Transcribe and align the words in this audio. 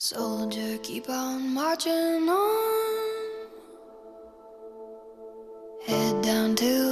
Soldier, 0.00 0.78
keep 0.84 1.08
on 1.08 1.52
marching 1.52 2.28
on. 2.28 3.48
Head 5.84 6.22
down 6.22 6.54
till 6.54 6.87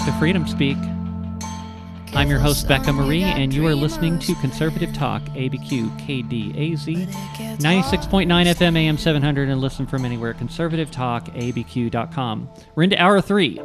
back 0.00 0.12
to 0.12 0.18
Freedom 0.18 0.46
Speak. 0.46 0.76
I'm 2.14 2.30
your 2.30 2.38
host, 2.38 2.66
Becca 2.66 2.90
Marie, 2.92 3.22
and 3.22 3.52
you 3.52 3.66
are 3.66 3.74
listening 3.74 4.18
to 4.20 4.34
Conservative 4.36 4.94
Talk, 4.94 5.20
ABQ 5.30 5.90
KDAZ, 6.00 7.06
96.9 7.58 8.26
FM 8.26 8.76
AM 8.76 8.96
700, 8.96 9.50
and 9.50 9.60
listen 9.60 9.86
from 9.86 10.06
anywhere, 10.06 10.32
conservativetalkabq.com. 10.34 12.48
We're 12.74 12.82
into 12.82 13.02
hour 13.02 13.20
three. 13.20 13.60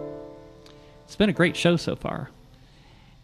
It's 1.06 1.16
been 1.16 1.30
a 1.30 1.34
great 1.34 1.56
show 1.56 1.78
so 1.78 1.96
far. 1.96 2.30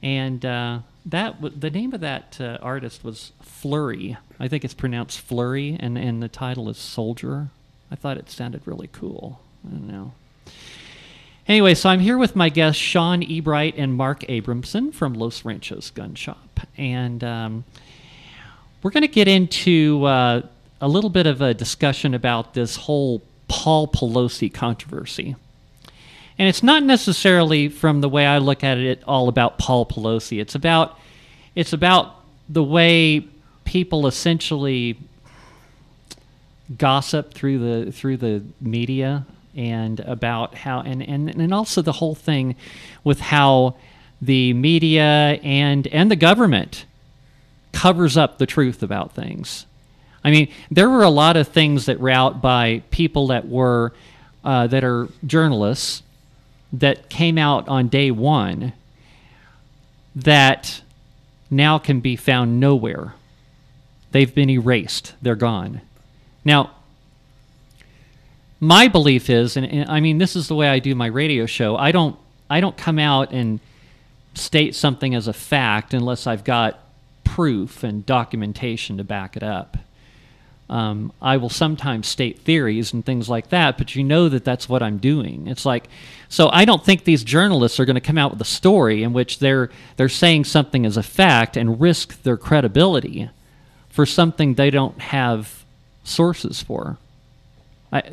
And 0.02 0.46
uh, 0.46 0.80
that 1.08 1.42
w- 1.42 1.59
the 1.59 1.70
name 1.70 1.94
of 1.94 2.00
that 2.02 2.38
uh, 2.40 2.58
artist 2.62 3.03
was 3.03 3.34
Fleurie. 3.42 4.18
I 4.40 4.48
think 4.48 4.64
it's 4.64 4.73
pronounced 4.73 5.20
Fleurie, 5.20 5.75
and, 5.80 5.98
and 5.98 6.23
the 6.23 6.30
title 6.30 6.70
is 6.70 6.78
Soldier. 6.78 7.50
I 7.92 7.96
thought 7.96 8.18
it 8.18 8.30
sounded 8.30 8.62
really 8.66 8.90
cool. 8.92 9.42
I 9.68 9.72
don't 9.72 9.88
know. 9.88 10.14
Anyway, 11.47 11.73
so 11.73 11.89
I'm 11.89 12.00
here 12.00 12.17
with 12.17 12.36
my 12.36 12.50
guests 12.50 12.80
Shaun 12.80 13.22
Ebright 13.23 13.73
and 13.75 13.95
Mark 13.95 14.22
Abramson 14.22 14.94
from 14.94 15.16
Los 15.16 15.44
Ranchos 15.44 15.89
Gun 15.89 16.14
Shop, 16.14 16.59
and 16.78 17.23
um, 17.23 17.66
we're 18.84 18.92
going 18.92 19.02
to 19.02 19.08
get 19.08 19.28
into 19.28 20.06
uh, 20.06 20.44
a 20.80 20.88
little 20.88 21.09
bit 21.09 21.25
of 21.25 21.42
a 21.42 21.53
discussion 21.53 22.14
about 22.14 22.53
this 22.53 22.75
whole 22.75 23.23
Paul 23.47 23.88
Pelosi 23.88 24.53
controversy. 24.53 25.36
And 26.38 26.47
it's 26.47 26.64
not 26.64 26.84
necessarily 26.84 27.69
from 27.69 28.02
the 28.02 28.09
way 28.09 28.25
I 28.25 28.38
look 28.38 28.64
at 28.64 28.78
it 28.78 29.03
all 29.08 29.28
about 29.28 29.58
Paul 29.58 29.86
Pelosi. 29.86 30.39
It's 30.39 30.56
about 30.56 30.97
it's 31.56 31.73
about 31.73 32.16
the 32.50 32.64
way 32.64 33.28
people 33.66 34.08
essentially 34.08 34.97
gossip 36.78 37.34
through 37.34 37.59
the 37.59 37.92
through 37.92 38.17
the 38.17 38.44
media 38.59 39.25
and 39.55 39.99
about 40.02 40.55
how 40.55 40.80
and, 40.81 41.02
and 41.02 41.30
and 41.30 41.53
also 41.53 41.81
the 41.81 41.91
whole 41.94 42.16
thing 42.16 42.55
with 43.03 43.19
how 43.19 43.75
the 44.21 44.53
media 44.53 45.39
and 45.44 45.88
and 45.88 46.09
the 46.09 46.16
government 46.16 46.85
covers 47.73 48.17
up 48.17 48.38
the 48.38 48.45
truth 48.45 48.83
about 48.83 49.13
things. 49.13 49.66
I 50.23 50.31
mean, 50.31 50.49
there 50.69 50.89
were 50.89 51.03
a 51.03 51.09
lot 51.09 51.35
of 51.35 51.47
things 51.47 51.88
that 51.88 51.99
were 51.99 52.11
out 52.11 52.41
by 52.41 52.83
people 52.91 53.27
that 53.27 53.47
were 53.47 53.94
uh, 54.44 54.67
that 54.67 54.83
are 54.83 55.07
journalists 55.25 56.03
that 56.73 57.09
came 57.09 57.38
out 57.38 57.67
on 57.67 57.88
day 57.88 58.11
one 58.11 58.73
that 60.16 60.81
now 61.50 61.78
can 61.78 62.00
be 62.00 62.16
found 62.16 62.59
nowhere. 62.59 63.13
They've 64.11 64.34
been 64.34 64.50
erased. 64.50 65.13
They're 65.22 65.35
gone. 65.35 65.81
Now, 66.44 66.72
my 68.61 68.88
belief 68.88 69.29
is, 69.29 69.57
and, 69.57 69.66
and, 69.66 69.89
I 69.89 69.99
mean, 69.99 70.19
this 70.19 70.35
is 70.35 70.47
the 70.47 70.55
way 70.55 70.69
I 70.69 70.79
do 70.79 70.95
my 70.95 71.07
radio 71.07 71.47
show. 71.47 71.75
I 71.75 71.91
don't, 71.91 72.16
I 72.49 72.61
don't 72.61 72.77
come 72.77 72.99
out 72.99 73.31
and 73.33 73.59
state 74.35 74.75
something 74.75 75.16
as 75.16 75.27
a 75.27 75.33
fact 75.33 75.94
unless 75.94 76.27
I've 76.27 76.44
got 76.44 76.79
proof 77.23 77.83
and 77.83 78.05
documentation 78.05 78.97
to 78.97 79.03
back 79.03 79.35
it 79.35 79.44
up. 79.44 79.77
Um, 80.69 81.11
I 81.22 81.35
will 81.35 81.49
sometimes 81.49 82.07
state 82.07 82.39
theories 82.41 82.94
and 82.94 83.05
things 83.05 83.27
like 83.27 83.49
that, 83.49 83.77
but 83.77 83.95
you 83.95 84.05
know 84.05 84.29
that 84.29 84.45
that's 84.45 84.69
what 84.69 84.81
I'm 84.81 84.99
doing. 84.99 85.47
It's 85.47 85.66
like, 85.66 85.89
so 86.29 86.49
I 86.53 86.63
don't 86.63 86.85
think 86.85 87.03
these 87.03 87.25
journalists 87.25 87.78
are 87.79 87.85
going 87.85 87.95
to 87.95 87.99
come 87.99 88.17
out 88.17 88.31
with 88.31 88.39
a 88.39 88.45
story 88.45 89.03
in 89.03 89.11
which 89.11 89.39
they're 89.39 89.69
they're 89.97 90.07
saying 90.07 90.45
something 90.45 90.85
as 90.85 90.95
a 90.95 91.03
fact 91.03 91.57
and 91.57 91.81
risk 91.81 92.22
their 92.23 92.38
credibility 92.38 93.29
for 93.89 94.05
something 94.05 94.53
they 94.53 94.69
don't 94.69 94.97
have 95.01 95.66
sources 96.05 96.63
for. 96.63 96.97
I, 97.91 98.03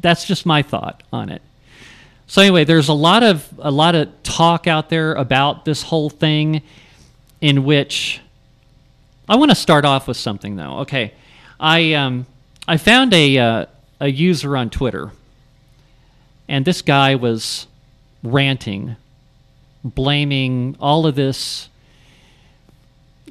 that's 0.00 0.24
just 0.24 0.46
my 0.46 0.62
thought 0.62 1.02
on 1.12 1.28
it. 1.28 1.42
So 2.26 2.42
anyway, 2.42 2.64
there's 2.64 2.88
a 2.88 2.94
lot 2.94 3.22
of 3.22 3.48
a 3.58 3.70
lot 3.70 3.94
of 3.94 4.10
talk 4.22 4.66
out 4.66 4.90
there 4.90 5.14
about 5.14 5.64
this 5.64 5.82
whole 5.82 6.10
thing, 6.10 6.62
in 7.40 7.64
which 7.64 8.20
I 9.28 9.36
want 9.36 9.50
to 9.50 9.54
start 9.54 9.84
off 9.84 10.06
with 10.06 10.16
something 10.16 10.56
though. 10.56 10.80
Okay, 10.80 11.14
I 11.58 11.94
um, 11.94 12.26
I 12.66 12.76
found 12.76 13.14
a 13.14 13.38
uh, 13.38 13.66
a 14.00 14.08
user 14.08 14.56
on 14.56 14.68
Twitter, 14.68 15.10
and 16.48 16.64
this 16.64 16.82
guy 16.82 17.14
was 17.14 17.66
ranting, 18.22 18.96
blaming 19.82 20.76
all 20.80 21.06
of 21.06 21.14
this 21.14 21.68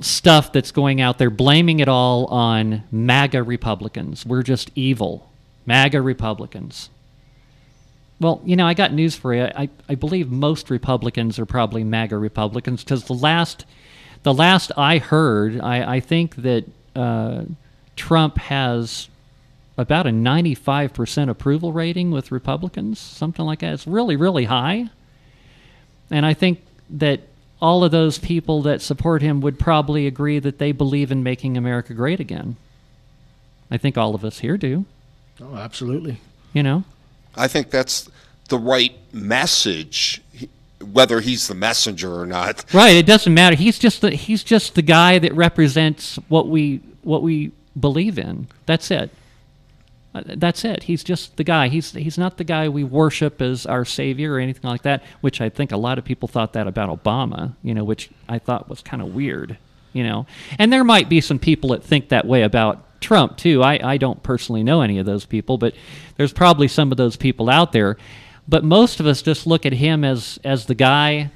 stuff 0.02 0.52
that's 0.52 0.72
going 0.72 1.02
out 1.02 1.18
there, 1.18 1.30
blaming 1.30 1.80
it 1.80 1.88
all 1.88 2.26
on 2.28 2.84
MAGA 2.92 3.44
Republicans. 3.44 4.26
We're 4.26 4.44
just 4.44 4.72
evil. 4.76 5.30
MAGA 5.68 6.02
Republicans. 6.02 6.90
Well, 8.20 8.42
you 8.44 8.56
know, 8.56 8.66
I 8.66 8.74
got 8.74 8.94
news 8.94 9.16
for 9.16 9.36
you. 9.36 9.44
I, 9.44 9.70
I 9.88 9.94
believe 9.94 10.32
most 10.32 10.72
Republicans 10.72 11.38
are 11.38 11.46
probably 11.46 11.84
MAGA 11.84 12.18
Republicans 12.18 12.84
because 12.84 13.04
the 13.04 13.14
last 13.14 13.66
the 14.24 14.34
last 14.34 14.72
I 14.76 14.98
heard, 14.98 15.62
I, 15.62 15.96
I 15.96 16.00
think 16.00 16.38
that 16.38 16.66
uh, 16.96 17.44
Trump 17.96 18.38
has 18.40 19.10
about 19.78 20.08
a 20.08 20.10
95% 20.10 21.30
approval 21.30 21.72
rating 21.72 22.10
with 22.10 22.32
Republicans, 22.32 23.00
something 23.00 23.46
like 23.46 23.60
that. 23.60 23.74
It's 23.74 23.86
really, 23.86 24.16
really 24.16 24.46
high. 24.46 24.90
And 26.10 26.26
I 26.26 26.34
think 26.34 26.62
that 26.90 27.22
all 27.62 27.84
of 27.84 27.92
those 27.92 28.18
people 28.18 28.64
that 28.64 28.82
support 28.82 29.22
him 29.22 29.40
would 29.42 29.60
probably 29.60 30.08
agree 30.08 30.40
that 30.40 30.58
they 30.58 30.72
believe 30.72 31.12
in 31.12 31.22
making 31.22 31.56
America 31.56 31.94
great 31.94 32.20
again. 32.20 32.56
I 33.70 33.78
think 33.78 33.98
all 33.98 34.16
of 34.16 34.26
us 34.26 34.40
here 34.40 34.58
do. 34.58 34.86
Oh, 35.42 35.56
absolutely. 35.56 36.20
You 36.54 36.64
know? 36.64 36.84
I 37.36 37.48
think 37.48 37.70
that's 37.70 38.10
the 38.50 38.58
right 38.58 38.94
message, 39.14 40.22
whether 40.82 41.20
he's 41.20 41.48
the 41.48 41.56
messenger 41.56 42.20
or 42.20 42.26
not. 42.26 42.66
Right. 42.74 42.96
It 42.96 43.06
doesn't 43.06 43.34
matter. 43.34 43.56
He's 43.56 43.78
just 43.78 44.02
the, 44.02 44.12
he's 44.12 44.44
just 44.44 44.76
the 44.76 44.82
guy 44.82 45.20
that 45.20 45.34
represents 45.34 46.18
what 46.28 46.48
we 46.48 46.82
what 47.04 47.22
we 47.22 47.52
believe 47.80 48.18
in. 48.18 48.48
That's 48.66 48.92
it. 48.92 49.12
Uh, 50.16 50.24
That's 50.26 50.66
it. 50.66 50.84
He's 50.84 51.04
just 51.04 51.38
the 51.38 51.44
guy. 51.44 51.68
He's 51.68 51.92
he's 51.92 52.18
not 52.18 52.38
the 52.38 52.44
guy 52.44 52.70
we 52.70 52.84
worship 52.84 53.42
as 53.42 53.66
our 53.66 53.86
savior 53.86 54.34
or 54.34 54.40
anything 54.40 54.70
like 54.70 54.82
that. 54.84 55.04
Which 55.22 55.42
I 55.42 55.50
think 55.50 55.72
a 55.72 55.78
lot 55.78 55.98
of 55.98 56.06
people 56.06 56.28
thought 56.28 56.54
that 56.54 56.68
about 56.68 56.90
Obama. 57.04 57.54
You 57.62 57.74
know, 57.74 57.84
which 57.84 58.10
I 58.28 58.40
thought 58.40 58.70
was 58.70 58.82
kind 58.82 59.02
of 59.02 59.14
weird. 59.14 59.58
You 59.94 60.04
know, 60.04 60.26
and 60.58 60.72
there 60.72 60.84
might 60.84 61.10
be 61.10 61.22
some 61.22 61.40
people 61.40 61.70
that 61.70 61.84
think 61.84 62.10
that 62.10 62.26
way 62.26 62.44
about 62.44 62.84
Trump 63.02 63.38
too. 63.38 63.64
I, 63.64 63.80
I 63.94 63.98
don't 63.98 64.22
personally 64.24 64.64
know 64.64 64.82
any 64.82 64.98
of 64.98 65.06
those 65.06 65.26
people, 65.26 65.58
but 65.58 65.74
there's 66.18 66.34
probably 66.34 66.68
some 66.68 66.92
of 66.92 66.98
those 66.98 67.16
people 67.16 67.50
out 67.50 67.72
there. 67.72 67.98
But 68.48 68.64
most 68.64 69.00
of 69.00 69.06
us 69.06 69.22
just 69.22 69.46
look 69.46 69.66
at 69.66 69.74
him 69.74 70.04
as 70.04 70.40
as 70.44 70.66
the 70.66 70.76
guy 70.76 71.32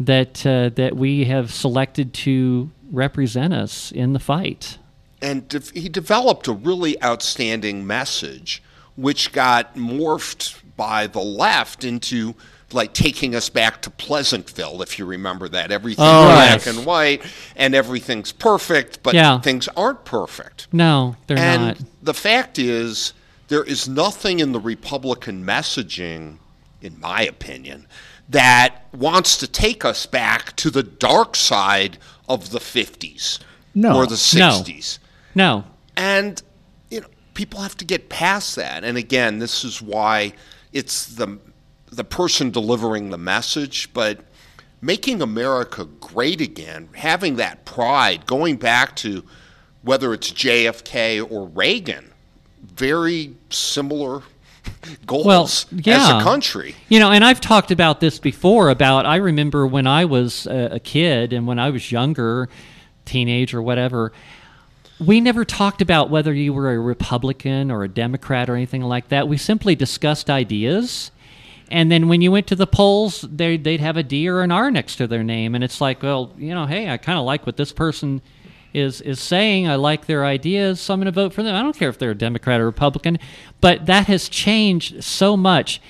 that 0.00 0.44
uh, 0.46 0.70
that 0.70 0.96
we 0.96 1.24
have 1.24 1.52
selected 1.52 2.14
to 2.14 2.70
represent 2.90 3.52
us 3.52 3.92
in 3.92 4.12
the 4.12 4.18
fight. 4.18 4.78
And 5.20 5.48
de- 5.48 5.60
he 5.80 5.88
developed 5.88 6.48
a 6.48 6.52
really 6.52 7.02
outstanding 7.02 7.86
message, 7.86 8.62
which 8.96 9.32
got 9.32 9.74
morphed 9.74 10.60
by 10.76 11.06
the 11.06 11.20
left 11.22 11.84
into 11.84 12.34
like 12.72 12.92
taking 12.92 13.34
us 13.34 13.48
back 13.48 13.82
to 13.82 13.90
Pleasantville, 13.90 14.82
if 14.82 14.98
you 14.98 15.04
remember 15.06 15.48
that. 15.48 15.70
Everything's 15.70 16.06
Oh, 16.08 16.24
black 16.26 16.64
yes. 16.64 16.66
and 16.66 16.84
white, 16.86 17.22
and 17.56 17.74
everything's 17.74 18.32
perfect, 18.32 19.02
but 19.02 19.14
Yeah. 19.14 19.40
things 19.40 19.68
aren't 19.76 20.04
perfect. 20.04 20.66
No, 20.72 21.16
they're 21.26 21.38
and 21.38 21.66
not. 21.66 21.78
the 22.02 22.14
fact 22.14 22.58
is, 22.58 23.12
there 23.48 23.62
is 23.62 23.88
nothing 23.88 24.40
in 24.40 24.52
the 24.52 24.60
Republican 24.60 25.44
messaging, 25.44 26.38
in 26.80 26.98
my 26.98 27.22
opinion, 27.22 27.86
that 28.28 28.86
wants 28.92 29.36
to 29.36 29.46
take 29.46 29.84
us 29.84 30.06
back 30.06 30.56
to 30.56 30.70
the 30.70 30.82
dark 30.82 31.36
side 31.36 31.98
of 32.28 32.50
the 32.50 32.58
50s 32.60 33.38
No. 33.74 33.94
or 33.96 34.06
the 34.06 34.16
60s. 34.16 34.98
No. 35.34 35.64
And 35.96 36.42
you 36.90 37.00
know, 37.02 37.06
people 37.34 37.60
have 37.60 37.76
to 37.76 37.84
get 37.84 38.08
past 38.08 38.56
that. 38.56 38.82
And 38.82 38.96
again, 38.96 39.38
this 39.40 39.62
is 39.64 39.82
why 39.82 40.32
it's 40.72 41.06
the 41.06 41.38
the 41.94 42.04
person 42.04 42.50
delivering 42.50 43.10
the 43.10 43.18
message, 43.18 43.92
but 43.92 44.20
making 44.80 45.22
America 45.22 45.84
great 45.84 46.40
again, 46.40 46.88
having 46.94 47.36
that 47.36 47.64
pride, 47.64 48.26
going 48.26 48.56
back 48.56 48.94
to 48.96 49.24
whether 49.82 50.12
it's 50.12 50.30
JFK 50.30 51.30
or 51.30 51.46
Reagan, 51.48 52.12
very 52.62 53.34
similar 53.50 54.22
goals 55.06 55.26
Well, 55.26 55.44
as 55.44 56.10
a 56.10 56.22
country. 56.22 56.74
You 56.88 56.98
know, 56.98 57.10
and 57.10 57.24
I've 57.24 57.40
talked 57.40 57.70
about 57.70 58.00
this 58.00 58.18
before 58.18 58.70
about 58.70 59.06
I 59.06 59.16
remember 59.16 59.66
when 59.66 59.86
I 59.86 60.04
was 60.04 60.46
a, 60.46 60.76
a 60.76 60.80
kid 60.80 61.32
and 61.32 61.46
when 61.46 61.58
I 61.58 61.70
was 61.70 61.92
younger, 61.92 62.48
teenage 63.04 63.54
or 63.54 63.62
whatever, 63.62 64.12
we 64.98 65.20
never 65.20 65.44
talked 65.44 65.82
about 65.82 66.10
whether 66.10 66.32
you 66.32 66.52
were 66.52 66.72
a 66.72 66.78
Republican 66.78 67.70
or 67.70 67.84
a 67.84 67.88
Democrat 67.88 68.48
or 68.48 68.54
anything 68.54 68.82
like 68.82 69.08
that. 69.08 69.28
We 69.28 69.36
simply 69.36 69.74
discussed 69.74 70.30
ideas. 70.30 71.10
And 71.74 71.90
then 71.90 72.06
when 72.06 72.20
you 72.20 72.30
went 72.30 72.46
to 72.46 72.54
the 72.54 72.68
polls, 72.68 73.22
they, 73.22 73.56
they'd 73.56 73.80
have 73.80 73.96
a 73.96 74.04
D 74.04 74.28
or 74.28 74.42
an 74.42 74.52
R 74.52 74.70
next 74.70 74.94
to 74.94 75.08
their 75.08 75.24
name. 75.24 75.56
And 75.56 75.64
it's 75.64 75.80
like, 75.80 76.04
well, 76.04 76.32
you 76.38 76.54
know, 76.54 76.66
hey, 76.66 76.88
I 76.88 76.98
kind 76.98 77.18
of 77.18 77.24
like 77.24 77.46
what 77.46 77.56
this 77.56 77.72
person 77.72 78.22
is, 78.72 79.00
is 79.00 79.18
saying. 79.18 79.66
I 79.66 79.74
like 79.74 80.06
their 80.06 80.24
ideas, 80.24 80.80
so 80.80 80.94
I'm 80.94 81.00
going 81.00 81.06
to 81.06 81.10
vote 81.10 81.32
for 81.32 81.42
them. 81.42 81.52
I 81.52 81.62
don't 81.62 81.76
care 81.76 81.88
if 81.88 81.98
they're 81.98 82.12
a 82.12 82.14
Democrat 82.14 82.60
or 82.60 82.66
Republican. 82.66 83.18
But 83.60 83.86
that 83.86 84.06
has 84.06 84.28
changed 84.28 85.02
so 85.02 85.36
much. 85.36 85.80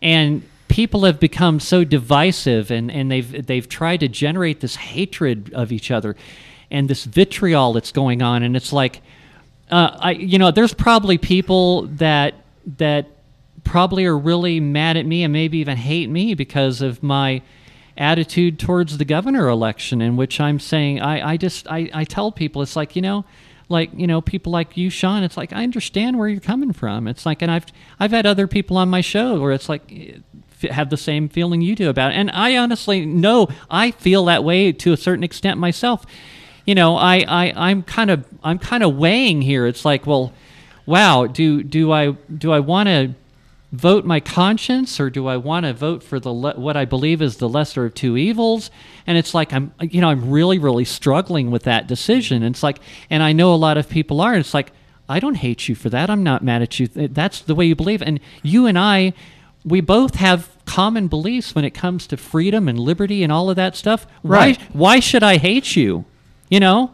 And 0.00 0.48
people 0.68 1.04
have 1.04 1.20
become 1.20 1.60
so 1.60 1.84
divisive 1.84 2.70
and, 2.70 2.90
and 2.90 3.10
they've, 3.10 3.46
they've 3.46 3.68
tried 3.68 4.00
to 4.00 4.08
generate 4.08 4.60
this 4.60 4.76
hatred 4.76 5.52
of 5.52 5.72
each 5.72 5.90
other 5.90 6.16
and 6.70 6.88
this 6.88 7.04
vitriol 7.04 7.74
that's 7.74 7.92
going 7.92 8.22
on. 8.22 8.42
And 8.42 8.56
it's 8.56 8.72
like, 8.72 9.02
uh, 9.70 9.94
I, 10.00 10.12
you 10.12 10.38
know, 10.38 10.50
there's 10.50 10.72
probably 10.72 11.18
people 11.18 11.82
that 11.82 12.34
that 12.78 13.08
probably 13.64 14.04
are 14.04 14.16
really 14.16 14.60
mad 14.60 14.96
at 14.96 15.06
me 15.06 15.24
and 15.24 15.32
maybe 15.32 15.58
even 15.58 15.76
hate 15.76 16.08
me 16.08 16.34
because 16.34 16.80
of 16.80 17.02
my 17.02 17.42
attitude 17.96 18.58
towards 18.58 18.98
the 18.98 19.04
governor 19.04 19.48
election, 19.48 20.00
in 20.00 20.16
which 20.16 20.40
I'm 20.40 20.60
saying 20.60 21.00
I, 21.00 21.32
I 21.32 21.36
just 21.36 21.66
I, 21.68 21.90
I 21.92 22.04
tell 22.04 22.32
people 22.32 22.62
it's 22.62 22.76
like 22.76 22.96
you 22.96 23.02
know, 23.02 23.24
like 23.68 23.90
you 23.94 24.06
know 24.06 24.20
people 24.20 24.52
like 24.52 24.76
you, 24.76 24.90
Shaun. 24.90 25.22
It's 25.22 25.36
like 25.36 25.52
I 25.52 25.62
understand 25.62 26.18
where 26.18 26.28
you're 26.28 26.40
coming 26.40 26.72
from. 26.72 27.08
It's 27.08 27.26
like, 27.26 27.42
and 27.42 27.50
I've 27.50 27.66
I've 27.98 28.12
had 28.12 28.26
other 28.26 28.46
people 28.46 28.76
on 28.76 28.88
my 28.88 29.00
show 29.00 29.40
where 29.40 29.52
it's 29.52 29.68
like 29.68 29.82
eh, 29.90 30.68
have 30.70 30.90
the 30.90 30.96
same 30.96 31.28
feeling 31.28 31.60
you 31.60 31.74
do 31.74 31.88
about 31.88 32.12
it, 32.12 32.16
and 32.16 32.30
I 32.30 32.56
honestly 32.56 33.04
know 33.06 33.48
I 33.70 33.90
feel 33.90 34.24
that 34.26 34.44
way 34.44 34.72
to 34.72 34.92
a 34.92 34.96
certain 34.96 35.24
extent 35.24 35.58
myself 35.58 36.06
you 36.64 36.74
know, 36.74 36.96
I, 36.96 37.24
I 37.28 37.52
I'm 37.54 37.82
kind 37.82 38.10
of 38.10 38.24
I'm 38.42 38.58
kind 38.58 38.82
of 38.82 38.96
weighing 38.96 39.42
here. 39.42 39.66
It's 39.66 39.84
like, 39.84 40.06
well, 40.06 40.32
wow, 40.86 41.26
do 41.26 41.62
do 41.62 41.92
I 41.92 42.12
do 42.12 42.52
I 42.52 42.60
want 42.60 42.88
to 42.88 43.14
vote 43.74 44.04
my 44.04 44.20
conscience 44.20 45.00
or 45.00 45.10
do 45.10 45.26
I 45.26 45.36
want 45.36 45.66
to 45.66 45.72
vote 45.72 46.02
for 46.02 46.20
the 46.20 46.32
le- 46.32 46.58
what 46.58 46.76
I 46.76 46.84
believe 46.84 47.20
is 47.20 47.38
the 47.38 47.48
lesser 47.48 47.84
of 47.84 47.94
two 47.94 48.16
evils? 48.16 48.70
And 49.06 49.18
it's 49.18 49.34
like 49.34 49.52
I'm 49.52 49.72
you 49.80 50.00
know 50.00 50.08
I'm 50.08 50.30
really 50.30 50.58
really 50.58 50.84
struggling 50.84 51.50
with 51.50 51.64
that 51.64 51.86
decision. 51.86 52.42
And 52.42 52.54
it's 52.54 52.62
like, 52.62 52.78
and 53.10 53.22
I 53.22 53.32
know 53.32 53.52
a 53.52 53.56
lot 53.56 53.76
of 53.76 53.88
people 53.88 54.20
are. 54.20 54.32
And 54.32 54.40
it's 54.40 54.54
like 54.54 54.72
I 55.08 55.20
don't 55.20 55.34
hate 55.34 55.68
you 55.68 55.74
for 55.74 55.90
that. 55.90 56.08
I'm 56.08 56.22
not 56.22 56.42
mad 56.42 56.62
at 56.62 56.78
you. 56.80 56.86
That's 56.88 57.40
the 57.40 57.54
way 57.54 57.66
you 57.66 57.74
believe. 57.74 58.00
And 58.00 58.20
you 58.42 58.66
and 58.66 58.78
I, 58.78 59.12
we 59.64 59.80
both 59.80 60.14
have 60.16 60.48
common 60.64 61.08
beliefs 61.08 61.54
when 61.54 61.64
it 61.64 61.72
comes 61.72 62.06
to 62.06 62.16
freedom 62.16 62.68
and 62.68 62.78
liberty 62.78 63.22
and 63.22 63.30
all 63.30 63.50
of 63.50 63.56
that 63.56 63.76
stuff. 63.76 64.06
Right. 64.22 64.58
Why 64.58 64.66
why 64.72 65.00
should 65.00 65.22
I 65.22 65.36
hate 65.36 65.76
you? 65.76 66.04
You 66.48 66.60
know? 66.60 66.92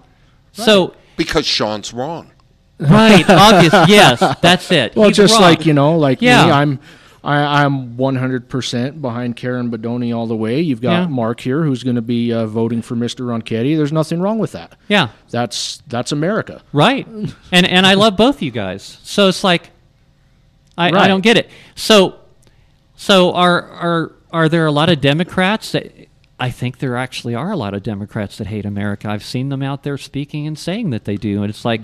So 0.53 0.95
Because 1.17 1.47
Shaun's 1.47 1.93
wrong. 1.93 2.33
Right, 2.81 3.29
obvious. 3.29 3.73
Yes, 3.89 4.37
that's 4.41 4.71
it. 4.73 4.97
Well, 4.97 5.09
He's 5.09 5.17
just 5.17 5.35
wrong. 5.35 5.43
like 5.43 5.67
you 5.67 5.73
know, 5.75 5.99
like 5.99 6.23
Yeah. 6.23 6.47
me, 6.47 6.53
I'm 6.53 6.81
I, 7.23 7.65
I'm 7.65 7.97
100% 7.99 9.03
behind 9.03 9.37
Karen 9.37 9.71
Bedonie 9.71 10.17
all 10.17 10.27
the 10.27 10.35
way. 10.37 10.63
You've 10.63 10.81
got 10.81 11.03
Yeah. 11.03 11.07
Mark 11.09 11.41
here, 11.41 11.63
who's 11.65 11.83
going 11.83 11.97
to 11.97 12.03
be 12.03 12.33
uh, 12.33 12.47
voting 12.47 12.81
for 12.81 12.97
Mr. 12.97 13.27
Ronchetti. 13.27 13.77
There's 13.77 13.93
nothing 13.93 14.23
wrong 14.23 14.39
with 14.39 14.53
that. 14.53 14.75
Yeah. 14.89 15.09
That's 15.31 15.83
that's 15.87 16.13
America. 16.13 16.63
Right. 16.73 17.07
And 17.07 17.67
and 17.67 17.87
I 17.87 17.93
love 17.95 18.17
both 18.17 18.41
you 18.41 18.51
guys. 18.51 18.99
So 19.03 19.29
it's 19.29 19.45
like 19.45 19.71
I, 20.79 20.89
I 20.89 21.09
don't 21.09 21.21
get 21.21 21.37
it. 21.37 21.51
So 21.75 22.15
so 22.97 23.33
are 23.35 23.63
are 23.69 24.13
are 24.33 24.49
there 24.49 24.65
a 24.65 24.73
lot 24.73 24.89
of 24.89 25.01
Democrats 25.03 25.73
that 25.73 25.93
I 26.39 26.51
think 26.51 26.79
there 26.79 26.97
actually 26.97 27.35
are 27.35 27.51
a 27.51 27.57
lot 27.57 27.75
of 27.75 27.83
Democrats 27.83 28.39
that 28.39 28.47
hate 28.47 28.65
America. 28.65 29.11
I've 29.11 29.25
seen 29.25 29.51
them 29.51 29.63
out 29.63 29.83
there 29.83 29.99
speaking 29.99 30.47
and 30.47 30.59
saying 30.59 30.89
that 30.91 31.05
they 31.05 31.17
do. 31.17 31.43
And 31.43 31.51
it's 31.51 31.67
like 31.67 31.83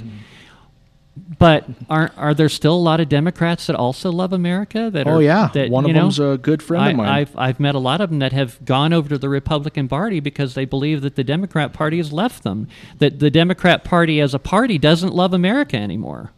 but 1.38 1.66
are 1.88 2.12
are 2.16 2.34
there 2.34 2.48
still 2.48 2.74
a 2.74 2.78
lot 2.78 3.00
of 3.00 3.08
Democrats 3.08 3.66
that 3.66 3.76
also 3.76 4.12
love 4.12 4.32
America? 4.32 4.90
That 4.92 5.06
Oh 5.06 5.16
are, 5.16 5.22
yeah, 5.22 5.50
that, 5.54 5.70
one 5.70 5.84
of 5.84 5.92
know, 5.92 6.02
them's 6.02 6.18
a 6.18 6.38
good 6.40 6.62
friend 6.62 6.84
I, 6.84 6.90
of 6.90 6.96
mine. 6.96 7.08
I've 7.08 7.36
I've 7.36 7.60
met 7.60 7.74
a 7.74 7.78
lot 7.78 8.00
of 8.00 8.10
them 8.10 8.18
that 8.18 8.32
have 8.32 8.62
gone 8.64 8.92
over 8.92 9.08
to 9.08 9.18
the 9.18 9.28
Republican 9.28 9.88
Party 9.88 10.20
because 10.20 10.54
they 10.54 10.64
believe 10.64 11.02
that 11.02 11.16
the 11.16 11.24
Democrat 11.24 11.72
Party 11.72 11.96
has 11.98 12.12
left 12.12 12.42
them. 12.42 12.68
That 12.98 13.18
the 13.18 13.30
Democrat 13.30 13.84
Party 13.84 14.20
as 14.20 14.34
a 14.34 14.38
party 14.38 14.78
doesn't 14.78 15.14
love 15.14 15.32
America 15.32 15.76
anymore. 15.76 16.32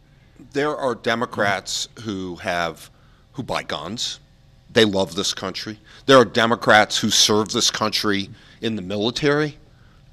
there 0.53 0.75
are 0.75 0.95
Democrats 0.95 1.87
who 2.01 2.35
have 2.37 2.89
who 3.33 3.43
buy 3.43 3.63
guns. 3.63 4.19
They 4.71 4.85
love 4.85 5.15
this 5.15 5.33
country. 5.33 5.79
There 6.05 6.17
are 6.17 6.25
Democrats 6.25 6.99
who 6.99 7.09
serve 7.09 7.49
this 7.51 7.71
country 7.71 8.29
in 8.61 8.75
the 8.75 8.81
military 8.81 9.57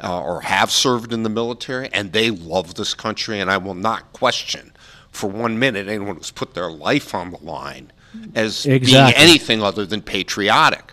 uh, 0.02 0.20
or 0.20 0.42
have 0.42 0.70
served 0.70 1.12
in 1.12 1.22
the 1.22 1.28
military, 1.28 1.88
and 1.92 2.12
they 2.12 2.30
love 2.30 2.74
this 2.74 2.94
country. 2.94 3.40
And 3.40 3.50
I 3.50 3.56
will 3.56 3.74
not 3.74 4.12
question 4.12 4.72
for 5.10 5.28
one 5.28 5.58
minute 5.58 5.88
anyone 5.88 6.16
who's 6.16 6.30
put 6.30 6.54
their 6.54 6.70
life 6.70 7.14
on 7.14 7.30
the 7.30 7.38
line 7.38 7.92
as 8.34 8.64
being 8.64 8.92
anything 9.16 9.62
other 9.62 9.86
than 9.86 10.02
patriotic. 10.02 10.92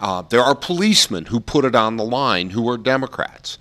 Uh, 0.00 0.22
there 0.22 0.42
are 0.42 0.54
policemen 0.54 1.26
who 1.26 1.40
put 1.40 1.64
it 1.64 1.74
on 1.74 1.96
the 1.96 2.04
line 2.04 2.50
who 2.50 2.68
are 2.68 2.76
Democrats 2.76 3.58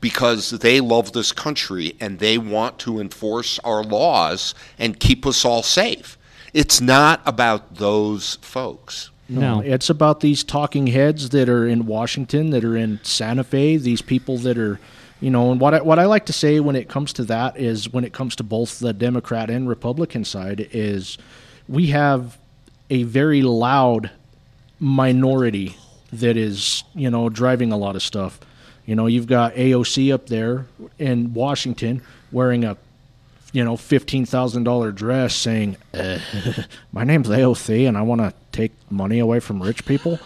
because 0.00 0.50
they 0.50 0.80
love 0.80 1.12
this 1.12 1.30
country 1.32 1.96
and 2.00 2.18
they 2.18 2.38
want 2.38 2.78
to 2.80 2.98
enforce 2.98 3.58
our 3.60 3.84
laws 3.84 4.54
and 4.78 4.98
keep 4.98 5.26
us 5.26 5.44
all 5.44 5.62
safe. 5.62 6.18
It's 6.52 6.80
not 6.80 7.20
about 7.24 7.76
those 7.76 8.36
folks. 8.40 9.09
No. 9.30 9.60
It's 9.60 9.88
about 9.88 10.20
these 10.20 10.42
talking 10.42 10.88
heads 10.88 11.28
that 11.30 11.48
are 11.48 11.66
in 11.66 11.86
Washington, 11.86 12.50
that 12.50 12.64
are 12.64 12.76
in 12.76 12.98
Santa 13.02 13.44
Fe, 13.44 13.76
these 13.76 14.02
people 14.02 14.38
that 14.38 14.58
are, 14.58 14.80
you 15.20 15.30
know, 15.30 15.52
and 15.52 15.60
what 15.60 15.74
I, 15.74 15.82
what 15.82 15.98
I 15.98 16.06
like 16.06 16.26
to 16.26 16.32
say 16.32 16.58
when 16.58 16.74
it 16.74 16.88
comes 16.88 17.12
to 17.14 17.24
that 17.24 17.56
is 17.56 17.92
when 17.92 18.04
it 18.04 18.12
comes 18.12 18.34
to 18.36 18.42
both 18.42 18.80
the 18.80 18.92
Democrat 18.92 19.48
and 19.48 19.68
Republican 19.68 20.24
side 20.24 20.68
is 20.72 21.16
we 21.68 21.88
have 21.88 22.38
a 22.90 23.04
very 23.04 23.42
loud 23.42 24.10
minority 24.80 25.76
that 26.12 26.36
is, 26.36 26.82
you 26.94 27.08
know, 27.08 27.28
driving 27.28 27.70
a 27.70 27.76
lot 27.76 27.94
of 27.94 28.02
stuff. 28.02 28.40
You 28.84 28.96
know, 28.96 29.06
you've 29.06 29.28
got 29.28 29.54
AOC 29.54 30.12
up 30.12 30.26
there 30.26 30.66
in 30.98 31.32
Washington 31.34 32.02
wearing 32.32 32.64
a 32.64 32.76
you 33.52 33.64
know, 33.64 33.76
fifteen 33.76 34.24
thousand 34.26 34.64
dollar 34.64 34.92
dress 34.92 35.34
saying, 35.34 35.76
uh, 35.94 36.18
"My 36.92 37.04
name's 37.04 37.28
AOC 37.28 37.88
and 37.88 37.96
I 37.96 38.02
want 38.02 38.20
to 38.20 38.32
take 38.52 38.72
money 38.90 39.18
away 39.18 39.40
from 39.40 39.62
rich 39.62 39.84
people, 39.86 40.18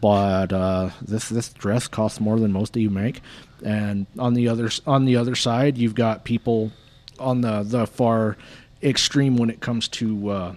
but 0.00 0.52
uh, 0.52 0.90
this 1.00 1.28
this 1.28 1.52
dress 1.52 1.88
costs 1.88 2.20
more 2.20 2.38
than 2.38 2.52
most 2.52 2.76
of 2.76 2.82
you 2.82 2.90
make." 2.90 3.20
And 3.64 4.06
on 4.18 4.34
the 4.34 4.48
other 4.48 4.70
on 4.86 5.04
the 5.04 5.16
other 5.16 5.36
side, 5.36 5.78
you've 5.78 5.94
got 5.94 6.24
people 6.24 6.72
on 7.18 7.40
the 7.40 7.62
the 7.62 7.86
far 7.86 8.36
extreme 8.82 9.36
when 9.36 9.50
it 9.50 9.60
comes 9.60 9.86
to 9.88 10.30
uh, 10.30 10.54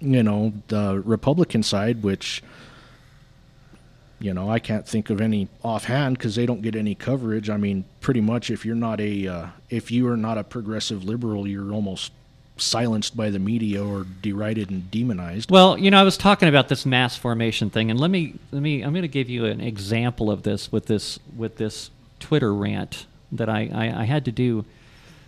you 0.00 0.22
know 0.22 0.52
the 0.68 1.02
Republican 1.04 1.62
side, 1.62 2.02
which 2.02 2.42
you 4.20 4.34
know 4.34 4.50
I 4.50 4.58
can't 4.58 4.86
think 4.86 5.10
of 5.10 5.20
any 5.20 5.48
offhand 5.62 6.18
because 6.18 6.34
they 6.34 6.46
don't 6.46 6.62
get 6.62 6.74
any 6.74 6.94
coverage. 6.94 7.48
I 7.50 7.56
mean, 7.56 7.84
pretty 8.00 8.20
much 8.20 8.50
if 8.50 8.64
you're 8.64 8.74
not 8.74 9.00
a 9.00 9.26
uh, 9.26 9.46
if 9.70 9.90
you 9.90 10.08
are 10.08 10.16
not 10.16 10.38
a 10.38 10.44
progressive 10.44 11.04
liberal, 11.04 11.46
you're 11.46 11.72
almost 11.72 12.12
silenced 12.60 13.16
by 13.16 13.30
the 13.30 13.38
media 13.38 13.84
or 13.84 14.04
derided 14.20 14.70
and 14.70 14.90
demonized. 14.90 15.50
Well, 15.50 15.78
you 15.78 15.90
know, 15.90 16.00
I 16.00 16.02
was 16.02 16.16
talking 16.16 16.48
about 16.48 16.68
this 16.68 16.84
mass 16.84 17.16
formation 17.16 17.70
thing, 17.70 17.90
and 17.90 17.98
let 17.98 18.10
me 18.10 18.34
let 18.50 18.62
me. 18.62 18.82
I'm 18.82 18.92
going 18.92 19.02
to 19.02 19.08
give 19.08 19.28
you 19.28 19.44
an 19.46 19.60
example 19.60 20.30
of 20.30 20.42
this 20.42 20.70
with 20.70 20.86
this 20.86 21.18
with 21.36 21.56
this 21.56 21.90
Twitter 22.20 22.52
rant 22.52 23.06
that 23.32 23.48
I 23.48 23.70
I, 23.72 24.02
I 24.02 24.04
had 24.04 24.24
to 24.26 24.32
do. 24.32 24.64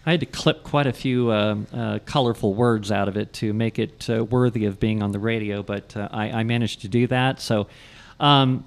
I 0.06 0.12
had 0.12 0.20
to 0.20 0.26
clip 0.26 0.64
quite 0.64 0.86
a 0.86 0.92
few 0.92 1.30
um 1.30 1.66
uh, 1.72 1.98
colorful 2.04 2.54
words 2.54 2.90
out 2.90 3.08
of 3.08 3.16
it 3.16 3.32
to 3.34 3.52
make 3.52 3.78
it 3.78 4.08
uh, 4.08 4.24
worthy 4.24 4.64
of 4.64 4.80
being 4.80 5.02
on 5.02 5.12
the 5.12 5.18
radio, 5.18 5.62
but 5.62 5.96
uh, 5.96 6.08
I, 6.10 6.30
I 6.30 6.42
managed 6.42 6.80
to 6.82 6.88
do 6.88 7.06
that. 7.08 7.40
So, 7.40 7.68
um, 8.18 8.64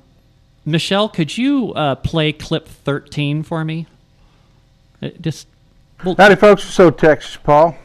Michelle, 0.66 1.10
could 1.10 1.38
you 1.38 1.74
uh, 1.74 1.96
play 1.96 2.32
clip 2.32 2.68
13 2.68 3.44
for 3.44 3.66
me? 3.66 3.88
Uh, 5.02 5.10
just 5.20 5.48
well, 6.04 6.16
Howdy, 6.18 6.36
folks. 6.36 6.64
So, 6.64 6.90
Texas, 6.90 7.38
Paul. 7.38 7.76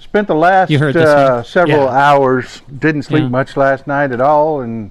Spent 0.00 0.26
the 0.26 0.34
last 0.34 0.70
You 0.70 0.78
heard 0.80 0.94
this 0.94 1.08
uh, 1.08 1.42
several 1.44 1.84
Yeah. 1.84 1.90
hours, 1.90 2.62
didn't 2.78 3.04
sleep 3.04 3.22
Yeah. 3.22 3.28
much 3.28 3.56
last 3.56 3.86
night 3.86 4.10
at 4.10 4.20
all, 4.20 4.60
and 4.60 4.90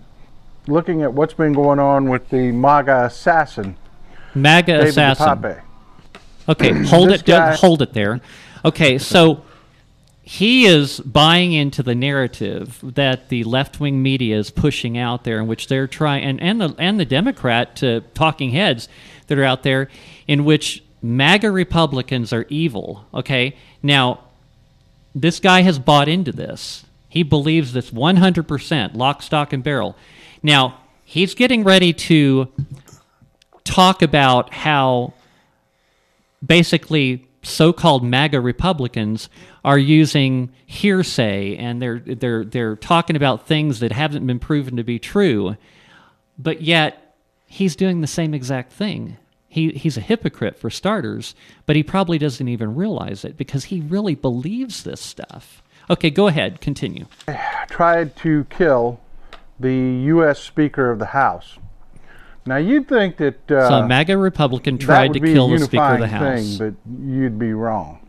looking 0.68 1.02
at 1.02 1.14
what's 1.14 1.34
been 1.34 1.52
going 1.54 1.80
on 1.80 2.10
with 2.10 2.30
the 2.30 2.52
MAGA 2.52 3.06
assassin 3.06 3.76
MAGA 4.36 4.74
David 4.74 4.88
assassin. 4.90 5.28
DePape. 5.28 5.62
Okay, 6.48 6.84
hold 6.86 7.12
it. 7.12 7.26
guy- 7.26 7.56
hold 7.56 7.82
it 7.82 7.94
there. 7.94 8.22
Okay, 8.64 8.98
so 8.98 9.42
he 10.32 10.68
is 10.68 11.00
buying 11.00 11.54
into 11.54 11.82
the 11.82 11.96
narrative 11.96 12.78
that 12.84 13.30
the 13.30 13.44
left 13.46 13.80
wing 13.80 14.04
media 14.04 14.38
is 14.38 14.52
pushing 14.52 14.96
out 14.96 15.24
there, 15.24 15.40
in 15.40 15.48
which 15.48 15.66
they're 15.66 15.88
trying, 15.88 16.24
and, 16.24 16.40
and 16.40 16.62
the 16.62 16.76
and 16.78 17.00
the 17.00 17.06
Democrat 17.06 17.82
uh, 17.82 18.02
talking 18.14 18.52
heads 18.52 18.88
that 19.26 19.40
are 19.40 19.44
out 19.44 19.64
there, 19.64 19.90
in 20.28 20.46
which 20.46 20.84
MAGA 21.02 21.50
Republicans 21.50 22.32
are 22.32 22.46
evil. 22.48 23.08
Okay, 23.12 23.56
now 23.82 24.20
this 25.16 25.40
guy 25.40 25.62
has 25.62 25.80
bought 25.80 26.08
into 26.08 26.32
this. 26.32 26.86
He 27.08 27.24
believes 27.24 27.74
this 27.74 27.90
100%, 27.90 28.94
lock, 28.94 29.24
stock, 29.24 29.52
and 29.52 29.64
barrel. 29.64 29.96
Now, 30.44 30.78
he's 31.04 31.34
getting 31.34 31.64
ready 31.64 31.92
to 31.92 32.50
talk 33.64 34.04
about 34.04 34.54
how 34.54 35.16
basically 36.46 37.28
so-called 37.42 38.04
MAGA 38.04 38.42
Republicans 38.42 39.30
are 39.64 39.78
using 39.78 40.52
hearsay 40.66 41.56
and 41.58 41.82
they're 41.82 42.00
they're 42.00 42.44
they're 42.44 42.76
talking 42.76 43.16
about 43.16 43.48
things 43.48 43.80
that 43.80 43.92
haven't 43.92 44.26
been 44.28 44.40
proven 44.40 44.76
to 44.78 44.84
be 44.84 45.00
true, 45.00 45.56
but 46.38 46.62
yet 46.62 47.16
he's 47.46 47.76
doing 47.76 48.02
the 48.02 48.08
same 48.08 48.34
exact 48.34 48.72
thing. 48.72 49.18
He 49.48 49.70
he's 49.70 49.98
a 49.98 50.02
hypocrite 50.02 50.58
for 50.58 50.70
starters, 50.70 51.34
but 51.66 51.76
he 51.76 51.84
probably 51.84 52.18
doesn't 52.18 52.48
even 52.48 52.76
realize 52.76 53.26
it 53.26 53.38
because 53.38 53.66
he 53.66 53.82
really 53.82 54.16
believes 54.16 54.84
this 54.84 55.02
stuff. 55.02 55.64
Okay, 55.90 56.12
go 56.12 56.28
ahead, 56.28 56.62
continue. 56.62 57.06
tried 57.68 58.16
to 58.18 58.46
kill 58.46 59.00
the 59.60 59.74
U.S. 59.74 60.40
Speaker 60.40 60.92
of 60.92 61.00
the 61.00 61.08
House. 61.08 61.58
Now 62.46 62.58
you'd 62.58 62.88
think 62.88 63.18
that 63.18 63.52
uh, 63.52 63.68
So 63.70 63.74
a 63.76 63.88
MAGA 63.88 64.18
Republican 64.18 64.78
tried 64.78 65.14
to 65.14 65.20
kill 65.20 65.50
the 65.50 65.60
Speaker 65.60 65.84
of 65.96 66.00
the 66.00 66.08
House. 66.08 66.58
thing, 66.58 66.76
but 66.86 67.04
you'd 67.06 67.38
be 67.38 67.54
wrong. 67.54 68.00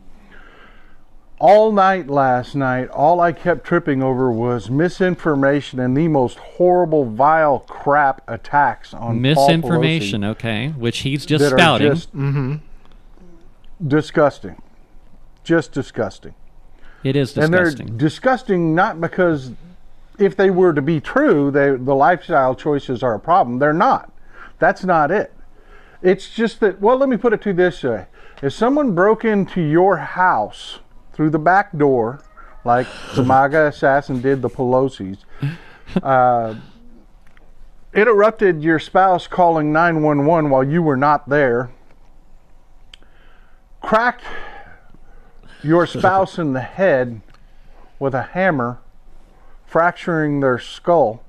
All 1.39 1.71
night 1.71 2.07
last 2.07 2.53
night, 2.55 2.87
all 2.89 3.19
I 3.19 3.31
kept 3.31 3.65
tripping 3.65 4.03
over 4.03 4.31
was 4.31 4.69
misinformation 4.69 5.79
and 5.79 5.97
the 5.97 6.07
most 6.07 6.37
horrible, 6.37 7.05
vile 7.05 7.59
crap 7.61 8.21
attacks 8.27 8.93
on 8.93 8.99
Paul 9.01 9.13
Misinformation, 9.15 10.21
Pelosi 10.21 10.25
okay, 10.29 10.67
which 10.77 10.99
he's 10.99 11.25
just 11.25 11.43
that 11.43 11.51
spouting. 11.51 11.87
are 11.87 11.95
just 11.95 12.09
disgusting, 13.87 14.61
just 15.43 15.71
disgusting. 15.71 16.35
it 17.03 17.15
is 17.15 17.35
And 17.37 17.51
they're 17.53 17.65
disgusting. 17.65 17.97
disgusting 17.97 18.75
not 18.75 19.01
because 19.01 19.51
if 20.19 20.35
they 20.35 20.51
were 20.51 20.73
to 20.73 20.81
be 20.81 20.99
true, 20.99 21.49
they, 21.49 21.71
the 21.71 21.95
lifestyle 21.95 22.53
choices 22.53 23.01
are 23.01 23.15
a 23.15 23.19
problem. 23.19 23.57
They're 23.59 23.73
not. 23.73 24.10
That's 24.61 24.85
not 24.85 25.09
it. 25.09 25.33
It's 26.03 26.29
just 26.29 26.59
that, 26.59 26.79
well, 26.79 26.95
let 26.95 27.09
me 27.09 27.17
put 27.17 27.33
it 27.33 27.41
to 27.41 27.51
this 27.51 27.81
way. 27.83 28.05
If 28.43 28.53
someone 28.53 28.93
broke 28.93 29.25
into 29.25 29.59
your 29.59 29.97
house 29.97 30.79
through 31.13 31.31
the 31.31 31.39
back 31.39 31.75
door, 31.75 32.23
like 32.63 32.85
the 33.15 33.23
MAGA 33.23 33.67
assassin 33.67 34.21
did 34.21 34.43
the 34.43 34.49
Pelosi's, 34.49 35.25
uh, 36.03 36.55
interrupted 37.93 38.61
your 38.61 38.77
spouse 38.77 39.25
calling 39.25 39.73
911 39.73 40.51
while 40.51 40.63
you 40.63 40.83
were 40.83 40.95
not 40.95 41.27
there, 41.27 41.71
cracked 43.81 44.23
your 45.63 45.87
spouse 45.87 46.37
in 46.37 46.53
the 46.53 46.61
head 46.61 47.21
with 47.97 48.13
a 48.13 48.21
hammer, 48.21 48.79
fracturing 49.65 50.39
their 50.39 50.59
skull. 50.59 51.23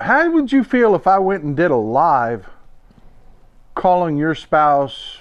How 0.00 0.30
would 0.30 0.52
you 0.52 0.62
feel 0.62 0.94
if 0.94 1.06
I 1.06 1.18
went 1.18 1.42
and 1.42 1.56
did 1.56 1.70
a 1.70 1.76
live 1.76 2.46
calling 3.74 4.16
your 4.16 4.34
spouse 4.34 5.18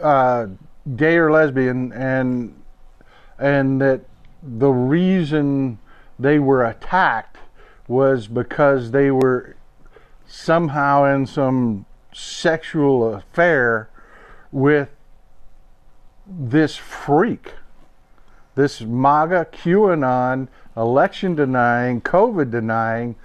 uh, 0.00 0.46
gay 0.96 1.16
or 1.16 1.30
lesbian 1.30 1.92
and 1.92 2.60
and 3.38 3.80
that 3.80 4.02
the 4.42 4.70
reason 4.70 5.78
they 6.18 6.38
were 6.38 6.64
attacked 6.64 7.38
was 7.88 8.26
because 8.28 8.90
they 8.90 9.10
were 9.10 9.56
somehow 10.26 11.04
in 11.04 11.26
some 11.26 11.86
sexual 12.12 13.14
affair 13.14 13.88
with 14.52 14.88
this 16.26 16.76
freak, 16.76 17.54
this 18.60 18.80
MAGA, 18.80 19.48
QAnon, 19.52 20.48
election 20.76 21.34
denying, 21.34 22.00
COVID 22.00 22.50
denying 22.50 23.16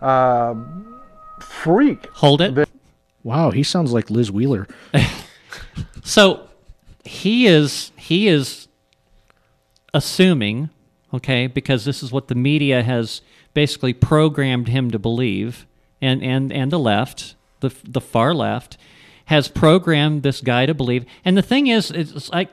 uh, 0.00 0.54
freak. 1.40 2.06
Hold 2.14 2.40
it. 2.40 2.68
Wow, 3.22 3.50
he 3.50 3.62
sounds 3.62 3.92
like 3.92 4.10
Liz 4.10 4.30
Wheeler. 4.30 4.66
So 6.08 6.48
he 7.04 7.46
is 7.46 7.92
he 7.96 8.28
is 8.28 8.66
assuming, 9.92 10.70
okay, 11.12 11.46
because 11.46 11.84
this 11.84 12.02
is 12.02 12.10
what 12.10 12.28
the 12.28 12.34
media 12.34 12.82
has 12.82 13.20
basically 13.52 13.92
programmed 13.92 14.68
him 14.68 14.90
to 14.90 14.98
believe, 14.98 15.66
and 16.00 16.22
and 16.22 16.50
and 16.50 16.72
the 16.72 16.78
left, 16.78 17.34
the 17.60 17.74
the 17.84 18.00
far 18.00 18.32
left, 18.32 18.78
has 19.26 19.48
programmed 19.48 20.22
this 20.22 20.40
guy 20.40 20.64
to 20.64 20.72
believe. 20.72 21.04
And 21.26 21.36
the 21.36 21.42
thing 21.42 21.66
is, 21.66 21.90
it's 21.90 22.30
like 22.30 22.52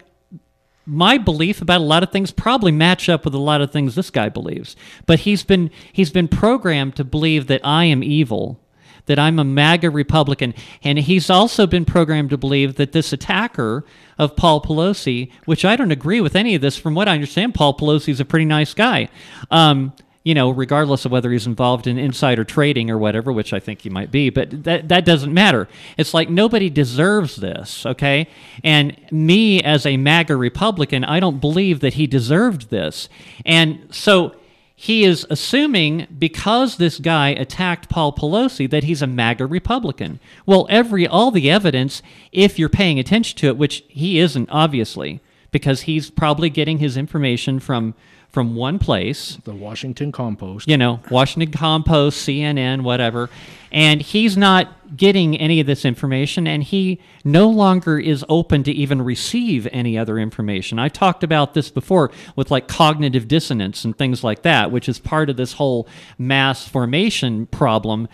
my 0.86 1.18
belief 1.18 1.62
about 1.62 1.82
a 1.82 1.84
lot 1.84 2.04
of 2.04 2.12
things 2.12 2.32
probably 2.32 2.72
match 2.72 3.10
up 3.10 3.26
with 3.26 3.34
a 3.34 3.40
lot 3.40 3.62
of 3.62 3.72
things 3.72 3.96
this 3.96 4.12
guy 4.12 4.30
believes. 4.30 4.76
But 5.06 5.22
he's 5.22 5.44
been 5.44 5.72
he's 5.92 6.12
been 6.12 6.28
programmed 6.28 6.96
to 6.98 7.04
believe 7.04 7.48
that 7.48 7.62
I 7.64 7.86
am 7.86 8.04
evil, 8.04 8.60
that 9.08 9.20
I'm 9.20 9.40
a 9.40 9.44
MAGA 9.44 9.90
Republican, 9.90 10.54
and 10.84 11.00
he's 11.00 11.30
also 11.30 11.66
been 11.66 11.86
programmed 11.86 12.30
to 12.30 12.38
believe 12.38 12.76
that 12.76 12.92
this 12.92 13.12
attacker 13.12 13.84
of 14.18 14.36
Paul 14.36 14.62
Pelosi, 14.62 15.32
which 15.46 15.66
I 15.66 15.76
don't 15.76 15.92
agree 15.92 16.22
with 16.22 16.36
any 16.36 16.56
of 16.56 16.62
this. 16.62 16.78
From 16.78 16.96
what 16.96 17.08
I 17.08 17.14
understand, 17.14 17.56
Paul 17.56 17.78
Pelosi's 17.78 18.20
a 18.20 18.26
pretty 18.26 18.46
nice 18.46 18.74
guy. 18.74 19.10
Um, 19.52 19.94
you 20.26 20.34
know, 20.34 20.50
regardless 20.50 21.06
of 21.06 21.12
whether 21.12 21.32
he's 21.32 21.46
involved 21.46 21.86
in 21.86 22.00
insider 22.00 22.44
trading 22.44 22.90
or 22.90 22.98
whatever, 22.98 23.32
which 23.32 23.54
I 23.54 23.60
think 23.60 23.82
he 23.82 23.92
might 23.92 24.10
be, 24.10 24.32
but 24.32 24.64
that 24.64 24.90
that 24.90 25.06
doesn't 25.06 25.32
matter. 25.32 25.70
It's 25.98 26.16
like 26.16 26.32
nobody 26.32 26.68
deserves 26.68 27.36
this, 27.36 27.86
okay? 27.86 28.28
And 28.64 28.98
me 29.12 29.62
as 29.62 29.86
a 29.86 29.98
MAGA 29.98 30.36
Republican, 30.36 31.04
I 31.04 31.20
don't 31.20 31.40
believe 31.40 31.80
that 31.82 31.94
he 31.94 32.08
deserved 32.08 32.72
this. 32.72 33.08
And 33.46 33.88
so 33.92 34.36
he 34.76 35.04
is 35.04 35.28
assuming 35.30 36.08
because 36.18 36.78
this 36.78 36.98
guy 36.98 37.30
attacked 37.30 37.88
Paul 37.88 38.12
Pelosi 38.12 38.68
that 38.72 38.84
he's 38.84 39.04
a 39.04 39.08
MAGA 39.08 39.46
Republican. 39.46 40.20
Well, 40.48 40.66
every 40.72 41.08
all 41.08 41.30
the 41.30 41.52
evidence, 41.52 42.02
if 42.32 42.58
you're 42.58 42.68
paying 42.68 42.98
attention 42.98 43.38
to 43.38 43.48
it, 43.48 43.58
which 43.58 43.84
he 43.88 44.18
isn't 44.18 44.50
obviously, 44.50 45.22
because 45.52 45.82
he's 45.82 46.10
probably 46.10 46.50
getting 46.50 46.80
his 46.80 46.98
information 46.98 47.60
from 47.60 47.94
from 48.36 48.54
one 48.54 48.78
place, 48.78 49.38
The 49.46 49.56
Washington 49.56 50.12
Compost. 50.12 50.68
you 50.68 50.76
know, 50.76 51.00
Washington 51.10 51.54
Compost, 51.58 52.28
CNN, 52.28 52.82
whatever. 52.82 53.30
And 53.72 54.02
he's 54.02 54.36
not 54.36 54.98
getting 54.98 55.38
any 55.38 55.62
of 55.62 55.68
this 55.68 55.86
information, 55.86 56.46
and 56.46 56.62
he 56.62 57.00
no 57.24 57.48
longer 57.50 57.98
is 57.98 58.26
open 58.28 58.62
to 58.64 58.74
even 58.74 59.02
receive 59.02 59.70
any 59.72 59.98
other 59.98 60.20
information. 60.20 60.80
I 60.80 60.90
talked 60.90 61.24
about 61.24 61.54
this 61.54 61.70
before 61.70 62.12
with 62.36 62.52
like 62.52 62.68
cognitive 62.68 63.30
dissonance 63.30 63.86
and 63.86 63.98
things 63.98 64.22
like 64.22 64.42
that, 64.42 64.70
which 64.70 64.90
is 64.90 65.00
part 65.00 65.30
of 65.30 65.38
this 65.38 65.54
whole 65.54 65.88
mass 66.18 66.68
formation 66.68 67.46
problem 67.46 68.10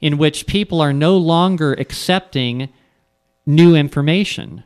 in 0.00 0.16
which 0.16 0.46
people 0.46 0.80
are 0.80 0.94
no 0.94 1.18
longer 1.18 1.74
accepting 1.74 2.70
new 3.44 3.74
information. 3.74 4.64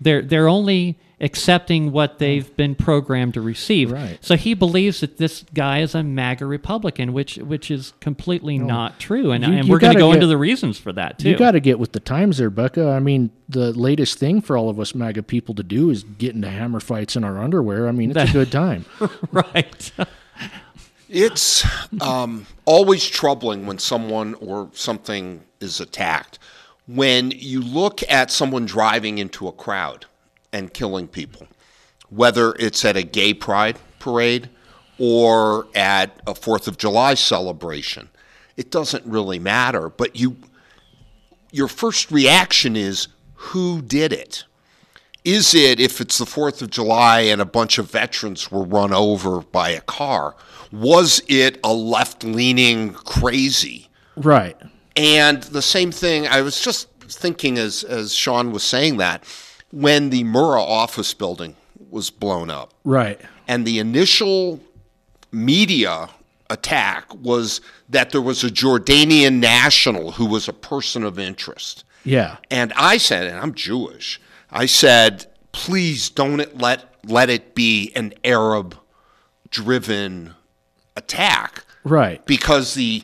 They're 0.00 0.22
they're 0.22 0.48
only 0.48 0.98
accepting 1.18 1.92
what 1.92 2.18
they've 2.18 2.54
been 2.58 2.74
programmed 2.74 3.32
to 3.32 3.40
receive. 3.40 3.90
Right. 3.90 4.18
So 4.20 4.36
he 4.36 4.52
believes 4.52 5.00
that 5.00 5.16
this 5.16 5.46
guy 5.54 5.78
is 5.80 5.94
a 5.94 6.02
MAGA 6.02 6.44
Republican, 6.44 7.14
which 7.14 7.36
which 7.36 7.70
is 7.70 7.94
completely 8.00 8.58
not 8.58 9.00
true, 9.00 9.32
and, 9.32 9.42
You- 9.42 9.52
and 9.54 9.66
you 9.66 9.72
we're 9.72 9.78
going 9.78 9.94
to 9.94 9.98
go 9.98 10.08
get- 10.10 10.16
into 10.16 10.26
the 10.26 10.36
reasons 10.36 10.78
for 10.78 10.92
that 10.92 11.18
too. 11.18 11.30
You 11.30 11.38
got 11.38 11.52
to 11.52 11.60
get 11.60 11.78
with 11.78 11.92
the 11.92 12.00
times 12.00 12.36
there, 12.36 12.50
Becca. 12.50 12.90
I 12.90 12.98
mean, 13.00 13.30
the 13.48 13.72
latest 13.72 14.18
thing 14.18 14.42
for 14.42 14.58
all 14.58 14.68
of 14.68 14.78
us 14.78 14.94
MAGA 14.94 15.22
people 15.22 15.54
to 15.54 15.62
do 15.62 15.88
is 15.88 16.04
get 16.04 16.34
into 16.34 16.50
hammer 16.50 16.80
fights 16.80 17.16
in 17.16 17.24
our 17.24 17.38
underwear. 17.42 17.88
I 17.88 17.92
mean, 17.92 18.10
it's 18.10 18.30
a 18.30 18.32
good 18.32 18.52
time. 18.52 18.84
right. 19.32 19.92
It's 21.08 21.64
um, 22.00 22.46
always 22.64 23.06
troubling 23.08 23.64
when 23.66 23.78
someone 23.78 24.34
or 24.34 24.70
something 24.74 25.44
is 25.60 25.80
attacked. 25.80 26.38
When 26.86 27.32
you 27.32 27.60
look 27.60 28.02
at 28.08 28.30
someone 28.30 28.64
driving 28.64 29.18
into 29.18 29.48
a 29.48 29.52
crowd 29.52 30.06
and 30.52 30.72
killing 30.72 31.08
people, 31.08 31.48
whether 32.10 32.54
it's 32.54 32.84
at 32.84 32.96
a 32.96 33.02
gay 33.02 33.34
pride 33.34 33.78
parade 33.98 34.48
or 34.98 35.66
at 35.74 36.20
a 36.26 36.34
Fourth 36.34 36.68
of 36.68 36.78
July 36.78 37.14
celebration, 37.14 38.08
it 38.56 38.70
doesn't 38.70 39.04
really 39.04 39.38
matter. 39.38 39.88
But 39.88 40.16
you, 40.16 40.36
your 41.50 41.68
first 41.68 42.10
reaction 42.10 42.76
is, 42.76 43.08
who 43.34 43.82
did 43.82 44.12
it? 44.12 44.44
Is 45.24 45.54
it 45.54 45.80
if 45.80 46.00
it's 46.00 46.18
the 46.18 46.24
4th 46.24 46.62
of 46.62 46.70
July 46.70 47.22
and 47.22 47.40
a 47.40 47.44
bunch 47.44 47.78
of 47.78 47.90
veterans 47.90 48.52
were 48.52 48.62
run 48.62 48.92
over 48.92 49.40
by 49.40 49.70
a 49.70 49.80
car? 49.80 50.36
Was 50.70 51.20
it 51.26 51.58
a 51.64 51.72
left 51.72 52.22
leaning 52.22 52.92
crazy? 52.92 53.88
Right. 54.14 54.56
And 54.96 55.42
the 55.44 55.62
same 55.62 55.92
thing, 55.92 56.26
I 56.26 56.40
was 56.40 56.60
just 56.60 56.88
thinking 57.00 57.58
as, 57.58 57.84
as 57.84 58.14
Shaun 58.14 58.50
was 58.52 58.62
saying 58.64 58.96
that, 58.98 59.24
when 59.70 60.10
the 60.10 60.24
Murrah 60.24 60.62
office 60.66 61.12
building 61.14 61.56
was 61.90 62.10
blown 62.10 62.50
up, 62.50 62.72
Right. 62.84 63.20
and 63.46 63.66
the 63.66 63.78
initial 63.78 64.60
media 65.32 66.08
attack 66.48 67.12
was 67.14 67.60
that 67.88 68.10
there 68.10 68.20
was 68.22 68.44
a 68.44 68.48
Jordanian 68.48 69.34
national 69.40 70.12
who 70.12 70.26
was 70.26 70.48
a 70.48 70.52
person 70.52 71.02
of 71.02 71.18
interest. 71.18 71.84
Yeah. 72.04 72.36
And 72.50 72.72
I 72.76 72.98
said, 72.98 73.26
and 73.26 73.38
I'm 73.38 73.52
Jewish, 73.52 74.20
I 74.50 74.66
said, 74.66 75.26
please 75.52 76.08
don't 76.08 76.56
let 76.58 76.84
let 77.04 77.30
it 77.30 77.54
be 77.54 77.92
an 77.94 78.14
Arab 78.24 78.76
driven 79.50 80.34
attack 80.96 81.64
Right. 81.84 82.24
because 82.26 82.74
the 82.74 83.02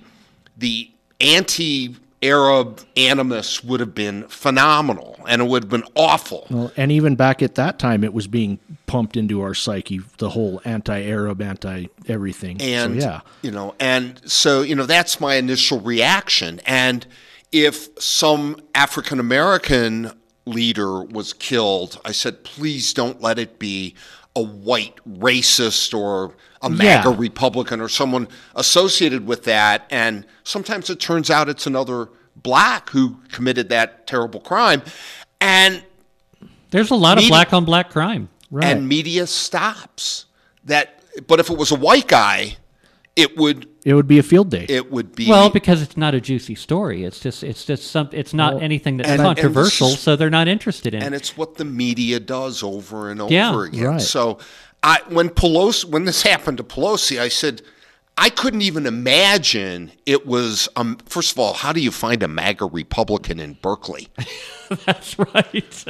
the 0.56 0.90
anti 1.22 1.96
Arab 2.22 2.80
animus 2.96 3.64
would 3.64 3.80
have 3.80 3.94
been 3.94 4.22
phenomenal 4.28 5.18
and 5.26 5.42
it 5.42 5.48
would 5.48 5.64
have 5.64 5.70
been 5.70 5.84
awful. 5.96 6.46
Well, 6.50 6.72
and 6.76 6.92
even 6.92 7.16
back 7.16 7.42
at 7.42 7.56
that 7.56 7.80
time, 7.80 8.04
it 8.04 8.14
was 8.14 8.28
being 8.28 8.60
pumped 8.86 9.16
into 9.16 9.40
our 9.40 9.54
psyche, 9.54 10.00
the 10.18 10.30
whole 10.30 10.60
anti-Arab, 10.64 11.42
anti-everything. 11.42 12.60
and 12.62 13.00
so, 13.02 13.08
yeah, 13.08 13.20
you 13.42 13.50
know 13.50 13.74
and 13.80 14.20
so 14.24 14.62
you 14.62 14.74
know 14.76 14.86
that's 14.86 15.20
my 15.20 15.34
initial 15.34 15.80
reaction 15.80 16.60
and 16.66 17.06
if 17.50 17.88
some 17.98 18.56
african 18.74 19.18
american 19.18 20.12
leader 20.44 21.02
was 21.02 21.32
killed 21.32 22.00
i 22.04 22.12
said 22.12 22.44
please 22.44 22.92
don't 22.92 23.20
let 23.20 23.38
it 23.38 23.58
be 23.58 23.94
a 24.36 24.42
white 24.42 24.96
racist 25.08 25.96
or 25.98 26.34
a 26.62 26.70
MAGA 26.70 26.84
Yeah. 27.10 27.14
Republican 27.16 27.80
or 27.80 27.88
someone 27.88 28.28
associated 28.54 29.26
with 29.26 29.44
that. 29.44 29.86
And 29.90 30.24
sometimes 30.44 30.88
it 30.90 31.00
turns 31.00 31.30
out 31.30 31.48
it's 31.48 31.66
another 31.66 32.08
black 32.36 32.90
who 32.90 33.16
committed 33.30 33.68
that 33.70 34.06
terrible 34.06 34.40
crime. 34.40 34.82
And 35.40 35.82
There's 36.70 36.90
a 36.90 36.94
lot 36.94 37.18
of 37.18 37.28
black 37.28 37.52
on 37.52 37.64
black 37.64 37.90
crime. 37.90 38.28
right. 38.50 38.64
and 38.76 38.88
media 38.88 39.26
stops 39.26 40.26
that. 40.64 41.00
But 41.26 41.40
if 41.40 41.50
it 41.50 41.58
was 41.58 41.70
a 41.70 41.74
white 41.76 42.08
guy, 42.08 42.56
it 43.16 43.36
would 43.36 43.68
it 43.84 43.92
would 43.94 44.06
be 44.06 44.18
a 44.18 44.22
field 44.22 44.48
day. 44.48 44.64
it 44.70 44.90
would 44.90 45.14
be 45.14 45.28
Well, 45.28 45.50
because 45.50 45.82
it's 45.82 45.96
not 45.98 46.14
a 46.14 46.20
juicy 46.22 46.54
story. 46.54 47.04
It's 47.04 47.20
just 47.20 47.42
it's 47.44 47.66
just 47.66 47.90
some 47.90 48.08
it's 48.12 48.32
not 48.32 48.54
Well, 48.54 48.62
anything 48.62 48.96
that's 48.96 49.10
and- 49.10 49.20
and 49.20 49.26
controversial, 49.26 49.88
is- 49.88 49.98
so 50.00 50.16
they're 50.16 50.30
not 50.30 50.48
interested 50.48 50.94
in 50.94 51.02
and 51.02 51.14
it. 51.14 51.18
it's 51.18 51.36
what 51.36 51.56
the 51.56 51.64
media 51.66 52.18
does 52.20 52.62
over 52.62 53.10
and 53.10 53.20
over 53.20 53.34
Yeah. 53.34 53.62
again. 53.64 53.84
Right. 53.84 54.00
So, 54.00 54.38
I 54.82 55.00
when 55.08 55.28
Pelosi 55.30 55.84
when 55.84 56.04
this 56.04 56.22
happened 56.22 56.58
to 56.58 56.64
Pelosi, 56.64 57.20
I 57.20 57.28
said 57.28 57.62
I 58.18 58.28
couldn't 58.30 58.62
even 58.62 58.86
imagine 58.86 59.92
it 60.06 60.26
was. 60.26 60.68
Um, 60.76 60.98
first 61.06 61.32
of 61.32 61.38
all, 61.38 61.54
how 61.54 61.72
do 61.72 61.80
you 61.80 61.90
find 61.90 62.22
a 62.22 62.28
MAGA 62.28 62.66
Republican 62.66 63.40
in 63.40 63.54
Berkeley? 63.54 64.08
That's 64.84 65.18
right. 65.18 65.84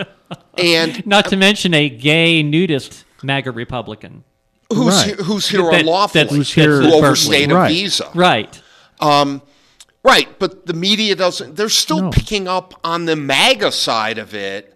And 0.56 1.04
not 1.14 1.26
to 1.30 1.36
mention 1.36 1.74
a 1.74 1.88
gay 1.88 2.42
nudist 2.42 3.04
MAGA 3.22 3.50
Republican. 3.52 4.24
who's 4.72 4.94
Right. 4.94 5.16
he- 5.18 5.24
who's 5.24 5.48
here 5.48 5.62
That- 5.62 5.80
unlawfully? 5.80 6.22
that's- 6.22 6.36
Who's 6.36 6.52
here 6.52 6.80
who 6.82 6.94
overstayed 6.94 7.48
Berkeley. 7.50 7.54
a 7.54 7.58
Right. 7.58 7.68
visa? 7.72 8.10
Right. 8.14 8.60
Right, 10.04 10.36
but 10.40 10.66
the 10.66 10.72
media 10.74 11.14
doesn't. 11.14 11.54
They're 11.56 11.68
still 11.68 12.02
No. 12.02 12.10
picking 12.10 12.48
up 12.48 12.74
on 12.82 13.04
the 13.04 13.14
MAGA 13.14 13.70
side 13.70 14.18
of 14.18 14.34
it 14.34 14.74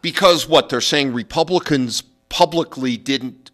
because 0.00 0.48
what 0.48 0.68
they're 0.70 0.80
saying 0.80 1.12
Republicans 1.12 2.02
publicly 2.28 2.96
didn't 2.96 3.50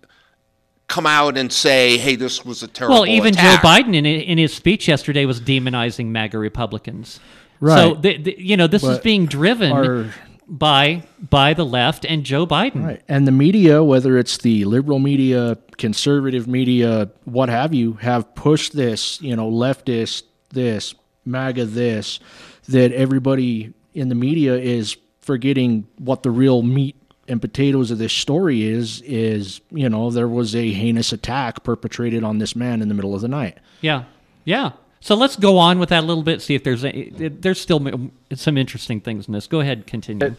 come 0.89 1.07
out 1.07 1.37
and 1.37 1.53
say, 1.53 1.97
"Hey, 1.99 2.17
this 2.17 2.45
was 2.45 2.63
a 2.63 2.69
terrible." 2.69 2.97
Thing. 2.97 3.03
Well, 3.03 3.17
even 3.17 3.35
attack. 3.35 3.63
Joe 3.63 3.69
Biden 3.69 3.95
in 3.95 4.07
in 4.07 4.39
his 4.39 4.55
speech 4.55 4.89
yesterday 4.89 5.25
was 5.25 5.41
demonizing 5.41 6.07
MAGA 6.07 6.39
Republicans. 6.39 7.21
So 7.61 7.67
Right. 7.67 8.03
the, 8.03 8.17
the, 8.19 8.37
you 8.39 8.57
know 8.57 8.67
this 8.67 8.83
is 8.83 8.99
being 8.99 9.27
driven 9.27 9.73
our- 9.73 10.15
by 10.47 11.03
by 11.31 11.55
the 11.55 11.65
left 11.65 12.05
and 12.05 12.25
Joe 12.25 12.47
Biden. 12.47 12.85
Right. 12.85 13.03
And 13.09 13.27
the 13.27 13.33
media, 13.33 13.83
whether 13.83 14.19
it's 14.19 14.37
the 14.39 14.65
liberal 14.67 14.99
media, 14.99 15.57
conservative 15.79 16.47
media, 16.47 17.11
what 17.25 17.49
have 17.49 17.73
you, 17.73 17.95
have 17.95 18.35
pushed 18.35 18.75
this, 18.77 19.21
you 19.23 19.35
know, 19.35 19.51
leftist 19.51 20.25
this, 20.51 20.95
MAGA 21.25 21.65
this, 21.65 22.21
that 22.69 22.93
everybody 22.93 23.73
in 23.95 24.09
the 24.11 24.15
media 24.15 24.55
is 24.57 24.97
forgetting 25.21 25.87
what 25.99 26.23
the 26.23 26.31
real 26.31 26.63
meat 26.63 26.97
and 27.29 27.41
potatoes 27.41 27.91
of 27.91 27.99
this 27.99 28.13
story 28.13 28.63
is, 28.65 29.01
is, 29.03 29.61
you 29.71 29.89
know, 29.89 30.11
there 30.11 30.29
was 30.29 30.55
a 30.55 30.71
heinous 30.73 31.13
attack 31.13 31.63
perpetrated 31.65 32.23
on 32.25 32.39
this 32.39 32.55
man 32.55 32.83
in 32.83 32.89
the 32.89 32.95
middle 32.95 33.15
of 33.15 33.21
the 33.23 33.29
night. 33.29 33.59
Yeah, 33.81 34.05
yeah. 34.45 34.73
So 35.01 35.15
let's 35.15 35.37
go 35.37 35.59
on 35.59 35.79
with 35.79 35.91
that 35.91 36.05
a 36.05 36.07
little 36.07 36.23
bit. 36.23 36.41
See 36.43 36.55
if 36.55 36.65
there's 36.65 36.85
a, 36.85 37.11
there's 37.11 37.61
still 37.61 38.11
some 38.35 38.57
interesting 38.59 39.01
things 39.01 39.27
in 39.27 39.33
this. 39.35 39.47
Go 39.47 39.61
ahead, 39.61 39.87
continue. 39.87 40.35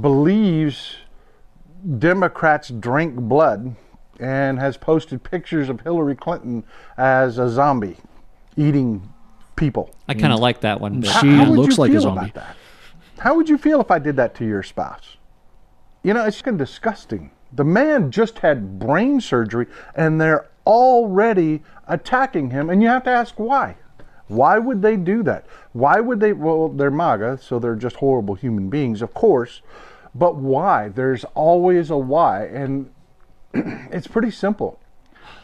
believes 0.00 0.96
Democrats 1.98 2.68
drink 2.70 3.14
blood 3.16 3.76
and 4.20 4.58
has 4.58 4.76
posted 4.76 5.22
pictures 5.22 5.68
of 5.68 5.80
Hillary 5.80 6.16
Clinton 6.16 6.64
as 6.96 7.38
a 7.38 7.48
zombie 7.48 7.96
eating 8.56 9.08
people. 9.54 9.94
I 10.08 10.14
kind 10.14 10.32
of 10.32 10.40
like 10.40 10.60
that 10.62 10.80
one. 10.80 11.00
but- 11.00 11.10
She 11.20 11.28
How 11.36 11.48
would 11.48 11.58
looks 11.58 11.78
like 11.78 11.92
a 11.92 12.00
zombie. 12.00 12.32
How 13.18 13.34
would 13.36 13.48
you 13.48 13.58
feel 13.58 13.80
if 13.80 13.90
I 13.90 13.98
did 13.98 14.16
that 14.16 14.34
to 14.36 14.44
your 14.44 14.62
spouse? 14.62 15.16
You 16.02 16.14
know, 16.14 16.24
it's 16.24 16.42
kind 16.42 16.60
of 16.60 16.66
disgusting. 16.66 17.30
The 17.52 17.64
man 17.64 18.10
just 18.10 18.38
had 18.38 18.78
brain 18.78 19.20
surgery 19.20 19.66
and 19.94 20.20
they're 20.20 20.48
already 20.66 21.62
attacking 21.88 22.50
him, 22.50 22.68
and 22.68 22.82
you 22.82 22.88
have 22.88 23.04
to 23.04 23.10
ask 23.10 23.34
why. 23.36 23.76
Why 24.28 24.58
would 24.58 24.82
they 24.82 24.96
do 24.96 25.22
that? 25.22 25.46
Why 25.72 26.00
would 26.00 26.20
they? 26.20 26.34
Well, 26.34 26.68
they're 26.68 26.90
MAGA, 26.90 27.38
so 27.42 27.58
they're 27.58 27.74
just 27.74 27.96
horrible 27.96 28.34
human 28.34 28.68
beings, 28.68 29.00
of 29.00 29.14
course. 29.14 29.62
But 30.14 30.36
why? 30.36 30.88
There's 30.88 31.24
always 31.34 31.90
a 31.90 31.96
why. 31.96 32.44
And 32.44 32.90
it's 33.54 34.06
pretty 34.06 34.30
simple. 34.30 34.78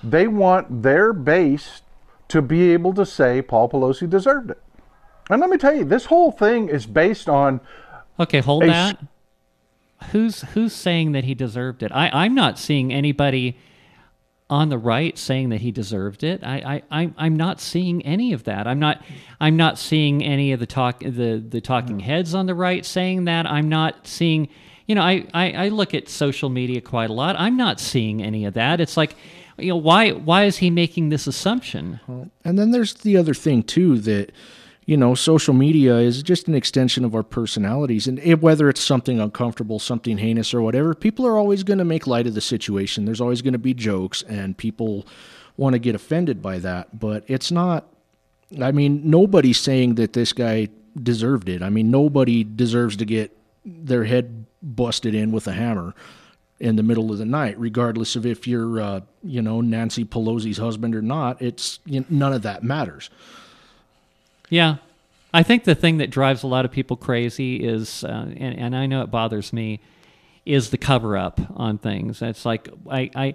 They 0.02 0.28
want 0.28 0.82
their 0.82 1.14
base 1.14 1.80
to 2.28 2.42
be 2.42 2.72
able 2.72 2.92
to 2.94 3.06
say 3.06 3.40
Paul 3.40 3.70
Pelosi 3.70 4.08
deserved 4.08 4.50
it. 4.50 4.62
And 5.30 5.40
let 5.40 5.48
me 5.48 5.56
tell 5.56 5.74
you, 5.74 5.84
this 5.84 6.06
whole 6.06 6.30
thing 6.30 6.68
is 6.68 6.84
based 6.84 7.28
on 7.28 7.60
Okay, 8.20 8.40
hold 8.40 8.62
that. 8.64 8.98
Who's 10.10 10.42
who's 10.52 10.72
saying 10.72 11.12
that 11.12 11.24
he 11.24 11.34
deserved 11.34 11.82
it? 11.82 11.92
I, 11.92 12.10
I'm 12.12 12.34
not 12.34 12.58
seeing 12.58 12.92
anybody 12.92 13.56
on 14.50 14.68
the 14.68 14.78
right 14.78 15.16
saying 15.16 15.48
that 15.48 15.62
he 15.62 15.72
deserved 15.72 16.22
it. 16.22 16.44
I, 16.44 16.82
I, 16.90 17.02
I 17.02 17.10
I'm 17.16 17.36
not 17.36 17.60
seeing 17.60 18.02
any 18.02 18.32
of 18.32 18.44
that. 18.44 18.66
I'm 18.66 18.78
not 18.78 19.02
I'm 19.40 19.56
not 19.56 19.78
seeing 19.78 20.22
any 20.22 20.52
of 20.52 20.60
the 20.60 20.66
talk 20.66 21.00
the, 21.00 21.42
the 21.46 21.60
talking 21.60 22.00
hmm. 22.00 22.04
heads 22.04 22.34
on 22.34 22.46
the 22.46 22.54
right 22.54 22.84
saying 22.84 23.24
that. 23.24 23.46
I'm 23.46 23.68
not 23.68 24.06
seeing 24.06 24.48
you 24.86 24.94
know, 24.94 25.00
I, 25.00 25.26
I, 25.32 25.52
I 25.52 25.68
look 25.68 25.94
at 25.94 26.10
social 26.10 26.50
media 26.50 26.82
quite 26.82 27.08
a 27.08 27.14
lot. 27.14 27.36
I'm 27.38 27.56
not 27.56 27.80
seeing 27.80 28.22
any 28.22 28.44
of 28.44 28.52
that. 28.54 28.80
It's 28.80 28.98
like 28.98 29.16
you 29.58 29.68
know, 29.68 29.76
why 29.76 30.10
why 30.10 30.44
is 30.44 30.58
he 30.58 30.70
making 30.70 31.08
this 31.08 31.26
assumption? 31.26 32.00
And 32.44 32.58
then 32.58 32.70
there's 32.70 32.94
the 32.94 33.16
other 33.16 33.34
thing 33.34 33.62
too 33.62 33.98
that 34.00 34.32
you 34.86 34.96
know 34.96 35.14
social 35.14 35.54
media 35.54 35.96
is 35.96 36.22
just 36.22 36.48
an 36.48 36.54
extension 36.54 37.04
of 37.04 37.14
our 37.14 37.22
personalities, 37.22 38.06
and 38.06 38.18
it, 38.20 38.40
whether 38.40 38.68
it's 38.68 38.82
something 38.82 39.20
uncomfortable, 39.20 39.78
something 39.78 40.18
heinous, 40.18 40.52
or 40.52 40.62
whatever, 40.62 40.94
people 40.94 41.26
are 41.26 41.38
always 41.38 41.62
going 41.62 41.78
to 41.78 41.84
make 41.84 42.06
light 42.06 42.26
of 42.26 42.34
the 42.34 42.40
situation. 42.40 43.04
There's 43.04 43.20
always 43.20 43.42
going 43.42 43.52
to 43.52 43.58
be 43.58 43.74
jokes, 43.74 44.22
and 44.22 44.56
people 44.56 45.06
want 45.56 45.74
to 45.74 45.78
get 45.78 45.94
offended 45.94 46.42
by 46.42 46.58
that. 46.60 46.98
But 46.98 47.24
it's 47.26 47.50
not. 47.50 47.86
I 48.60 48.72
mean, 48.72 49.02
nobody's 49.08 49.58
saying 49.58 49.96
that 49.96 50.12
this 50.12 50.32
guy 50.32 50.68
deserved 51.00 51.48
it. 51.48 51.62
I 51.62 51.70
mean, 51.70 51.90
nobody 51.90 52.44
deserves 52.44 52.96
to 52.98 53.04
get 53.04 53.36
their 53.64 54.04
head 54.04 54.46
busted 54.62 55.14
in 55.14 55.32
with 55.32 55.46
a 55.48 55.52
hammer 55.52 55.94
in 56.60 56.76
the 56.76 56.82
middle 56.82 57.10
of 57.10 57.18
the 57.18 57.24
night, 57.24 57.58
regardless 57.58 58.14
of 58.16 58.24
if 58.24 58.46
you're, 58.46 58.80
uh, 58.80 59.00
you 59.22 59.42
know, 59.42 59.60
Nancy 59.60 60.04
Pelosi's 60.04 60.58
husband 60.58 60.94
or 60.94 61.02
not. 61.02 61.40
It's 61.42 61.80
you 61.84 62.00
know, 62.00 62.06
none 62.10 62.32
of 62.32 62.42
that 62.42 62.62
matters. 62.62 63.10
Yeah. 64.50 64.76
I 65.32 65.42
think 65.42 65.64
the 65.64 65.74
thing 65.74 65.98
that 65.98 66.10
drives 66.10 66.44
a 66.44 66.46
lot 66.46 66.64
of 66.64 66.70
people 66.70 66.96
crazy 66.96 67.56
is, 67.56 68.04
uh, 68.04 68.26
and, 68.36 68.56
and 68.56 68.76
I 68.76 68.86
know 68.86 69.02
it 69.02 69.10
bothers 69.10 69.52
me, 69.52 69.80
is 70.46 70.70
the 70.70 70.78
cover 70.78 71.16
up 71.16 71.40
on 71.56 71.78
things. 71.78 72.22
It's 72.22 72.44
like, 72.44 72.68
I, 72.88 73.10
I, 73.16 73.34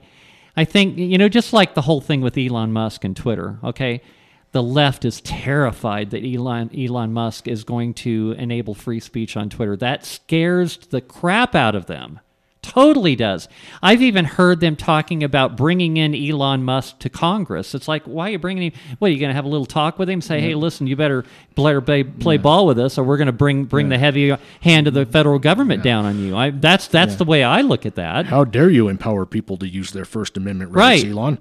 I 0.56 0.64
think, 0.64 0.98
you 0.98 1.18
know, 1.18 1.28
just 1.28 1.52
like 1.52 1.74
the 1.74 1.82
whole 1.82 2.00
thing 2.00 2.22
with 2.22 2.38
Elon 2.38 2.72
Musk 2.72 3.04
and 3.04 3.18
Twitter, 3.18 3.60
okay? 3.64 4.02
The 4.52 4.64
left 4.64 5.06
is 5.06 5.22
terrified 5.22 6.12
that 6.12 6.24
Elon, 6.24 6.72
Elon 6.78 7.12
Musk 7.12 7.48
is 7.48 7.64
going 7.64 7.94
to 7.96 8.34
enable 8.38 8.74
free 8.74 9.00
speech 9.00 9.36
on 9.36 9.50
Twitter. 9.50 9.76
That 9.76 10.06
scares 10.06 10.78
the 10.78 11.02
crap 11.02 11.54
out 11.54 11.76
of 11.76 11.88
them. 11.88 12.20
Totally 12.62 13.16
does. 13.16 13.48
I've 13.82 14.02
even 14.02 14.26
heard 14.26 14.60
them 14.60 14.76
talking 14.76 15.24
about 15.24 15.56
bringing 15.56 15.96
in 15.96 16.14
Elon 16.14 16.64
Musk 16.64 17.00
to 17.00 17.10
Congress. 17.10 17.74
It's 17.74 17.88
like, 17.88 18.04
why 18.04 18.28
are 18.28 18.32
you 18.32 18.40
bringing 18.40 18.72
him? 18.72 18.80
What 19.00 19.10
are 19.10 19.14
you 19.14 19.20
going 19.20 19.30
to 19.30 19.34
have 19.34 19.46
a 19.46 19.50
little 19.50 19.66
talk 19.66 19.98
with 19.98 20.10
him? 20.10 20.20
Say, 20.20 20.42
hey, 20.42 20.56
listen, 20.56 20.86
you 20.86 20.98
better 20.98 21.24
play, 21.56 22.04
play 22.04 22.38
ball 22.38 22.68
with 22.68 22.78
us, 22.78 22.98
or 22.98 23.04
we're 23.04 23.18
going 23.18 23.28
to 23.28 23.32
bring 23.32 23.64
bring 23.64 23.88
the 23.88 23.98
heavy 23.98 24.36
hand 24.62 24.88
of 24.88 24.94
the 24.94 25.06
federal 25.06 25.40
government 25.40 25.84
down 25.84 26.06
on 26.06 26.20
you. 26.20 26.36
I, 26.36 26.50
that's 26.50 26.88
that's 26.88 27.16
the 27.16 27.24
way 27.26 27.44
I 27.44 27.62
look 27.62 27.86
at 27.86 27.96
that. 27.96 28.26
How 28.26 28.44
dare 28.44 28.70
you 28.70 28.90
empower 28.90 29.26
people 29.26 29.56
to 29.58 29.68
use 29.68 29.92
their 29.92 30.06
First 30.06 30.36
Amendment 30.36 30.72
rights, 30.72 31.04
Right. 31.04 31.12
Elon? 31.12 31.40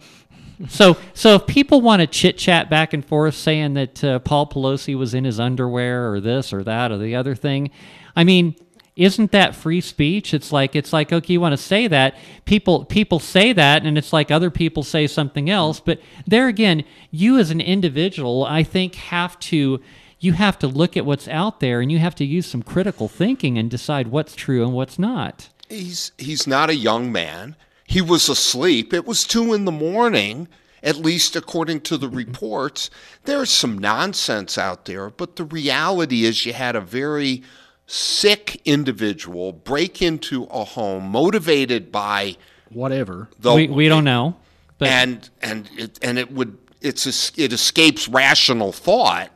So, 0.69 0.97
so 1.15 1.35
if 1.37 1.47
people 1.47 1.81
want 1.81 2.01
to 2.01 2.07
chit 2.07 2.37
chat 2.37 2.69
back 2.69 2.93
and 2.93 3.05
forth, 3.05 3.35
saying 3.35 3.75
that 3.75 4.03
uh, 4.03 4.19
Paul 4.21 4.49
Pelosi 4.49 4.97
was 4.97 5.15
in 5.15 5.25
his 5.25 5.39
underwear 5.39 6.13
or 6.13 6.21
this 6.21 6.53
or 6.53 6.65
that 6.65 6.91
or 6.91 6.99
the 6.99 7.15
other 7.15 7.37
thing, 7.37 7.71
I 8.17 8.25
mean, 8.25 8.57
isn't 8.99 9.31
that 9.31 9.55
free 9.55 9.81
speech? 9.81 10.35
It's 10.35 10.51
like 10.51 10.75
it's 10.75 10.93
like 10.93 11.13
okay, 11.13 11.33
you 11.33 11.41
want 11.41 11.53
to 11.53 11.57
say 11.57 11.87
that 11.87 12.17
people 12.45 12.85
people 12.85 13.21
say 13.21 13.53
that, 13.53 13.87
and 13.87 13.97
it's 13.97 14.13
like 14.13 14.31
other 14.31 14.51
people 14.51 14.83
say 14.83 15.07
something 15.07 15.49
else. 15.49 15.79
But 15.79 16.01
there 16.27 16.49
again, 16.49 16.85
you 17.13 17.39
as 17.39 17.51
an 17.53 17.61
individual, 17.61 18.45
I 18.45 18.65
think, 18.65 18.97
have 18.97 19.39
to 19.41 19.81
you 20.19 20.33
have 20.33 20.59
to 20.59 20.67
look 20.67 20.97
at 20.97 21.07
what's 21.07 21.29
out 21.29 21.61
there, 21.61 21.81
and 21.81 21.93
you 21.93 22.01
have 22.01 22.17
to 22.17 22.25
use 22.25 22.47
some 22.47 22.63
critical 22.63 23.07
thinking 23.07 23.57
and 23.57 23.71
decide 23.71 24.09
what's 24.09 24.35
true 24.35 24.65
and 24.65 24.75
what's 24.75 24.99
not. 24.99 25.49
He's 25.69 26.11
he's 26.19 26.49
not 26.49 26.69
a 26.69 26.75
young 26.75 27.13
man. 27.13 27.55
He 27.87 28.03
was 28.03 28.29
asleep. 28.29 28.93
It 28.93 29.07
was 29.07 29.25
two 29.25 29.55
in 29.55 29.65
the 29.65 29.73
morning, 29.73 30.49
at 30.83 30.97
least 30.97 31.37
according 31.37 31.83
to 31.83 31.97
the 31.97 32.09
mm-hmm. 32.09 32.17
reports. 32.17 32.91
There's 33.25 33.51
some 33.51 33.79
nonsense 33.79 34.59
out 34.59 34.87
there, 34.87 35.09
but 35.09 35.37
the 35.37 35.45
reality 35.45 36.25
is 36.25 36.45
you 36.45 36.53
had 36.53 36.75
a 36.75 36.81
very 36.81 37.45
sick 37.91 38.61
individual 38.67 39.51
break 39.53 40.03
into 40.03 40.45
a 40.45 40.63
home 40.63 41.09
motivated 41.09 41.91
by 41.91 42.37
Whatever. 42.71 43.29
the 43.41 43.55
we 43.55 43.67
we 43.67 43.89
don't 43.89 44.05
know, 44.05 44.37
but 44.77 44.89
and 44.89 45.31
and 45.41 45.71
it, 45.77 45.99
and 46.03 46.19
it 46.19 46.31
would 46.31 46.59
it's 46.83 47.07
es- 47.07 47.33
it 47.37 47.53
escapes 47.53 48.07
rational 48.09 48.73
thought 48.73 49.31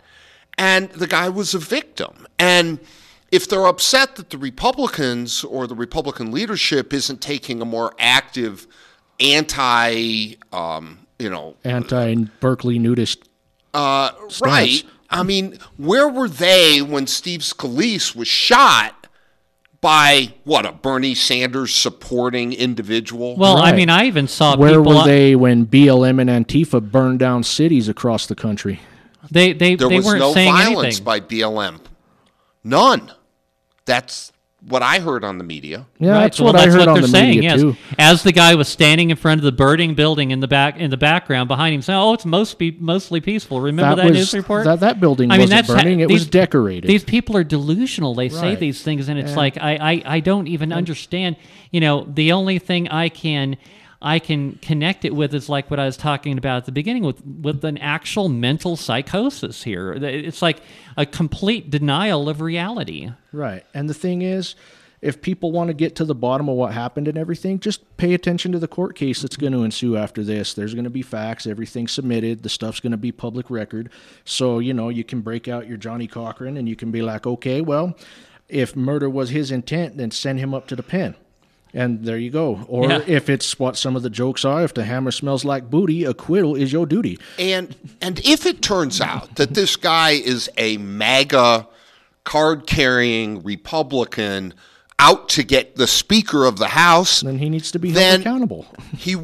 and 0.58 0.90
the 0.90 1.06
guy 1.06 1.28
was 1.30 1.54
a 1.54 1.58
victim 1.58 2.26
and 2.38 2.78
if 3.30 3.48
they're 3.48 3.64
upset 3.66 4.16
that 4.16 4.28
the 4.28 4.36
Republicans 4.36 5.42
or 5.44 5.66
the 5.66 5.74
Republican 5.74 6.30
leadership 6.30 6.92
isn't 6.92 7.22
taking 7.22 7.62
a 7.62 7.64
more 7.64 7.94
active 7.98 8.66
anti 9.18 10.34
um, 10.52 10.98
you 11.18 11.30
know 11.30 11.56
Anti 11.64 12.14
Berkeley 12.40 12.78
nudist. 12.78 13.28
uh, 13.72 14.10
right 14.42 14.84
I 15.12 15.22
mean 15.22 15.58
where 15.76 16.08
were 16.08 16.28
they 16.28 16.80
when 16.82 17.06
Steve 17.06 17.40
Scalise 17.40 18.14
was 18.16 18.28
shot 18.28 19.06
by 19.80 20.32
what 20.44 20.64
a 20.64 20.72
Bernie 20.72 21.14
Sanders 21.14 21.74
supporting 21.74 22.52
individual 22.52 23.36
well, 23.36 23.56
I 23.58 23.72
mean, 23.72 23.90
I 23.90 24.04
even 24.06 24.28
saw 24.28 24.56
Where 24.56 24.78
people. 24.80 24.96
were 24.98 25.04
they 25.04 25.34
when 25.34 25.66
BLM 25.66 26.20
and 26.20 26.30
Antifa 26.46 26.80
burned 26.90 27.18
down 27.18 27.42
cities 27.42 27.88
across 27.88 28.26
the 28.26 28.34
country? 28.36 28.80
They 29.30 29.52
they 29.52 29.74
There 29.74 29.88
they 29.88 29.96
was 29.96 30.06
weren't 30.06 30.18
no 30.20 30.32
saying 30.32 30.52
violence 30.52 31.00
anything. 31.00 31.04
by 31.04 31.20
BLM. 31.20 31.80
None. 32.64 33.12
That's 33.84 34.31
what 34.68 34.82
I 34.82 35.00
heard 35.00 35.24
on 35.24 35.38
the 35.38 35.44
media. 35.44 35.86
Yeah, 35.98 36.10
Right, 36.12 36.20
that's 36.20 36.40
well, 36.40 36.52
what 36.52 36.60
I 36.62 36.70
heard 36.70 36.78
what 36.78 36.88
on 36.88 36.94
they're 36.94 37.02
the 37.02 37.08
saying. 37.08 37.30
media 37.36 37.50
yes, 37.50 37.60
too. 37.60 37.76
as 37.98 38.22
the 38.22 38.30
guy 38.32 38.54
was 38.54 38.68
standing 38.68 39.10
in 39.10 39.16
front 39.16 39.40
of 39.40 39.44
the 39.44 39.50
burning 39.52 39.94
building 39.94 40.30
in 40.30 40.40
the 40.40 40.46
back 40.48 40.76
in 40.78 40.90
the 40.90 40.96
background 40.96 41.48
behind 41.48 41.74
him, 41.74 41.82
saying, 41.82 41.98
"Oh, 41.98 42.12
it's 42.14 42.24
most 42.24 42.58
be- 42.58 42.76
mostly 42.78 43.20
peaceful." 43.20 43.60
Remember 43.60 43.96
that, 43.96 44.04
was, 44.10 44.16
news 44.16 44.34
report? 44.34 44.64
That, 44.64 44.80
that 44.80 45.00
building 45.00 45.30
I 45.30 45.34
mean, 45.34 45.42
wasn't 45.44 45.58
that's 45.66 45.68
ha- 45.68 45.82
burning; 45.82 46.00
it 46.00 46.08
these- 46.08 46.20
was 46.20 46.26
decorated. 46.28 46.86
These 46.88 47.04
people 47.04 47.36
are 47.36 47.44
delusional. 47.44 48.14
They 48.14 48.28
say 48.28 48.54
these 48.54 48.82
things, 48.82 49.08
and 49.08 49.18
it's 49.18 49.30
Yeah. 49.32 49.36
like 49.36 49.58
I, 49.60 49.74
I, 49.76 50.02
I 50.16 50.20
don't 50.20 50.46
even 50.46 50.72
understand. 50.72 51.36
You 51.72 51.80
know, 51.80 52.06
the 52.12 52.32
only 52.32 52.58
thing 52.58 52.88
I 52.88 53.08
can 53.08 53.56
I 54.02 54.18
can 54.18 54.56
connect 54.56 55.04
it 55.04 55.14
with 55.14 55.32
is 55.32 55.48
like 55.48 55.70
what 55.70 55.78
I 55.78 55.86
was 55.86 55.96
talking 55.96 56.36
about 56.36 56.58
at 56.58 56.64
the 56.66 56.72
beginning 56.72 57.04
with 57.04 57.24
with 57.24 57.64
an 57.64 57.78
actual 57.78 58.28
mental 58.28 58.76
psychosis 58.76 59.62
here. 59.62 59.92
It's 59.92 60.42
like 60.42 60.60
a 60.96 61.06
complete 61.06 61.70
denial 61.70 62.28
of 62.28 62.40
reality. 62.40 63.10
Right. 63.32 63.64
And 63.72 63.88
the 63.88 63.94
thing 63.94 64.22
is, 64.22 64.56
if 65.02 65.22
people 65.22 65.52
want 65.52 65.68
to 65.68 65.74
get 65.74 65.96
to 65.96 66.04
the 66.04 66.14
bottom 66.14 66.48
of 66.48 66.56
what 66.56 66.72
happened 66.72 67.08
and 67.08 67.16
everything, 67.16 67.60
just 67.60 67.96
pay 67.96 68.14
attention 68.14 68.52
to 68.52 68.58
the 68.58 68.68
court 68.68 68.96
case 68.96 69.22
that's 69.22 69.36
going 69.36 69.52
to 69.52 69.62
ensue 69.64 69.96
after 69.96 70.22
this. 70.22 70.54
There's 70.54 70.74
going 70.74 70.84
to 70.84 70.90
be 70.90 71.02
facts, 71.02 71.46
everything 71.46 71.88
submitted, 71.88 72.42
the 72.42 72.48
stuff's 72.48 72.80
going 72.80 72.92
to 72.92 72.96
be 72.96 73.12
public 73.12 73.50
record. 73.50 73.90
So, 74.24 74.60
you 74.60 74.74
know, 74.74 74.88
you 74.88 75.04
can 75.04 75.20
break 75.20 75.48
out 75.48 75.68
your 75.68 75.76
Johnnie 75.76 76.06
Cochran 76.06 76.56
and 76.56 76.68
you 76.68 76.76
can 76.76 76.90
be 76.90 77.02
like, 77.02 77.26
okay, 77.26 77.60
well, 77.60 77.96
if 78.48 78.76
murder 78.76 79.10
was 79.10 79.30
his 79.30 79.50
intent, 79.50 79.96
then 79.96 80.10
send 80.10 80.38
him 80.38 80.54
up 80.54 80.66
to 80.68 80.76
the 80.76 80.82
pen. 80.84 81.16
And 81.74 82.04
there 82.04 82.18
you 82.18 82.30
go. 82.30 82.64
Or 82.68 82.88
Yeah. 82.88 83.00
if 83.06 83.30
it's 83.30 83.58
what 83.58 83.76
some 83.78 83.96
of 83.96 84.02
the 84.02 84.10
jokes 84.10 84.44
are, 84.44 84.62
if 84.62 84.74
the 84.74 84.84
hammer 84.84 85.10
smells 85.10 85.44
like 85.44 85.70
booty, 85.70 86.04
acquittal 86.04 86.54
is 86.54 86.72
your 86.72 86.84
duty. 86.86 87.18
And 87.38 87.74
and 88.00 88.20
if 88.24 88.44
it 88.44 88.60
turns 88.60 89.00
out 89.00 89.36
that 89.36 89.54
this 89.54 89.76
guy 89.76 90.10
is 90.10 90.50
a 90.58 90.76
MAGA 90.76 91.66
card 92.24 92.66
carrying 92.66 93.42
Republican 93.42 94.54
out 94.98 95.28
to 95.30 95.42
get 95.42 95.76
the 95.76 95.86
Speaker 95.86 96.44
of 96.44 96.58
the 96.58 96.68
House, 96.68 97.22
Then 97.22 97.38
he 97.38 97.48
needs 97.48 97.70
to 97.72 97.78
be 97.78 97.90
held 97.90 98.20
accountable. 98.20 98.66
he 98.96 99.16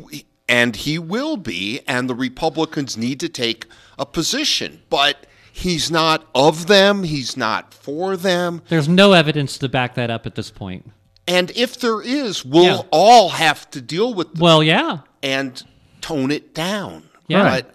and 0.49 0.75
he 0.75 0.99
will 0.99 1.37
be, 1.37 1.81
and 1.87 2.09
the 2.09 2.15
Republicans 2.15 2.97
need 2.97 3.21
to 3.21 3.29
take 3.29 3.67
a 3.99 4.07
position. 4.07 4.81
But 4.89 5.27
he's 5.53 5.91
not 5.91 6.27
of 6.35 6.67
them, 6.67 7.03
he's 7.05 7.37
not 7.37 7.75
for 7.75 8.17
them. 8.17 8.63
There's 8.71 8.89
no 8.89 9.13
evidence 9.13 9.59
to 9.59 9.69
back 9.69 9.95
that 9.97 10.09
up 10.11 10.25
at 10.27 10.35
this 10.35 10.51
point. 10.51 10.91
And 11.29 11.53
if 11.55 11.79
there 11.79 12.01
is, 12.01 12.45
we'll 12.45 12.65
Yeah. 12.65 12.81
all 12.91 13.29
have 13.29 13.71
to 13.71 13.81
deal 13.81 14.13
with 14.15 14.35
the 14.35 14.43
Well, 14.43 14.63
yeah. 14.63 14.99
and 15.23 15.63
tone 16.01 16.31
it 16.33 16.55
down. 16.55 17.09
Yeah. 17.29 17.43
But 17.45 17.75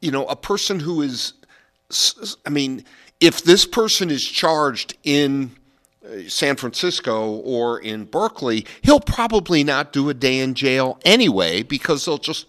you 0.00 0.12
know, 0.12 0.24
a 0.26 0.36
person 0.36 0.78
who 0.80 1.02
is, 1.02 1.32
I 2.46 2.50
mean, 2.50 2.84
if 3.20 3.42
this 3.42 3.64
person 3.66 4.10
is 4.10 4.24
charged 4.24 4.96
in 5.02 5.50
uh, 6.06 6.28
San 6.28 6.54
Francisco 6.54 7.30
or 7.44 7.80
in 7.80 8.04
Berkeley, 8.04 8.64
he'll 8.82 9.00
probably 9.00 9.64
not 9.64 9.92
do 9.92 10.08
a 10.08 10.14
day 10.14 10.38
in 10.38 10.54
jail 10.54 11.00
anyway 11.04 11.62
because 11.64 12.04
they'll 12.04 12.16
just 12.18 12.46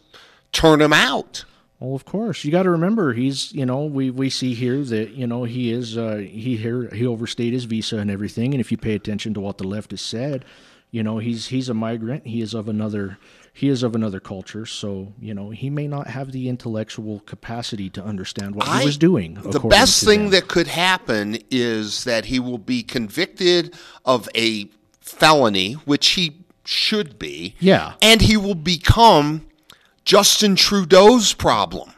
turn 0.51 0.79
him 0.79 0.93
out. 0.93 1.43
Well, 1.79 1.95
of 1.95 2.03
course, 2.03 2.43
you 2.43 2.51
got 2.51 2.63
to 2.63 2.69
remember 2.69 3.13
he's 3.13 3.53
you 3.53 3.65
know 3.65 3.85
we 3.85 4.09
we 4.09 4.29
see 4.29 4.53
here 4.53 4.83
that 4.83 5.11
you 5.11 5.25
know 5.27 5.45
he 5.45 5.71
is 5.71 5.97
uh, 5.97 6.17
he 6.17 6.57
here 6.57 6.89
he 6.93 7.05
overstayed 7.07 7.53
his 7.53 7.65
visa 7.65 7.97
and 7.97 8.11
everything, 8.11 8.53
and 8.53 8.59
if 8.61 8.71
you 8.71 8.77
pay 8.77 8.95
attention 8.95 9.33
to 9.35 9.39
what 9.39 9.57
the 9.57 9.67
left 9.67 9.91
has 9.91 10.01
said, 10.01 10.43
you 10.91 11.03
know 11.03 11.19
he's 11.19 11.47
he's 11.47 11.69
a 11.69 11.73
migrant. 11.73 12.27
He 12.27 12.41
is 12.41 12.53
of 12.53 12.67
another 12.67 13.17
he 13.53 13.69
is 13.69 13.81
of 13.81 13.95
another 13.95 14.19
culture, 14.19 14.65
so 14.65 15.13
you 15.21 15.33
know 15.33 15.51
he 15.51 15.69
may 15.69 15.87
not 15.87 16.07
have 16.07 16.33
the 16.33 16.49
intellectual 16.49 17.21
capacity 17.21 17.89
to 17.91 18.03
understand 18.03 18.55
what 18.55 18.67
I- 18.67 18.79
he 18.81 18.85
was 18.85 18.97
doing. 18.97 19.35
The 19.41 19.59
best 19.61 20.03
thing 20.03 20.23
them. 20.23 20.31
that 20.31 20.47
could 20.49 20.67
happen 20.67 21.37
is 21.49 22.03
that 22.03 22.25
he 22.25 22.41
will 22.41 22.57
be 22.57 22.83
convicted 22.83 23.73
of 24.03 24.27
a 24.35 24.67
felony, 24.99 25.73
which 25.73 26.09
he 26.09 26.37
should 26.65 27.17
be. 27.17 27.55
Yeah. 27.59 27.93
And 28.01 28.21
he 28.21 28.37
will 28.37 28.53
become 28.55 29.45
Justin 30.05 30.55
Trudeau's 30.55 31.33
problem 31.33 31.91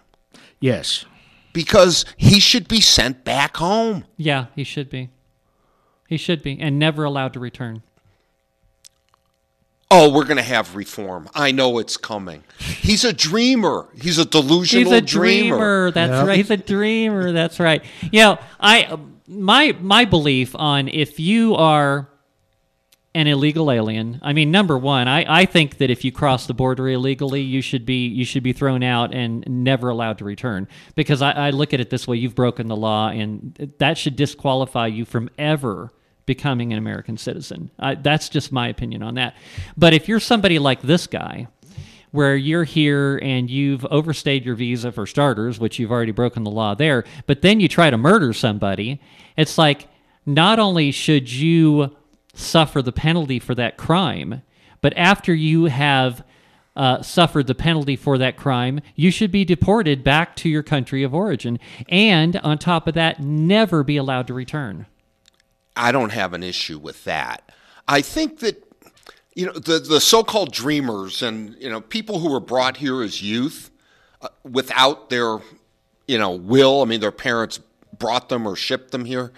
yes, 0.59 1.05
because 1.53 2.05
he 2.17 2.39
should 2.39 2.67
be 2.67 2.81
sent 2.81 3.23
back 3.23 3.57
home. 3.57 4.05
Yeah, 4.17 4.47
he 4.55 4.63
should 4.63 4.89
be. 4.89 5.09
He 6.07 6.17
should 6.17 6.43
be, 6.43 6.59
and 6.59 6.77
never 6.77 7.03
allowed 7.03 7.33
to 7.33 7.39
return. 7.39 7.83
Oh, 9.93 10.09
we're 10.09 10.23
going 10.23 10.37
to 10.37 10.43
have 10.43 10.75
reform. 10.75 11.29
I 11.35 11.51
know 11.51 11.77
it's 11.77 11.97
coming. 11.97 12.43
He's 12.57 13.03
a 13.03 13.11
dreamer. 13.11 13.87
He's 14.01 14.17
a 14.17 14.25
delusional 14.25 14.91
He's 14.91 14.93
a 14.93 15.01
dreamer. 15.01 15.91
That's 15.91 16.11
Yeah. 16.11 16.25
right. 16.25 16.37
He's 16.37 16.49
a 16.49 16.55
dreamer. 16.57 17.33
That's 17.33 17.59
right. 17.59 17.83
You 18.09 18.21
know, 18.21 18.39
I 18.59 18.97
my 19.27 19.75
my 19.81 20.05
belief 20.05 20.55
on 20.55 20.87
if 20.87 21.19
you 21.19 21.55
are 21.55 22.07
an 23.13 23.28
illegal 23.28 23.71
alien. 23.71 24.19
I 24.21 24.32
mean, 24.34 24.52
number 24.52 24.78
one, 24.78 25.08
I, 25.08 25.41
I 25.41 25.45
think 25.45 25.78
that 25.80 25.89
if 25.89 26.06
you 26.06 26.12
cross 26.12 26.47
the 26.47 26.54
border 26.54 26.88
illegally, 26.88 27.41
you 27.41 27.62
should 27.62 27.86
be 27.86 28.08
you 28.08 28.24
should 28.24 28.43
be 28.43 28.54
thrown 28.54 28.84
out 28.84 29.13
and 29.13 29.43
never 29.47 29.89
allowed 29.89 30.17
to 30.19 30.26
return. 30.26 30.67
Because 30.95 31.21
I, 31.21 31.32
I 31.32 31.50
look 31.50 31.74
at 31.74 31.82
it 31.82 31.89
this 31.89 32.08
way: 32.08 32.17
you've 32.17 32.36
broken 32.36 32.67
the 32.67 32.76
law, 32.76 33.10
and 33.10 33.74
that 33.80 33.97
should 33.97 34.15
disqualify 34.15 34.88
you 34.88 35.06
from 35.06 35.30
ever 35.38 35.91
becoming 36.26 36.71
an 36.71 36.78
American 36.78 37.17
citizen. 37.17 37.71
I, 37.78 37.95
that's 37.95 38.30
just 38.30 38.52
my 38.52 38.69
opinion 38.69 39.04
on 39.04 39.15
that. 39.15 39.36
But 39.76 39.93
if 39.93 40.08
you're 40.08 40.21
somebody 40.21 40.60
like 40.60 40.82
this 40.82 41.08
guy, 41.08 41.47
where 42.12 42.36
you're 42.36 42.63
here 42.63 43.19
and 43.21 43.50
you've 43.50 43.86
overstayed 43.86 44.45
your 44.45 44.56
visa 44.56 44.91
for 44.91 45.06
starters, 45.06 45.60
which 45.60 45.80
you've 45.80 45.91
already 45.91 46.12
broken 46.12 46.43
the 46.43 46.52
law 46.52 46.76
there, 46.76 47.04
but 47.26 47.41
then 47.41 47.60
you 47.60 47.67
try 47.67 47.89
to 47.89 47.97
murder 47.97 48.32
somebody, 48.34 49.02
it's 49.36 49.58
like 49.58 49.88
not 50.26 50.60
only 50.60 50.91
should 50.91 51.32
you 51.32 51.95
suffer 52.41 52.82
the 52.82 52.91
penalty 52.91 53.39
for 53.39 53.56
that 53.56 53.77
crime, 53.77 54.41
but 54.82 54.93
after 54.97 55.34
you 55.34 55.65
have 55.65 56.23
uh, 56.75 57.01
suffered 57.01 57.47
the 57.47 57.56
penalty 57.56 57.95
for 57.95 58.17
that 58.17 58.38
crime, 58.38 58.82
you 58.95 59.12
should 59.12 59.32
be 59.32 59.43
deported 59.45 60.04
back 60.04 60.36
to 60.38 60.49
your 60.49 60.63
country 60.63 61.04
of 61.04 61.13
origin. 61.13 61.60
And 61.89 62.38
on 62.38 62.58
top 62.58 62.88
of 62.88 62.93
that, 62.93 63.19
never 63.19 63.84
be 63.84 63.97
allowed 63.97 64.27
to 64.27 64.34
return. 64.34 64.86
I 65.75 65.91
don't 65.91 66.12
have 66.12 66.34
an 66.34 66.43
issue 66.43 66.77
with 66.77 67.04
that. 67.06 67.51
I 67.88 68.01
think 68.01 68.39
that 68.39 68.63
you 69.36 69.45
know 69.45 69.54
the 69.54 69.80
the 69.80 70.01
so-called 70.01 70.51
dreamers 70.51 71.21
and 71.21 71.56
you 71.60 71.69
know 71.69 71.80
people 71.80 72.19
who 72.19 72.30
were 72.30 72.41
brought 72.41 72.77
here 72.77 73.01
as 73.01 73.21
youth 73.21 73.71
uh, 74.21 74.27
without 74.43 75.10
their 75.10 75.39
you 76.08 76.17
know 76.17 76.32
will. 76.32 76.82
I 76.82 76.86
mean, 76.86 76.99
their 76.99 77.12
parents 77.12 77.60
brought 77.97 78.30
them 78.30 78.47
or 78.47 78.56
shipped 78.56 78.91
them 78.91 79.06
here, 79.06 79.32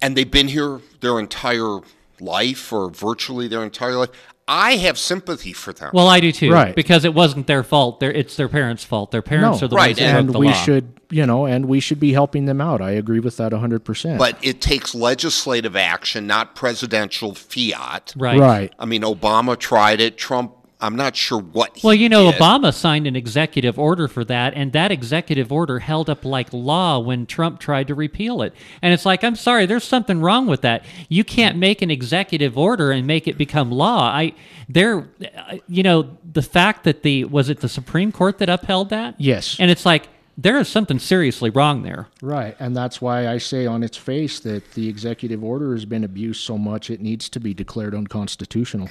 and 0.00 0.16
they've 0.16 0.30
been 0.30 0.48
here 0.48 0.80
their 1.00 1.18
entire 1.18 1.80
life 2.20 2.72
or 2.72 2.90
virtually 2.90 3.48
their 3.48 3.62
entire 3.64 3.94
life. 3.96 4.10
I 4.50 4.76
have 4.76 4.96
sympathy 4.98 5.52
for 5.52 5.74
them. 5.74 5.90
Well, 5.92 6.08
I 6.08 6.20
do 6.20 6.32
too, 6.32 6.50
Right. 6.50 6.74
because 6.74 7.04
it 7.04 7.12
wasn't 7.12 7.46
their 7.46 7.62
fault. 7.62 8.00
Their, 8.00 8.10
it's 8.10 8.34
their 8.36 8.48
parents' 8.48 8.82
fault. 8.82 9.10
Their 9.10 9.20
parents 9.20 9.60
No. 9.60 9.66
are 9.66 9.68
the 9.68 9.76
Right, 9.76 9.88
ones 9.88 9.98
who 9.98 10.04
and 10.06 10.12
broke 10.14 10.20
and 10.26 10.34
the 10.34 10.38
we 10.38 10.46
law. 10.46 10.52
should, 10.54 10.92
you 11.10 11.26
know, 11.26 11.44
and 11.44 11.66
we 11.66 11.80
should 11.80 12.00
be 12.00 12.14
helping 12.14 12.46
them 12.46 12.58
out. 12.58 12.80
I 12.80 12.92
agree 12.92 13.20
with 13.20 13.36
that 13.36 13.52
100%. 13.52 14.18
but 14.18 14.38
it 14.40 14.62
takes 14.62 14.94
legislative 14.94 15.76
action, 15.76 16.26
not 16.26 16.54
presidential 16.54 17.34
fiat. 17.34 18.14
right. 18.16 18.38
right. 18.40 18.72
I 18.78 18.86
mean, 18.86 19.02
Obama 19.02 19.58
tried 19.58 20.00
it. 20.00 20.16
Trump, 20.16 20.52
I'm 20.80 20.94
not 20.94 21.16
sure 21.16 21.40
what. 21.40 21.76
he 21.76 21.86
Well, 21.86 21.94
you 21.94 22.08
know, 22.08 22.30
did. 22.30 22.40
Obama 22.40 22.72
signed 22.72 23.06
an 23.06 23.16
executive 23.16 23.78
order 23.78 24.06
for 24.06 24.24
that, 24.26 24.54
and 24.54 24.72
that 24.72 24.92
executive 24.92 25.50
order 25.50 25.80
held 25.80 26.08
up 26.08 26.24
like 26.24 26.52
law 26.52 27.00
when 27.00 27.26
Trump 27.26 27.58
tried 27.58 27.88
to 27.88 27.94
repeal 27.94 28.42
it. 28.42 28.54
And 28.80 28.94
it's 28.94 29.04
like, 29.04 29.24
I'm 29.24 29.34
sorry, 29.34 29.66
there's 29.66 29.84
something 29.84 30.20
wrong 30.20 30.46
with 30.46 30.60
that. 30.62 30.84
You 31.08 31.24
can't 31.24 31.56
make 31.56 31.82
an 31.82 31.90
executive 31.90 32.56
order 32.56 32.92
and 32.92 33.06
make 33.06 33.26
it 33.26 33.36
become 33.36 33.72
law. 33.72 34.08
I, 34.08 34.34
there, 34.68 35.08
uh, 35.36 35.56
you 35.66 35.82
know, 35.82 36.16
the 36.32 36.42
fact 36.42 36.84
that 36.84 37.02
the 37.02 37.24
was 37.24 37.48
it 37.48 37.60
the 37.60 37.68
Supreme 37.68 38.12
Court 38.12 38.38
that 38.38 38.48
upheld 38.48 38.90
that? 38.90 39.16
Yes. 39.18 39.56
And 39.58 39.70
it's 39.72 39.84
like 39.84 40.08
there 40.36 40.58
is 40.58 40.68
something 40.68 41.00
seriously 41.00 41.50
wrong 41.50 41.82
there. 41.82 42.06
Right. 42.22 42.54
And 42.60 42.76
that's 42.76 43.00
why 43.00 43.26
I 43.26 43.38
say 43.38 43.66
on 43.66 43.82
its 43.82 43.96
face 43.96 44.38
that 44.40 44.70
the 44.74 44.88
executive 44.88 45.42
order 45.42 45.72
has 45.72 45.84
been 45.84 46.04
abused 46.04 46.42
so 46.42 46.56
much 46.56 46.88
it 46.88 47.00
needs 47.00 47.28
to 47.30 47.40
be 47.40 47.52
declared 47.52 47.96
unconstitutional. 47.96 48.88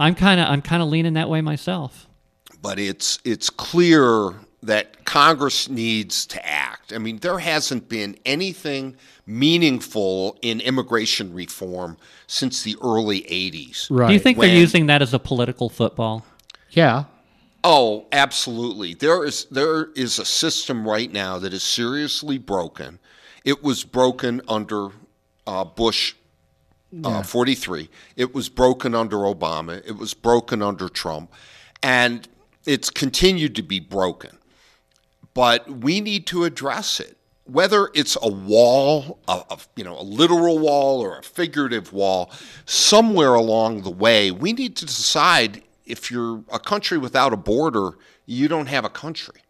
I'm 0.00 0.14
kind 0.14 0.40
of 0.40 0.48
I'm 0.48 0.62
kind 0.62 0.82
of 0.82 0.88
leaning 0.88 1.12
that 1.14 1.28
way 1.28 1.40
myself. 1.40 2.08
but 2.62 2.78
it's 2.78 3.18
it's 3.24 3.48
clear 3.50 4.34
that 4.62 5.04
Congress 5.06 5.68
needs 5.70 6.26
to 6.26 6.46
act. 6.46 6.92
I 6.92 6.98
mean, 6.98 7.18
there 7.18 7.38
hasn't 7.38 7.88
been 7.88 8.16
anything 8.26 8.96
meaningful 9.26 10.36
in 10.42 10.60
immigration 10.60 11.32
reform 11.32 11.96
since 12.26 12.62
the 12.62 12.76
early 12.82 13.22
80s. 13.22 13.86
Right. 13.90 14.08
Do 14.08 14.12
you 14.12 14.18
think 14.20 14.36
When- 14.36 14.48
they're 14.48 14.58
using 14.58 14.86
that 14.86 15.00
as 15.02 15.14
a 15.14 15.18
political 15.18 15.68
football? 15.70 16.26
Yeah. 16.70 17.04
Oh, 17.64 18.06
absolutely. 18.12 18.94
There 18.94 19.24
is 19.24 19.46
there 19.50 19.90
is 19.94 20.18
a 20.18 20.24
system 20.24 20.86
right 20.88 21.12
now 21.12 21.38
that 21.38 21.52
is 21.52 21.62
seriously 21.62 22.38
broken. 22.38 22.98
It 23.44 23.62
was 23.62 23.84
broken 23.84 24.40
under 24.48 24.88
uh, 25.46 25.64
Bush 25.64 26.14
uh, 27.04 27.22
43. 27.22 27.88
It 28.16 28.34
was 28.34 28.48
broken 28.48 28.94
under 28.94 29.18
Obama. 29.18 29.82
It 29.86 29.96
was 29.96 30.14
broken 30.14 30.62
under 30.62 30.88
Trump, 30.88 31.32
and 31.82 32.28
it's 32.66 32.90
continued 32.90 33.54
to 33.56 33.62
be 33.62 33.80
broken. 33.80 34.38
But 35.34 35.70
we 35.70 36.00
need 36.00 36.26
to 36.28 36.44
address 36.44 37.00
it. 37.00 37.16
Whether 37.44 37.90
it's 37.94 38.16
a 38.22 38.28
wall, 38.28 39.18
a, 39.26 39.42
a, 39.50 39.58
you 39.74 39.82
know, 39.82 39.98
a 39.98 40.02
literal 40.02 40.58
wall 40.58 41.00
or 41.00 41.18
a 41.18 41.22
figurative 41.22 41.92
wall, 41.92 42.30
somewhere 42.64 43.34
along 43.34 43.82
the 43.82 43.90
way, 43.90 44.30
we 44.30 44.52
need 44.52 44.76
to 44.76 44.86
decide 44.86 45.62
if 45.84 46.10
you're 46.10 46.44
a 46.52 46.60
country 46.60 46.98
without 46.98 47.32
a 47.32 47.36
border, 47.36 47.92
you 48.26 48.46
don't 48.46 48.66
have 48.66 48.84
a 48.84 48.90
country. 48.90 49.40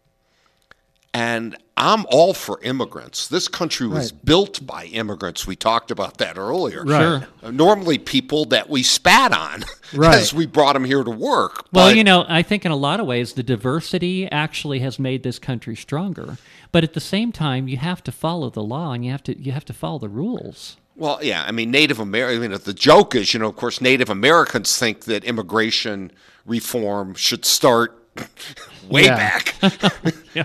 And 1.13 1.57
I'm 1.75 2.05
all 2.09 2.33
for 2.33 2.59
immigrants. 2.63 3.27
This 3.27 3.49
country 3.49 3.85
was 3.85 4.13
built 4.13 4.65
by 4.65 4.85
immigrants. 4.85 5.45
We 5.45 5.57
talked 5.57 5.91
about 5.91 6.19
that 6.19 6.37
earlier. 6.37 6.83
Right. 6.85 6.99
Sure. 7.01 7.27
Uh, 7.43 7.51
Normally, 7.51 7.97
people 7.97 8.45
that 8.45 8.69
we 8.69 8.81
spat 8.81 9.33
on 9.33 9.65
Right. 9.93 10.15
as 10.15 10.33
we 10.33 10.45
brought 10.45 10.73
them 10.73 10.85
here 10.85 11.03
to 11.03 11.11
work. 11.11 11.65
Well, 11.73 11.89
But- 11.89 11.97
you 11.97 12.05
know, 12.05 12.23
I 12.29 12.43
think 12.43 12.65
in 12.65 12.71
a 12.71 12.77
lot 12.77 13.01
of 13.01 13.07
ways 13.07 13.33
the 13.33 13.43
diversity 13.43 14.29
actually 14.31 14.79
has 14.79 14.99
made 14.99 15.23
this 15.23 15.37
country 15.37 15.75
stronger. 15.75 16.37
But 16.71 16.85
at 16.85 16.93
the 16.93 17.01
same 17.01 17.33
time, 17.33 17.67
you 17.67 17.75
have 17.77 18.01
to 18.03 18.11
follow 18.13 18.49
the 18.49 18.63
law 18.63 18.93
and 18.93 19.03
you 19.03 19.11
have 19.11 19.23
to 19.23 19.37
you 19.37 19.51
have 19.51 19.65
to 19.65 19.73
follow 19.73 19.99
the 19.99 20.07
rules. 20.07 20.77
Well, 20.95 21.19
yeah, 21.21 21.43
I 21.45 21.51
mean, 21.51 21.71
Native 21.71 21.99
American. 21.99 22.43
I 22.43 22.47
mean, 22.47 22.57
the 22.63 22.73
joke 22.73 23.15
is, 23.15 23.33
you 23.33 23.39
know, 23.41 23.47
of 23.49 23.57
course, 23.57 23.81
Native 23.81 24.09
Americans 24.09 24.77
think 24.77 25.01
that 25.05 25.25
immigration 25.25 26.11
reform 26.45 27.15
should 27.15 27.43
start 27.43 27.97
way 28.89 29.07
back. 29.07 29.55
Yeah. 30.33 30.43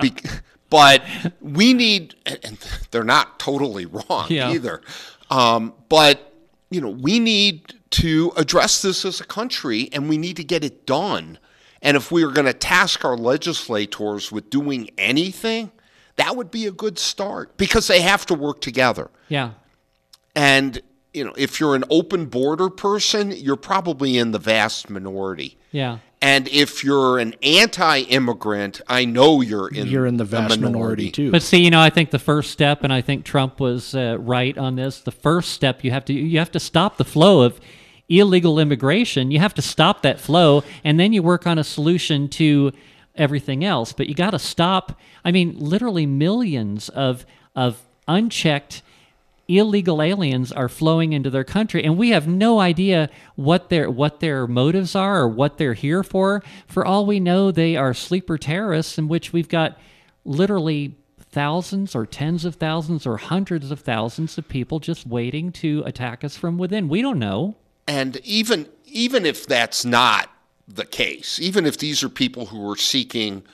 Be- 0.00 0.14
but 0.70 1.02
we 1.40 1.72
need, 1.72 2.14
and 2.26 2.38
and 2.44 2.58
they're 2.90 3.04
not 3.04 3.38
totally 3.38 3.86
wrong 3.86 4.26
Yeah. 4.28 4.50
either. 4.52 4.80
Um, 5.30 5.72
but 5.88 6.32
you 6.70 6.80
know, 6.80 6.90
we 6.90 7.18
need 7.20 7.74
to 7.90 8.32
address 8.36 8.82
this 8.82 9.04
as 9.04 9.20
a 9.20 9.24
country, 9.24 9.88
and 9.92 10.08
we 10.08 10.18
need 10.18 10.36
to 10.36 10.44
get 10.44 10.64
it 10.64 10.86
done. 10.86 11.38
And 11.82 11.96
if 11.96 12.10
we 12.10 12.24
are 12.24 12.30
going 12.32 12.46
to 12.46 12.52
task 12.52 13.04
our 13.04 13.16
legislators 13.16 14.32
with 14.32 14.50
doing 14.50 14.90
anything, 14.98 15.70
that 16.16 16.34
would 16.34 16.50
be 16.50 16.66
a 16.66 16.72
good 16.72 16.98
start 16.98 17.56
because 17.56 17.86
they 17.86 18.00
have 18.00 18.26
to 18.26 18.34
work 18.34 18.60
together. 18.60 19.10
Yeah. 19.28 19.52
And 20.34 20.80
you 21.14 21.24
know, 21.24 21.32
if 21.38 21.60
you're 21.60 21.74
an 21.74 21.84
open 21.88 22.26
border 22.26 22.68
person, 22.68 23.30
you're 23.30 23.56
probably 23.56 24.18
in 24.18 24.32
the 24.32 24.38
vast 24.38 24.90
minority. 24.90 25.56
Yeah. 25.72 25.98
And 26.22 26.48
if 26.48 26.82
you're 26.82 27.18
an 27.18 27.34
anti-immigrant, 27.42 28.80
I 28.88 29.04
know 29.04 29.42
you're 29.42 29.68
in 29.68 29.86
You're 29.88 30.06
in 30.06 30.16
the 30.16 30.24
vast 30.24 30.58
minority, 30.58 31.10
too. 31.10 31.30
But 31.30 31.42
see, 31.42 31.62
you 31.62 31.70
know, 31.70 31.80
I 31.80 31.90
think 31.90 32.10
the 32.10 32.18
first 32.18 32.50
step, 32.50 32.84
and 32.84 32.92
I 32.92 33.02
think 33.02 33.24
Trump 33.24 33.60
was 33.60 33.94
uh, 33.94 34.16
right 34.18 34.56
on 34.56 34.76
this. 34.76 35.00
The 35.00 35.12
first 35.12 35.50
step 35.50 35.84
you 35.84 35.90
have 35.90 36.04
to 36.06 36.14
you 36.14 36.38
have 36.38 36.52
to 36.52 36.60
stop 36.60 36.96
the 36.96 37.04
flow 37.04 37.42
of 37.42 37.60
illegal 38.08 38.58
immigration. 38.58 39.30
You 39.30 39.40
have 39.40 39.54
to 39.54 39.62
stop 39.62 40.02
that 40.02 40.18
flow, 40.18 40.64
and 40.84 40.98
then 40.98 41.12
you 41.12 41.22
work 41.22 41.46
on 41.46 41.58
a 41.58 41.64
solution 41.64 42.28
to 42.30 42.72
everything 43.14 43.62
else. 43.62 43.92
But 43.92 44.08
you 44.08 44.14
got 44.14 44.30
to 44.30 44.38
stop. 44.38 44.98
I 45.24 45.32
mean, 45.32 45.54
literally 45.58 46.06
millions 46.06 46.88
of 46.88 47.26
of 47.54 47.82
unchecked 48.08 48.82
illegal 49.48 50.02
aliens 50.02 50.50
are 50.50 50.68
flowing 50.68 51.12
into 51.12 51.30
their 51.30 51.44
country 51.44 51.84
and 51.84 51.96
we 51.96 52.10
have 52.10 52.26
no 52.26 52.58
idea 52.58 53.08
what 53.36 53.68
their 53.68 53.88
what 53.90 54.20
their 54.20 54.46
motives 54.46 54.94
are 54.96 55.20
or 55.20 55.28
what 55.28 55.58
they're 55.58 55.74
here 55.74 56.02
for. 56.02 56.42
For 56.66 56.84
all 56.84 57.06
we 57.06 57.20
know 57.20 57.50
they 57.50 57.76
are 57.76 57.94
sleeper 57.94 58.38
terrorists 58.38 58.98
in 58.98 59.08
which 59.08 59.32
we've 59.32 59.48
got 59.48 59.78
literally 60.24 60.96
thousands 61.18 61.94
or 61.94 62.06
tens 62.06 62.44
of 62.44 62.56
thousands 62.56 63.06
or 63.06 63.18
hundreds 63.18 63.70
of 63.70 63.80
thousands 63.80 64.38
of 64.38 64.48
people 64.48 64.80
just 64.80 65.06
waiting 65.06 65.52
to 65.52 65.82
attack 65.84 66.24
us 66.24 66.36
from 66.36 66.58
within. 66.58 66.88
We 66.88 67.02
don't 67.02 67.18
know. 67.18 67.56
And 67.86 68.16
even 68.24 68.68
even 68.86 69.26
if 69.26 69.46
that's 69.46 69.84
not 69.84 70.30
the 70.66 70.84
case, 70.84 71.38
even 71.38 71.66
if 71.66 71.78
these 71.78 72.02
are 72.02 72.08
people 72.08 72.46
who 72.46 72.68
are 72.70 72.76
seeking 72.76 73.44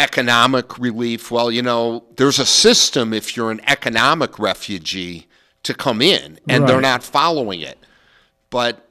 economic 0.00 0.78
relief, 0.78 1.30
well, 1.30 1.50
you 1.50 1.62
know, 1.62 2.04
there's 2.16 2.38
a 2.38 2.46
system 2.46 3.12
if 3.12 3.36
you're 3.36 3.50
an 3.50 3.60
economic 3.66 4.38
refugee 4.38 5.26
to 5.62 5.74
come 5.74 6.00
in, 6.00 6.38
and 6.48 6.66
they're 6.66 6.80
not 6.80 7.02
following 7.02 7.60
it. 7.60 7.78
But 8.48 8.88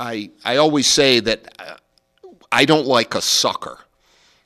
I 0.00 0.30
I 0.44 0.56
always 0.56 0.86
say 0.86 1.20
that 1.20 1.54
uh, 1.58 1.76
I 2.50 2.64
don't 2.64 2.86
like 2.86 3.14
a 3.14 3.22
sucker. 3.22 3.78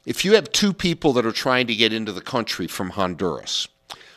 If 0.04 0.24
you 0.24 0.34
have 0.34 0.52
two 0.52 0.72
people 0.72 1.12
that 1.14 1.24
are 1.24 1.32
trying 1.32 1.66
to 1.68 1.74
get 1.74 1.92
into 1.92 2.12
the 2.12 2.20
country 2.20 2.66
from 2.66 2.90
Honduras, 2.90 3.68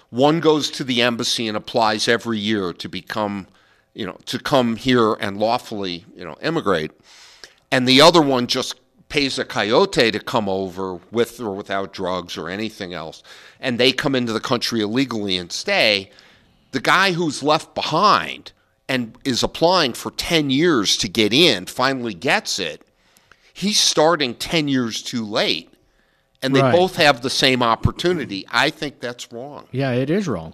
one 0.09 0.39
goes 0.39 0.69
to 0.71 0.83
the 0.83 1.01
embassy 1.01 1.47
and 1.47 1.55
applies 1.55 2.07
every 2.07 2.39
year 2.39 2.73
to 2.73 2.89
become, 2.89 3.47
you 3.93 4.05
know, 4.05 4.17
to 4.25 4.37
come 4.37 4.75
here 4.75 5.13
and 5.13 5.37
lawfully, 5.37 6.05
you 6.15 6.25
know, 6.25 6.35
immigrate, 6.41 6.91
and 7.71 7.87
the 7.87 8.01
other 8.01 8.21
one 8.21 8.47
just 8.47 8.75
pays 9.09 9.37
a 9.39 9.45
coyote 9.45 10.11
to 10.11 10.19
come 10.19 10.49
over 10.49 10.99
with 11.11 11.39
or 11.39 11.51
without 11.55 11.93
drugs 11.93 12.37
or 12.37 12.49
anything 12.49 12.93
else, 12.93 13.21
and 13.59 13.79
they 13.79 13.91
come 13.91 14.15
into 14.15 14.33
the 14.33 14.39
country 14.39 14.81
illegally 14.81 15.37
and 15.37 15.51
stay. 15.51 16.09
The 16.71 16.79
guy 16.81 17.11
who's 17.13 17.41
left 17.43 17.73
behind 17.75 18.51
and 18.89 19.15
is 19.23 19.43
applying 19.43 19.93
for 19.93 20.11
10 20.11 20.49
years 20.49 20.97
to 20.97 21.07
get 21.07 21.33
in 21.33 21.65
finally 21.65 22.13
gets 22.13 22.59
it. 22.59 22.81
He's 23.53 23.79
starting 23.79 24.35
10 24.35 24.67
years 24.67 25.01
too 25.01 25.23
late. 25.25 25.71
And 26.41 26.55
they 26.55 26.61
Right. 26.61 26.73
both 26.75 26.97
have 26.97 27.21
the 27.21 27.29
same 27.29 27.63
opportunity. 27.63 28.45
I 28.51 28.69
think 28.69 28.99
that's 28.99 29.31
wrong. 29.31 29.67
yeah, 29.71 29.91
it 29.93 30.09
is 30.11 30.27
wrong. 30.27 30.53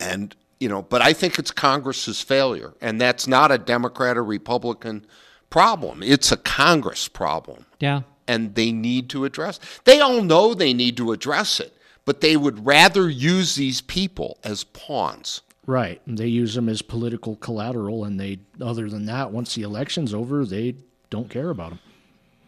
And, 0.00 0.34
you 0.60 0.68
know, 0.68 0.82
but 0.82 1.02
I 1.02 1.12
think 1.12 1.38
it's 1.38 1.50
Congress's 1.50 2.22
failure. 2.22 2.72
And 2.80 3.00
that's 3.00 3.26
not 3.26 3.50
a 3.50 3.58
Democrat 3.58 4.16
or 4.16 4.24
Republican 4.24 5.04
problem. 5.50 6.02
It's 6.02 6.30
a 6.32 6.36
Congress 6.36 7.08
problem. 7.08 7.64
yeah 7.80 8.02
And 8.26 8.54
they 8.54 8.72
need 8.72 9.08
to 9.10 9.24
address. 9.24 9.58
They 9.84 10.00
all 10.00 10.22
know 10.22 10.54
they 10.54 10.74
need 10.74 10.96
to 10.98 11.12
address 11.12 11.60
it, 11.60 11.72
but 12.04 12.20
they 12.20 12.36
would 12.36 12.66
rather 12.66 13.08
use 13.08 13.54
these 13.54 13.80
people 13.80 14.38
as 14.44 14.64
pawns. 14.64 15.42
Right. 15.66 16.00
And 16.06 16.16
they 16.18 16.28
use 16.28 16.54
them 16.54 16.68
as 16.68 16.80
political 16.82 17.36
collateral, 17.36 18.04
and 18.04 18.18
they, 18.18 18.38
other 18.60 18.88
than 18.88 19.04
that, 19.06 19.30
once 19.32 19.54
the 19.54 19.62
election's 19.62 20.14
over, 20.14 20.44
they 20.46 20.76
don't 21.10 21.28
care 21.30 21.50
about 21.50 21.70
them. 21.70 21.78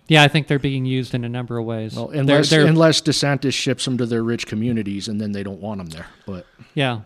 yeah 0.08 0.22
i 0.22 0.28
think 0.28 0.46
they're 0.48 0.58
being 0.58 0.84
used 0.84 1.14
in 1.14 1.24
a 1.24 1.28
number 1.28 1.56
of 1.58 1.64
ways 1.64 1.94
Well, 1.96 2.08
They're- 2.08 2.20
unless 2.20 2.50
they're- 2.50 2.66
unless 2.66 3.00
DeSantis 3.00 3.54
ships 3.54 3.84
them 3.86 3.96
to 3.98 4.04
their 4.06 4.22
rich 4.22 4.46
communities, 4.46 5.08
and 5.08 5.18
then 5.20 5.32
they 5.32 5.42
don't 5.42 5.60
want 5.60 5.78
them 5.78 5.88
there. 5.88 6.08
But 6.26 6.44
yeah 6.74 7.00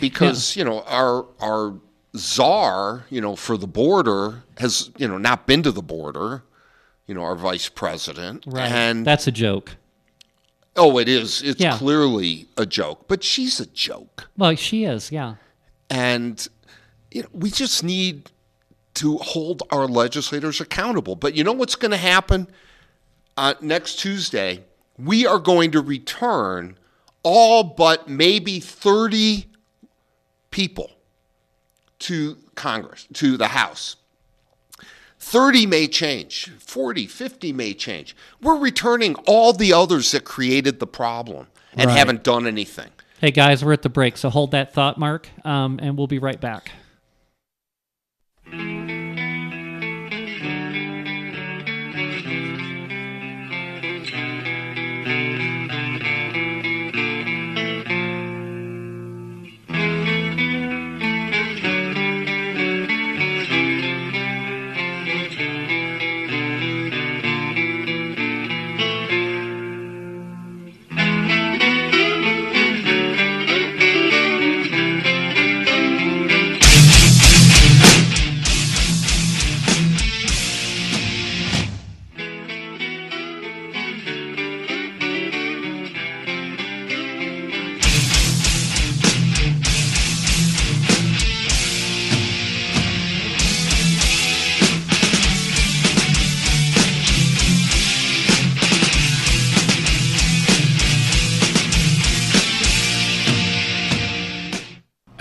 because 0.00 0.56
you 0.56 0.64
know 0.64 0.82
our 0.82 1.26
our 1.40 1.74
czar 2.16 3.04
you 3.10 3.20
know 3.20 3.34
for 3.36 3.56
the 3.56 3.66
border 3.66 4.42
has 4.58 4.90
you 4.96 5.06
know 5.08 5.18
not 5.18 5.46
been 5.46 5.62
to 5.62 5.72
the 5.72 5.82
border 5.82 6.42
you 7.06 7.14
know 7.14 7.22
our 7.22 7.34
vice 7.36 7.68
president 7.68 8.44
right 8.46 8.70
and 8.70 9.04
that's 9.06 9.26
a 9.26 9.32
joke 9.32 9.76
oh 10.76 10.98
it 10.98 11.08
is 11.08 11.42
it's 11.42 11.60
Yeah. 11.60 11.76
clearly 11.76 12.46
a 12.56 12.66
joke 12.66 13.08
but 13.08 13.24
she's 13.24 13.58
a 13.60 13.66
joke 13.66 14.28
well 14.36 14.54
she 14.54 14.84
is 14.84 15.10
yeah 15.10 15.34
and 15.90 16.46
you 17.10 17.22
know 17.22 17.28
we 17.32 17.50
just 17.50 17.82
need 17.82 18.30
to 18.94 19.18
hold 19.18 19.64
our 19.72 19.88
legislators 19.88 20.60
accountable. 20.60 21.16
But 21.16 21.34
you 21.34 21.42
know 21.42 21.50
what's 21.52 21.74
going 21.74 21.90
to 21.90 21.96
happen 21.96 22.46
uh, 23.36 23.54
next 23.60 23.96
Tuesday? 23.96 24.62
We 24.96 25.26
are 25.26 25.40
going 25.40 25.72
to 25.72 25.80
return 25.80 26.78
all 27.24 27.64
but 27.64 28.08
maybe 28.08 28.60
30 28.60 29.46
people 30.52 30.92
to 32.00 32.36
Congress, 32.54 33.06
to 33.14 33.36
the 33.36 33.48
House. 33.48 33.96
30 35.18 35.66
may 35.66 35.86
change, 35.86 36.50
40, 36.58 37.06
50 37.06 37.52
may 37.52 37.72
change. 37.72 38.14
We're 38.42 38.58
returning 38.58 39.14
all 39.26 39.52
the 39.54 39.72
others 39.72 40.10
that 40.12 40.24
created 40.24 40.80
the 40.80 40.86
problem 40.86 41.46
and 41.72 41.88
Right. 41.88 41.96
haven't 41.96 42.22
done 42.22 42.46
anything. 42.46 42.90
Hey 43.20 43.30
guys, 43.30 43.64
we're 43.64 43.72
at 43.72 43.82
the 43.82 43.88
break, 43.88 44.18
so 44.18 44.28
hold 44.28 44.50
that 44.50 44.74
thought, 44.74 44.98
Mark, 44.98 45.28
um, 45.46 45.78
and 45.82 45.96
we'll 45.96 46.06
be 46.06 46.18
right 46.18 46.40
back. 46.40 46.72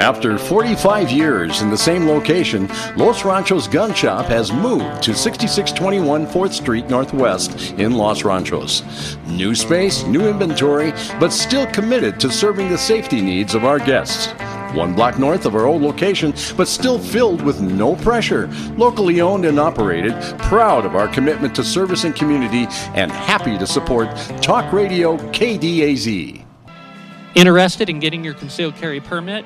After 0.03 0.37
45 0.37 1.11
years 1.11 1.61
in 1.61 1.69
the 1.69 1.77
same 1.77 2.05
location, 2.09 2.67
Los 2.97 3.23
Ranchos 3.23 3.69
Gun 3.69 3.93
Shop 3.93 4.25
has 4.25 4.51
moved 4.51 5.01
to 5.03 5.15
6621 5.15 6.27
4th 6.27 6.51
Street 6.51 6.89
Northwest 6.89 7.71
in 7.79 7.93
Los 7.93 8.25
Ranchos. 8.25 8.83
New 9.27 9.55
space, 9.55 10.03
new 10.03 10.27
inventory, 10.27 10.91
but 11.21 11.31
still 11.31 11.65
committed 11.67 12.19
to 12.19 12.29
serving 12.29 12.67
the 12.67 12.77
safety 12.77 13.21
needs 13.21 13.55
of 13.55 13.63
our 13.63 13.79
guests. 13.79 14.27
One 14.75 14.93
block 14.93 15.19
north 15.19 15.45
of 15.45 15.55
our 15.55 15.67
old 15.67 15.81
location, 15.81 16.33
but 16.57 16.67
still 16.67 16.99
filled 16.99 17.41
with 17.41 17.61
no 17.61 17.95
pressure. 17.95 18.47
Locally 18.75 19.21
owned 19.21 19.45
and 19.45 19.57
operated, 19.57 20.15
proud 20.37 20.85
of 20.85 20.97
our 20.97 21.07
commitment 21.07 21.55
to 21.55 21.63
service 21.63 22.03
and 22.03 22.13
community, 22.13 22.67
and 22.93 23.09
happy 23.09 23.57
to 23.57 23.65
support 23.65 24.13
Talk 24.41 24.73
Radio 24.73 25.15
KDAZ. 25.31 26.43
Interested 27.35 27.89
in 27.89 27.99
getting 27.99 28.21
your 28.21 28.33
concealed 28.33 28.75
carry 28.75 28.99
permit? 28.99 29.45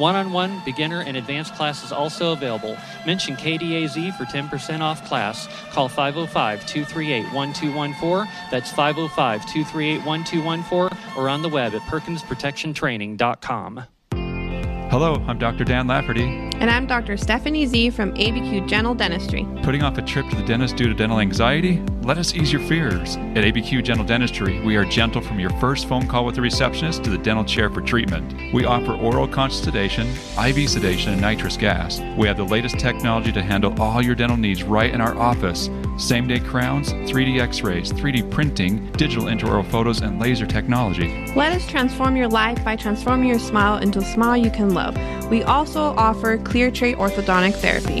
One 0.00 0.16
on 0.16 0.32
one, 0.32 0.62
beginner, 0.64 1.02
and 1.02 1.18
advanced 1.18 1.54
classes 1.54 1.92
also 1.92 2.32
available. 2.32 2.78
Mention 3.04 3.36
KDAZ 3.36 4.16
for 4.16 4.24
10% 4.24 4.80
off 4.80 5.06
class. 5.06 5.46
Call 5.72 5.90
505 5.90 6.66
238 6.66 7.34
1214. 7.34 8.32
That's 8.50 8.72
505 8.72 9.42
238 9.42 10.06
1214 10.06 10.98
or 11.18 11.28
on 11.28 11.42
the 11.42 11.50
web 11.50 11.74
at 11.74 11.82
perkinsprotectiontraining.com. 11.82 13.84
Hello, 14.90 15.22
I'm 15.28 15.38
Dr. 15.38 15.64
Dan 15.64 15.86
Lafferty. 15.86 16.24
And 16.24 16.70
I'm 16.70 16.86
Dr. 16.86 17.18
Stephanie 17.18 17.66
Z 17.66 17.90
from 17.90 18.14
ABQ 18.14 18.66
Gentle 18.66 18.94
Dentistry. 18.94 19.46
Putting 19.62 19.82
off 19.82 19.98
a 19.98 20.02
trip 20.02 20.30
to 20.30 20.36
the 20.36 20.42
dentist 20.42 20.76
due 20.76 20.88
to 20.88 20.94
dental 20.94 21.20
anxiety? 21.20 21.76
Let 22.02 22.16
us 22.16 22.34
ease 22.34 22.50
your 22.50 22.62
fears. 22.62 23.16
At 23.16 23.44
ABQ 23.44 23.84
Gentle 23.84 24.06
Dentistry, 24.06 24.58
we 24.60 24.74
are 24.76 24.86
gentle 24.86 25.20
from 25.20 25.38
your 25.38 25.50
first 25.60 25.86
phone 25.86 26.08
call 26.08 26.24
with 26.24 26.34
the 26.34 26.40
receptionist 26.40 27.04
to 27.04 27.10
the 27.10 27.18
dental 27.18 27.44
chair 27.44 27.68
for 27.68 27.82
treatment. 27.82 28.54
We 28.54 28.64
offer 28.64 28.92
oral 28.92 29.28
conscious 29.28 29.62
sedation, 29.62 30.06
IV 30.38 30.70
sedation, 30.70 31.12
and 31.12 31.20
nitrous 31.20 31.58
gas. 31.58 32.00
We 32.16 32.26
have 32.26 32.38
the 32.38 32.44
latest 32.44 32.78
technology 32.78 33.32
to 33.32 33.42
handle 33.42 33.78
all 33.78 34.00
your 34.02 34.14
dental 34.14 34.38
needs 34.38 34.62
right 34.62 34.92
in 34.92 35.02
our 35.02 35.14
office. 35.18 35.68
Same 35.98 36.26
day 36.26 36.40
crowns, 36.40 36.90
3D 36.90 37.38
x 37.38 37.60
rays, 37.60 37.92
3D 37.92 38.30
printing, 38.30 38.90
digital 38.92 39.26
intraoral 39.26 39.70
photos, 39.70 40.00
and 40.00 40.18
laser 40.18 40.46
technology. 40.46 41.30
Let 41.36 41.52
us 41.52 41.66
transform 41.68 42.16
your 42.16 42.28
life 42.28 42.64
by 42.64 42.76
transforming 42.76 43.28
your 43.28 43.38
smile 43.38 43.76
into 43.76 43.98
a 43.98 44.04
smile 44.04 44.38
you 44.38 44.50
can 44.50 44.72
love. 44.72 44.96
We 45.30 45.42
also 45.42 45.94
offer 45.96 46.38
clear 46.38 46.70
tray 46.70 46.94
orthodontic 46.94 47.56
therapy. 47.56 48.00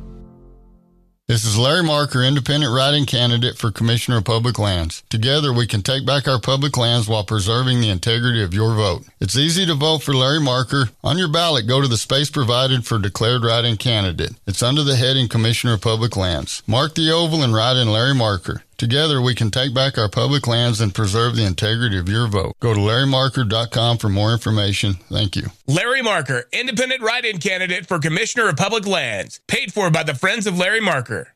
This 1.31 1.45
is 1.45 1.57
Larry 1.57 1.81
Marker, 1.81 2.21
independent 2.23 2.75
write-in 2.75 3.05
candidate 3.05 3.57
for 3.57 3.71
Commissioner 3.71 4.17
of 4.17 4.25
Public 4.25 4.59
Lands. 4.59 5.01
Together, 5.09 5.53
we 5.53 5.65
can 5.65 5.81
take 5.81 6.05
back 6.05 6.27
our 6.27 6.41
public 6.41 6.75
lands 6.75 7.07
while 7.07 7.23
preserving 7.23 7.79
the 7.79 7.87
integrity 7.87 8.43
of 8.43 8.53
your 8.53 8.75
vote. 8.75 9.05
It's 9.21 9.37
easy 9.37 9.65
to 9.65 9.73
vote 9.73 10.03
for 10.03 10.13
Larry 10.13 10.41
Marker. 10.41 10.89
On 11.05 11.17
your 11.17 11.29
ballot, 11.29 11.67
go 11.67 11.79
to 11.79 11.87
the 11.87 11.95
space 11.95 12.29
provided 12.29 12.85
for 12.85 12.99
declared 12.99 13.45
write-in 13.45 13.77
candidate. 13.77 14.33
It's 14.45 14.61
under 14.61 14.83
the 14.83 14.97
heading 14.97 15.29
Commissioner 15.29 15.75
of 15.75 15.81
Public 15.81 16.17
Lands. 16.17 16.63
Mark 16.67 16.95
the 16.95 17.09
oval 17.09 17.43
and 17.43 17.53
write 17.53 17.77
in 17.77 17.93
Larry 17.93 18.13
Marker. 18.13 18.63
Together, 18.81 19.21
we 19.21 19.35
can 19.35 19.51
take 19.51 19.75
back 19.75 19.99
our 19.99 20.09
public 20.09 20.47
lands 20.47 20.81
and 20.81 20.95
preserve 20.95 21.35
the 21.35 21.45
integrity 21.45 21.99
of 21.99 22.09
your 22.09 22.27
vote. 22.27 22.53
Go 22.59 22.73
to 22.73 22.79
larrymarker.com 22.79 23.99
for 23.99 24.09
more 24.09 24.33
information. 24.33 24.95
Thank 25.07 25.35
you. 25.35 25.51
Larry 25.67 26.01
Marker, 26.01 26.45
independent 26.51 27.03
write-in 27.03 27.37
candidate 27.37 27.85
for 27.85 27.99
Commissioner 27.99 28.49
of 28.49 28.57
Public 28.57 28.87
Lands, 28.87 29.39
paid 29.47 29.71
for 29.71 29.91
by 29.91 30.01
the 30.01 30.15
Friends 30.15 30.47
of 30.47 30.57
Larry 30.57 30.81
Marker. 30.81 31.35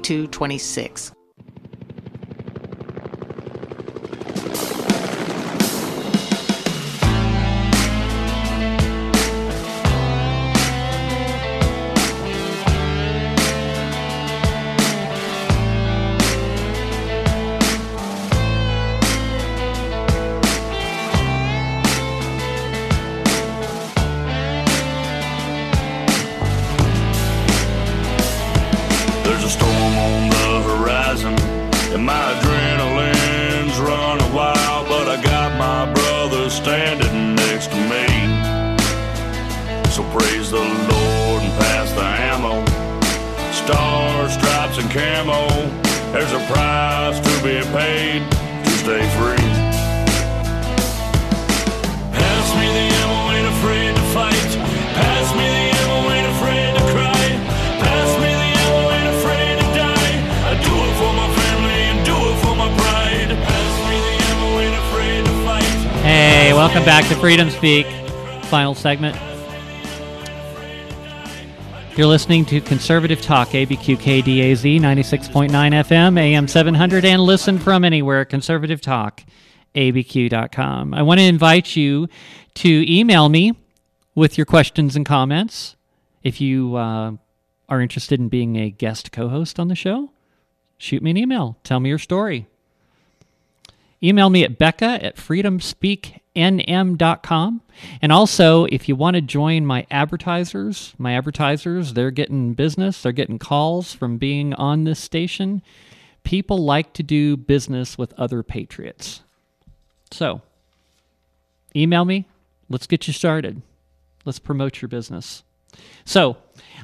2226. 0.01 1.11
Welcome 66.73 66.85
back 66.85 67.05
to 67.09 67.15
Freedom 67.15 67.49
Speak. 67.49 67.85
Final 68.45 68.73
segment. 68.73 69.17
You're 71.97 72.07
listening 72.07 72.45
to 72.45 72.61
Conservative 72.61 73.21
Talk, 73.21 73.49
ABQ 73.49 73.97
KDAZ 73.97 74.79
96.9 74.79 75.49
FM, 75.49 76.17
AM 76.17 76.47
700, 76.47 77.03
and 77.03 77.21
listen 77.23 77.59
from 77.59 77.83
anywhere, 77.83 78.23
Conservative 78.23 78.79
Talk, 78.79 79.21
ABQ.com. 79.75 80.93
I 80.93 81.01
want 81.01 81.19
to 81.19 81.25
invite 81.25 81.75
you 81.75 82.07
to 82.53 82.85
email 82.89 83.27
me 83.27 83.53
with 84.15 84.37
your 84.37 84.45
questions 84.45 84.95
and 84.95 85.05
comments. 85.05 85.75
If 86.23 86.39
you 86.39 86.77
uh, 86.77 87.11
are 87.67 87.81
interested 87.81 88.21
in 88.21 88.29
being 88.29 88.55
a 88.55 88.69
guest 88.69 89.11
co 89.11 89.27
host 89.27 89.59
on 89.59 89.67
the 89.67 89.75
show, 89.75 90.11
shoot 90.77 91.03
me 91.03 91.11
an 91.11 91.17
email. 91.17 91.57
Tell 91.65 91.81
me 91.81 91.89
your 91.89 91.99
story. 91.99 92.47
Email 94.01 94.29
me 94.29 94.45
at 94.45 94.57
becca 94.57 95.03
at 95.03 95.17
freedomspeaknm.com. 96.35 97.61
And 98.01 98.11
also, 98.11 98.65
if 98.65 98.87
you 98.87 98.95
want 98.95 99.15
to 99.15 99.21
join 99.21 99.65
my 99.65 99.85
advertisers, 99.91 100.93
my 100.97 101.15
advertisers, 101.15 101.93
they're 101.93 102.11
getting 102.11 102.53
business, 102.53 103.01
they're 103.01 103.11
getting 103.11 103.39
calls 103.39 103.93
from 103.93 104.17
being 104.17 104.53
on 104.53 104.83
this 104.83 104.99
station. 104.99 105.61
People 106.23 106.59
like 106.59 106.93
to 106.93 107.03
do 107.03 107.35
business 107.35 107.97
with 107.97 108.13
other 108.17 108.43
patriots. 108.43 109.21
So, 110.11 110.41
email 111.75 112.05
me. 112.05 112.25
Let's 112.69 112.87
get 112.87 113.07
you 113.07 113.13
started. 113.13 113.61
Let's 114.25 114.39
promote 114.39 114.81
your 114.81 114.89
business. 114.89 115.43
So, 116.05 116.37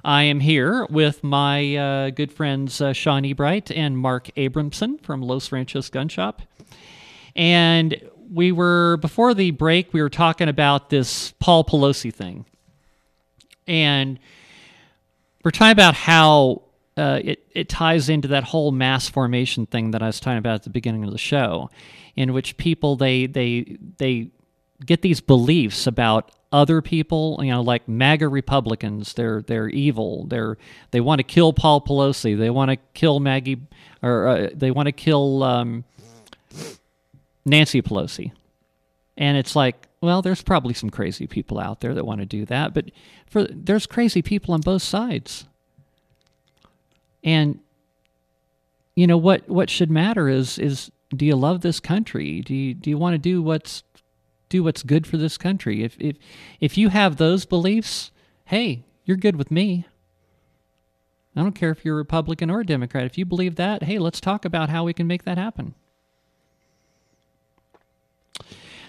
I 0.04 0.24
am 0.24 0.40
here 0.40 0.86
with 0.90 1.24
my 1.24 1.76
uh, 1.76 2.10
good 2.12 2.32
friends 2.32 2.82
uh, 2.82 2.94
Shaun 2.94 3.24
Ebright 3.24 3.72
and 3.76 3.98
Mark 3.98 4.30
Abramson 4.38 5.02
from 5.02 5.22
Los 5.22 5.52
Ranchos 5.52 5.90
Gun 5.90 6.08
Shop. 6.08 6.42
And 7.36 8.02
we 8.32 8.52
were, 8.52 8.98
before 8.98 9.34
the 9.34 9.52
break, 9.52 9.94
we 9.94 10.02
were 10.02 10.10
talking 10.10 10.50
about 10.50 10.90
this 10.90 11.34
Paul 11.40 11.64
Pelosi 11.64 12.14
thing. 12.14 12.46
And 13.68 14.20
we're 15.44 15.52
talking 15.52 15.72
about 15.72 15.94
how 15.94 16.64
uh, 16.98 17.20
it, 17.24 17.46
it 17.52 17.70
ties 17.70 18.10
into 18.10 18.28
that 18.30 18.44
whole 18.44 18.72
mass 18.72 19.10
formation 19.10 19.66
thing 19.66 19.92
that 19.92 20.02
I 20.02 20.08
was 20.08 20.20
talking 20.20 20.40
about 20.40 20.56
at 20.56 20.64
the 20.64 20.70
beginning 20.70 21.04
of 21.04 21.12
the 21.12 21.18
show, 21.18 21.70
in 22.16 22.34
which 22.34 22.58
people, 22.58 22.96
they, 22.96 23.28
they, 23.28 23.78
they 23.98 24.32
get 24.86 25.02
these 25.02 25.22
beliefs 25.22 25.88
about 25.88 26.32
other 26.52 26.82
people, 26.82 27.40
you 27.42 27.52
know, 27.52 27.62
like 27.62 27.88
MAGA 27.88 28.28
Republicans. 28.28 29.14
They're 29.14 29.42
they're 29.42 29.68
evil. 29.68 30.26
They're 30.28 30.58
they 30.92 31.02
want 31.02 31.20
to 31.20 31.24
kill 31.24 31.54
Paul 31.54 31.82
Pelosi. 31.82 32.38
They 32.38 32.50
want 32.50 32.72
to 32.72 32.78
kill 32.94 33.20
Maggie, 33.20 33.62
or 34.02 34.28
uh, 34.28 34.50
they 34.54 34.72
want 34.72 34.88
to 34.88 34.94
kill 34.94 35.44
um, 35.44 35.84
Nancy 37.48 37.82
Pelosi. 37.82 38.32
And 39.18 39.38
it's 39.38 39.56
like, 39.56 39.88
well, 40.02 40.22
there's 40.22 40.44
probably 40.44 40.74
some 40.74 40.90
crazy 40.90 41.26
people 41.26 41.60
out 41.60 41.82
there 41.82 41.94
that 41.94 42.06
want 42.06 42.20
to 42.20 42.26
do 42.26 42.46
that, 42.46 42.74
but 42.74 42.92
for 43.26 43.46
there's 43.46 43.88
crazy 43.88 44.22
people 44.22 44.54
on 44.54 44.62
both 44.62 44.84
sides. 44.84 45.46
And 47.24 47.60
you 48.96 49.08
know 49.08 49.18
what 49.18 49.50
what 49.50 49.70
should 49.70 49.90
matter 49.90 50.30
is 50.30 50.60
is 50.60 50.92
do 51.16 51.26
you 51.26 51.36
love 51.36 51.62
this 51.62 51.80
country? 51.80 52.42
Do 52.42 52.54
you 52.54 52.74
do 52.74 52.90
you 52.90 52.98
want 52.98 53.16
to 53.16 53.18
do 53.18 53.42
what's 53.42 53.84
do 54.50 54.64
what's 54.64 54.84
good 54.84 55.08
for 55.08 55.18
this 55.18 55.38
country? 55.38 55.84
If 55.84 55.98
if 56.00 56.18
if 56.60 56.78
you 56.78 56.90
have 56.90 57.18
those 57.18 57.46
beliefs, 57.46 58.12
hey, 58.46 58.84
you're 59.04 59.18
good 59.18 59.36
with 59.36 59.50
me. 59.50 59.86
I 61.36 61.42
don't 61.42 61.54
care 61.54 61.72
if 61.72 61.86
you're 61.86 61.96
Republican 61.96 62.50
or 62.50 62.64
Democrat. 62.64 63.06
If 63.06 63.18
you 63.18 63.26
believe 63.26 63.56
that, 63.56 63.84
hey, 63.84 64.00
let's 64.00 64.20
talk 64.20 64.46
about 64.46 64.70
how 64.70 64.84
we 64.84 64.94
can 64.94 65.06
make 65.06 65.24
that 65.24 65.38
happen. 65.38 65.76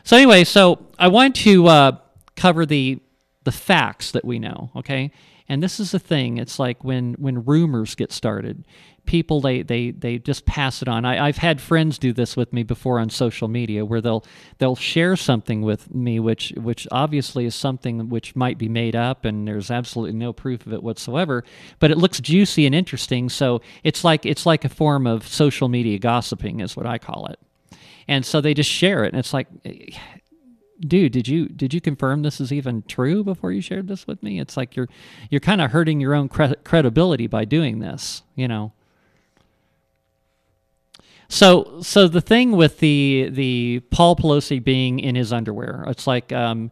So 0.09 0.17
anyway, 0.17 0.45
so 0.45 0.87
I 0.99 1.09
want 1.09 1.37
to 1.37 1.67
uh, 1.67 1.99
cover 2.35 2.65
the 2.65 2.99
the 3.45 3.53
facts 3.53 4.13
that 4.13 4.25
we 4.25 4.39
know. 4.39 4.71
Okay, 4.75 5.11
and 5.51 5.63
this 5.63 5.79
is 5.79 5.91
the 5.91 5.99
thing. 5.99 6.39
It's 6.39 6.59
like 6.59 6.83
when 6.83 7.13
when 7.19 7.45
rumors 7.45 7.95
get 7.95 8.11
started, 8.11 8.65
people 9.05 9.43
they 9.43 9.61
they 9.61 9.91
they 9.91 10.17
just 10.17 10.47
pass 10.47 10.81
it 10.81 10.89
on. 10.89 11.05
I, 11.05 11.27
I've 11.27 11.37
had 11.37 11.61
friends 11.61 11.99
do 11.99 12.15
this 12.15 12.39
with 12.39 12.55
me 12.55 12.63
before 12.63 12.99
on 12.99 13.11
social 13.11 13.49
media, 13.49 13.85
where 13.85 14.01
they'll 14.01 14.25
they'll 14.57 14.77
share 14.77 15.15
something 15.15 15.61
with 15.61 15.95
me, 15.95 16.19
which 16.21 16.55
which 16.57 16.89
obviously 16.91 17.45
is 17.45 17.55
something 17.55 18.09
which 18.09 18.35
might 18.35 18.57
be 18.57 18.71
made 18.71 18.97
up, 18.97 19.27
and 19.27 19.47
there's 19.47 19.71
absolutely 19.71 20.17
no 20.17 20.33
proof 20.33 20.65
of 20.67 20.73
it 20.73 20.83
whatsoever. 20.83 21.45
But 21.81 21.91
it 21.91 21.99
looks 21.99 22.19
juicy 22.19 22.65
and 22.65 22.75
interesting, 22.75 23.29
so 23.29 23.61
it's 23.85 24.05
like 24.05 24.25
it's 24.25 24.47
like 24.47 24.65
a 24.65 24.71
form 24.71 25.07
of 25.07 25.29
social 25.29 25.69
media 25.69 25.99
gossiping, 25.99 26.61
is 26.61 26.79
what 26.79 26.87
I 26.87 26.97
call 26.97 27.27
it 27.27 27.39
and 28.09 28.25
so 28.25 28.41
they 28.41 28.55
just 28.55 28.71
share 28.71 29.05
it. 29.05 29.13
And 29.13 29.21
it's 29.21 29.35
like 29.35 29.47
dude 30.81 31.13
did 31.13 31.27
you 31.27 31.49
did 31.49 31.75
you 31.75 31.81
confirm 31.81 32.23
this 32.23 32.41
is 32.41 32.53
even 32.53 32.83
true 32.83 33.25
before 33.25 33.53
you 33.53 33.61
shared 33.61 33.89
this 33.89 34.07
with 34.07 34.23
me? 34.23 34.41
It's 34.41 34.57
like 34.57 34.75
you're 34.77 34.89
you're 35.31 35.41
kind 35.41 35.61
of 35.61 35.71
hurting 35.71 36.01
your 36.01 36.15
own 36.15 36.29
cre- 36.29 36.55
credibility 36.65 37.27
by 37.27 37.45
doing 37.45 37.81
this 37.81 38.23
you 38.35 38.49
know? 38.49 38.73
So 41.29 41.81
so 41.83 42.09
the 42.09 42.21
thing 42.21 42.53
with 42.53 42.79
the 42.79 43.29
the 43.31 43.81
Paul 43.91 44.17
Pelosi 44.17 44.63
being 44.63 44.99
in 44.99 45.15
his 45.15 45.33
underwear 45.33 45.85
it's 45.89 46.07
like 46.07 46.33
um 46.33 46.71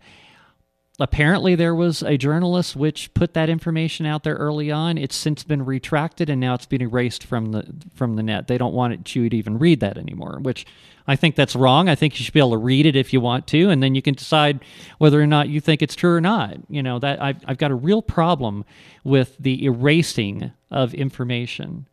apparently 0.99 1.55
there 1.55 1.75
was 1.75 2.03
a 2.03 2.17
journalist 2.17 2.75
which 2.75 3.13
put 3.15 3.35
that 3.35 3.49
information 3.49 4.07
out 4.07 4.23
there 4.23 4.37
early 4.37 4.71
on. 4.71 4.97
It's 4.97 5.17
since 5.17 5.43
been 5.45 5.65
retracted 5.65 6.31
and 6.31 6.41
now 6.41 6.55
it's 6.55 6.67
been 6.67 6.83
erased 6.83 7.25
from 7.25 7.53
the 7.53 7.67
from 7.95 8.17
the 8.17 8.23
net. 8.23 8.49
They 8.49 8.59
don't 8.59 8.75
want 8.75 8.95
it, 8.95 9.15
you 9.15 9.29
to 9.29 9.37
even 9.37 9.59
read 9.59 9.81
that 9.81 9.99
anymore 9.99 10.39
which 10.41 10.67
i 11.07 11.15
think 11.15 11.35
that's 11.37 11.55
wrong. 11.55 11.89
I 11.89 11.95
think 11.95 12.19
you 12.19 12.25
should 12.25 12.35
be 12.35 12.41
able 12.41 12.53
to 12.53 12.57
read 12.57 12.87
it 12.87 12.97
if 12.97 13.13
you 13.13 13.21
want 13.21 13.47
to 13.49 13.71
and 13.71 13.83
then 13.83 13.95
you 13.95 14.03
can 14.03 14.15
decide 14.15 14.61
whether 14.99 15.21
or 15.21 15.27
not 15.27 15.49
you 15.49 15.61
think 15.61 15.83
it's 15.83 15.95
true 15.95 16.15
or 16.15 16.21
not. 16.21 16.57
You 16.69 16.83
know 16.83 16.99
that 16.99 17.23
i've, 17.23 17.43
I've 17.47 17.59
got 17.59 17.71
a 17.71 17.77
real 17.77 18.03
problem 18.03 18.65
with 19.05 19.37
the 19.39 19.65
erasing 19.65 20.53
of 20.71 20.95
information. 20.95 21.89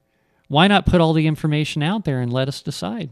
Why 0.47 0.67
not 0.67 0.85
put 0.85 1.01
all 1.01 1.13
the 1.13 1.27
information 1.27 1.83
out 1.83 2.05
there 2.05 2.21
and 2.21 2.31
let 2.31 2.47
us 2.47 2.61
decide? 2.61 3.09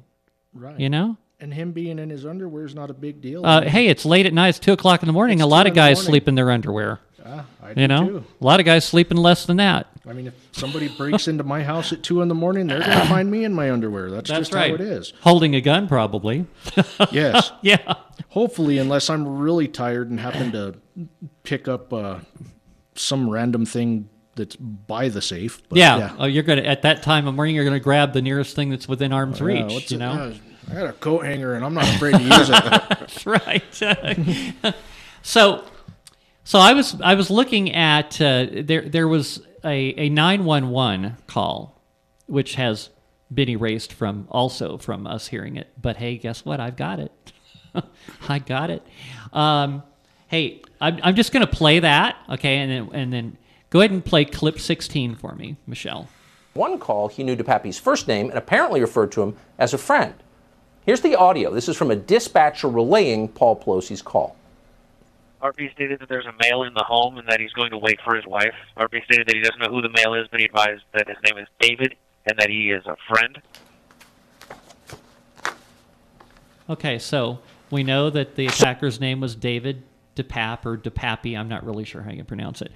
Right. 0.53 0.79
you 0.79 0.89
know 0.89 1.17
And 1.41 1.51
him 1.53 1.71
being 1.71 1.97
in 1.99 2.09
his 2.09 2.25
underwear 2.25 2.65
is 2.65 2.75
not 2.75 2.89
a 2.91 2.93
big 2.93 3.19
deal. 3.19 3.43
uh, 3.45 3.61
hey, 3.63 3.87
it's 3.87 4.05
late 4.05 4.25
at 4.27 4.33
night. 4.33 4.49
It's 4.49 4.59
two 4.59 4.73
o'clock 4.73 5.01
in 5.01 5.07
the 5.07 5.13
morning. 5.13 5.39
It's 5.39 5.43
a 5.43 5.47
lot 5.47 5.65
of 5.67 5.73
guys 5.73 5.97
morning. 5.97 6.11
sleep 6.11 6.27
in 6.27 6.35
their 6.35 6.51
underwear. 6.51 6.99
Ah, 7.25 7.45
I 7.63 7.69
you 7.69 7.75
do 7.75 7.87
know, 7.87 8.07
too. 8.07 8.23
a 8.39 8.43
lot 8.45 8.59
of 8.59 8.65
guys 8.65 8.85
sleeping 8.85 9.17
less 9.17 9.45
than 9.45 9.57
that. 9.57 9.87
I 10.07 10.13
mean, 10.13 10.27
if 10.27 10.33
somebody 10.51 10.87
breaks 10.87 11.27
into 11.27 11.43
my 11.43 11.63
house 11.63 11.91
at 11.93 12.03
two 12.03 12.21
in 12.21 12.27
the 12.27 12.35
morning, 12.35 12.67
they're 12.67 12.79
going 12.79 12.91
to 12.99 13.05
find 13.07 13.29
me 13.29 13.43
in 13.43 13.53
my 13.53 13.71
underwear. 13.71 14.09
That's, 14.11 14.29
That's 14.29 14.39
just 14.41 14.53
right. 14.53 14.69
how 14.69 14.75
it 14.75 14.81
is. 14.81 15.13
Holding 15.21 15.55
a 15.55 15.61
gun, 15.61 15.87
probably. 15.87 16.45
Yes. 17.11 17.51
yeah. 17.61 17.93
Hopefully, 18.29 18.77
unless 18.77 19.09
I'm 19.09 19.27
really 19.39 19.67
tired 19.67 20.09
and 20.11 20.19
happen 20.19 20.51
to 20.53 20.75
pick 21.43 21.67
up 21.67 21.91
uh, 21.93 22.19
some 22.95 23.29
random 23.29 23.65
thing 23.65 24.09
that's 24.35 24.55
by 24.55 25.09
the 25.09 25.21
safe. 25.21 25.61
But 25.69 25.77
yeah. 25.79 26.15
Oh, 26.19 26.25
you're 26.25 26.43
gonna 26.43 26.61
at 26.61 26.83
that 26.83 27.03
time 27.03 27.27
of 27.27 27.35
morning. 27.35 27.55
You're 27.55 27.65
gonna 27.65 27.79
grab 27.79 28.13
the 28.13 28.21
nearest 28.21 28.55
thing 28.55 28.69
that's 28.69 28.87
within 28.87 29.11
arm's 29.11 29.41
Oh, 29.41 29.47
Yeah, 29.47 29.65
reach. 29.67 29.91
you 29.91 29.97
it- 29.97 29.99
know. 29.99 30.33
Yeah, 30.67 30.73
I 30.73 30.81
got 30.81 30.89
a 30.89 30.93
coat 30.93 31.25
hanger 31.25 31.53
and 31.53 31.65
I'm 31.65 31.73
not 31.73 31.87
afraid 31.95 32.15
to 32.15 32.21
use 32.21 32.49
it. 32.49 32.63
That's 32.63 33.25
right. 33.25 33.63
so, 35.21 35.63
so 36.43 36.59
I 36.59 36.73
was 36.73 36.99
I 37.01 37.15
was 37.15 37.29
looking 37.29 37.73
at 37.73 38.19
uh, 38.21 38.47
there 38.51 38.87
there 38.87 39.07
was 39.07 39.41
a 39.63 39.93
a 39.97 40.09
nine 40.09 40.45
one 40.45 40.69
one 40.69 41.17
call, 41.27 41.81
which 42.27 42.55
has 42.55 42.89
been 43.33 43.49
erased 43.49 43.93
from 43.93 44.27
also 44.29 44.77
from 44.77 45.07
us 45.07 45.27
hearing 45.27 45.55
it. 45.55 45.69
But 45.81 45.97
hey, 45.97 46.17
guess 46.17 46.45
what? 46.45 46.59
I've 46.59 46.75
got 46.75 46.99
it. 46.99 47.33
I 48.29 48.39
got 48.39 48.69
it. 48.69 48.85
Um, 49.31 49.83
hey, 50.27 50.61
I'm 50.79 50.99
I'm 51.03 51.15
just 51.15 51.31
gonna 51.31 51.47
play 51.47 51.79
that, 51.79 52.17
okay, 52.29 52.57
and 52.57 52.71
then 52.71 52.89
and 52.93 53.13
then 53.13 53.37
go 53.69 53.79
ahead 53.79 53.91
and 53.91 54.03
play 54.03 54.25
clip 54.25 54.59
sixteen 54.59 55.15
for 55.15 55.35
me, 55.35 55.57
Michelle. 55.67 56.07
One 56.53 56.79
call, 56.79 57.07
he 57.07 57.23
knew 57.23 57.35
DePappy's 57.35 57.79
first 57.79 58.09
name 58.09 58.27
and 58.29 58.37
apparently 58.37 58.81
referred 58.81 59.11
to 59.13 59.21
him 59.21 59.37
as 59.57 59.73
a 59.73 59.77
friend. 59.77 60.15
Here's 60.85 61.01
the 61.01 61.15
audio. 61.15 61.53
This 61.53 61.69
is 61.69 61.77
from 61.77 61.91
a 61.91 61.95
dispatcher 61.95 62.67
relaying 62.67 63.29
Paul 63.29 63.55
Pelosi's 63.55 64.01
call. 64.01 64.35
RP 65.41 65.71
stated 65.73 65.99
that 65.99 66.09
there's 66.09 66.25
a 66.25 66.33
male 66.41 66.63
in 66.63 66.73
the 66.73 66.83
home 66.83 67.17
and 67.17 67.27
that 67.27 67.39
he's 67.39 67.53
going 67.53 67.71
to 67.71 67.77
wait 67.77 67.99
for 68.03 68.15
his 68.15 68.25
wife. 68.25 68.53
RP 68.77 69.03
stated 69.05 69.27
that 69.27 69.35
he 69.35 69.41
doesn't 69.41 69.59
know 69.59 69.69
who 69.69 69.81
the 69.81 69.89
male 69.89 70.13
is, 70.13 70.27
but 70.29 70.39
he 70.39 70.45
advised 70.45 70.83
that 70.93 71.07
his 71.07 71.17
name 71.23 71.37
is 71.37 71.47
David 71.59 71.95
and 72.25 72.37
that 72.37 72.49
he 72.49 72.71
is 72.71 72.85
a 72.85 72.95
friend. 73.07 73.41
Okay, 76.69 76.99
so 76.99 77.39
we 77.69 77.83
know 77.83 78.09
that 78.09 78.35
the 78.35 78.47
attacker's 78.47 78.99
name 78.99 79.19
was 79.19 79.35
David 79.35 79.83
DePape 80.15 80.65
or 80.65 80.77
DePappy. 80.77 81.37
I'm 81.37 81.49
not 81.49 81.65
really 81.65 81.85
sure 81.85 82.01
how 82.01 82.11
you 82.11 82.23
pronounce 82.23 82.61
it. 82.61 82.71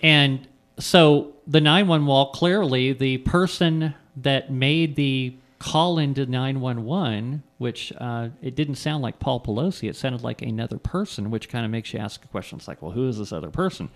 And 0.00 0.46
so 0.78 1.34
the 1.46 1.60
911 1.60 2.06
wall, 2.06 2.30
clearly 2.32 2.92
the 2.92 3.18
person 3.18 3.94
that 4.16 4.50
made 4.50 4.96
the 4.96 5.34
call 5.62 5.96
into 5.98 6.26
911, 6.26 7.44
which 7.58 7.92
uh, 7.98 8.30
it 8.42 8.56
didn't 8.56 8.74
sound 8.74 9.00
like 9.00 9.20
Paul 9.20 9.40
Pelosi, 9.40 9.88
it 9.88 9.94
sounded 9.94 10.24
like 10.24 10.42
another 10.42 10.76
person, 10.76 11.30
which 11.30 11.48
kind 11.48 11.64
of 11.64 11.70
makes 11.70 11.94
you 11.94 12.00
ask 12.00 12.28
questions 12.32 12.66
like, 12.66 12.82
well, 12.82 12.90
who 12.90 13.08
is 13.08 13.18
this 13.18 13.32
other 13.32 13.50
person? 13.50 13.88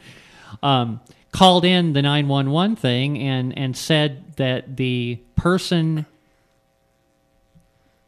Um, 0.63 1.01
called 1.33 1.65
in 1.65 1.93
the 1.93 2.03
911 2.03 2.77
thing 2.77 3.19
and, 3.19 3.59
and 3.59 3.77
said 3.77 4.37
that 4.37 4.77
the 4.77 5.19
person 5.35 6.07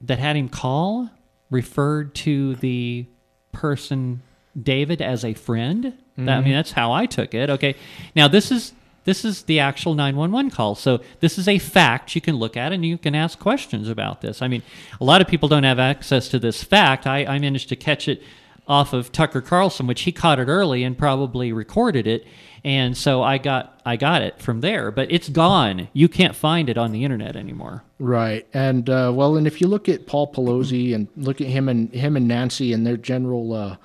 that 0.02 0.20
had 0.20 0.36
him 0.36 0.48
call 0.48 1.10
referred 1.50 2.14
to 2.14 2.54
the 2.56 3.06
person 3.50 4.22
David 4.60 5.02
as 5.02 5.24
a 5.24 5.34
friend. 5.34 5.94
That, 6.16 6.38
I 6.38 6.40
mean, 6.42 6.52
that's 6.52 6.72
how 6.72 6.92
I 6.92 7.06
took 7.06 7.34
it. 7.34 7.50
Okay, 7.50 7.74
now 8.14 8.28
this 8.28 8.52
is 8.52 8.72
this 9.04 9.24
is 9.24 9.42
the 9.42 9.60
actual 9.60 9.94
911 9.94 10.50
call. 10.50 10.74
So 10.74 11.00
this 11.20 11.38
is 11.38 11.48
a 11.48 11.58
fact 11.58 12.14
you 12.14 12.20
can 12.20 12.36
look 12.36 12.56
at 12.56 12.72
and 12.72 12.84
you 12.84 12.98
can 12.98 13.14
ask 13.14 13.38
questions 13.38 13.88
about 13.88 14.20
this. 14.20 14.42
I 14.42 14.48
mean, 14.48 14.62
a 15.00 15.04
lot 15.04 15.20
of 15.20 15.28
people 15.28 15.48
don't 15.48 15.64
have 15.64 15.78
access 15.78 16.28
to 16.28 16.38
this 16.38 16.62
fact. 16.62 17.06
I, 17.06 17.24
I 17.24 17.38
managed 17.38 17.68
to 17.70 17.76
catch 17.76 18.08
it 18.08 18.22
off 18.68 18.92
of 18.92 19.10
Tucker 19.10 19.40
Carlson, 19.40 19.86
which 19.86 20.02
he 20.02 20.12
caught 20.12 20.38
it 20.38 20.46
early 20.46 20.84
and 20.84 20.96
probably 20.96 21.52
recorded 21.52 22.06
it. 22.06 22.26
And 22.62 22.96
so 22.96 23.22
I 23.22 23.38
got 23.38 23.80
I 23.86 23.96
got 23.96 24.20
it 24.20 24.40
from 24.40 24.60
there, 24.60 24.90
but 24.90 25.10
it's 25.10 25.28
gone. 25.28 25.88
You 25.92 26.08
can't 26.08 26.36
find 26.36 26.68
it 26.68 26.76
on 26.76 26.92
the 26.92 27.04
internet 27.04 27.36
anymore. 27.36 27.84
Right, 27.98 28.46
and 28.52 28.90
uh, 28.90 29.12
well, 29.14 29.36
and 29.36 29.46
if 29.46 29.60
you 29.60 29.68
look 29.68 29.88
at 29.88 30.06
Paul 30.06 30.30
Pelosi 30.32 30.94
and 30.94 31.08
look 31.16 31.40
at 31.40 31.46
him 31.46 31.68
and 31.68 31.92
him 31.94 32.16
and 32.16 32.28
Nancy 32.28 32.72
and 32.72 32.86
their 32.86 32.96
general, 32.96 33.54
uh, 33.54 33.76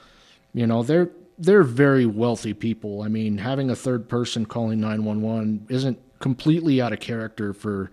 you 0.54 0.68
know, 0.68 0.84
they're 0.84 1.12
they're 1.44 1.64
very 1.64 2.06
wealthy 2.06 2.54
people. 2.54 3.02
I 3.02 3.08
mean, 3.10 3.38
having 3.38 3.70
a 3.70 3.76
third 3.76 4.08
person 4.08 4.46
calling 4.46 4.80
nine 4.80 5.04
one 5.04 5.22
one 5.22 5.66
isn't 5.70 6.00
completely 6.20 6.82
out 6.82 6.94
of 6.94 7.00
character 7.00 7.54
for, 7.54 7.92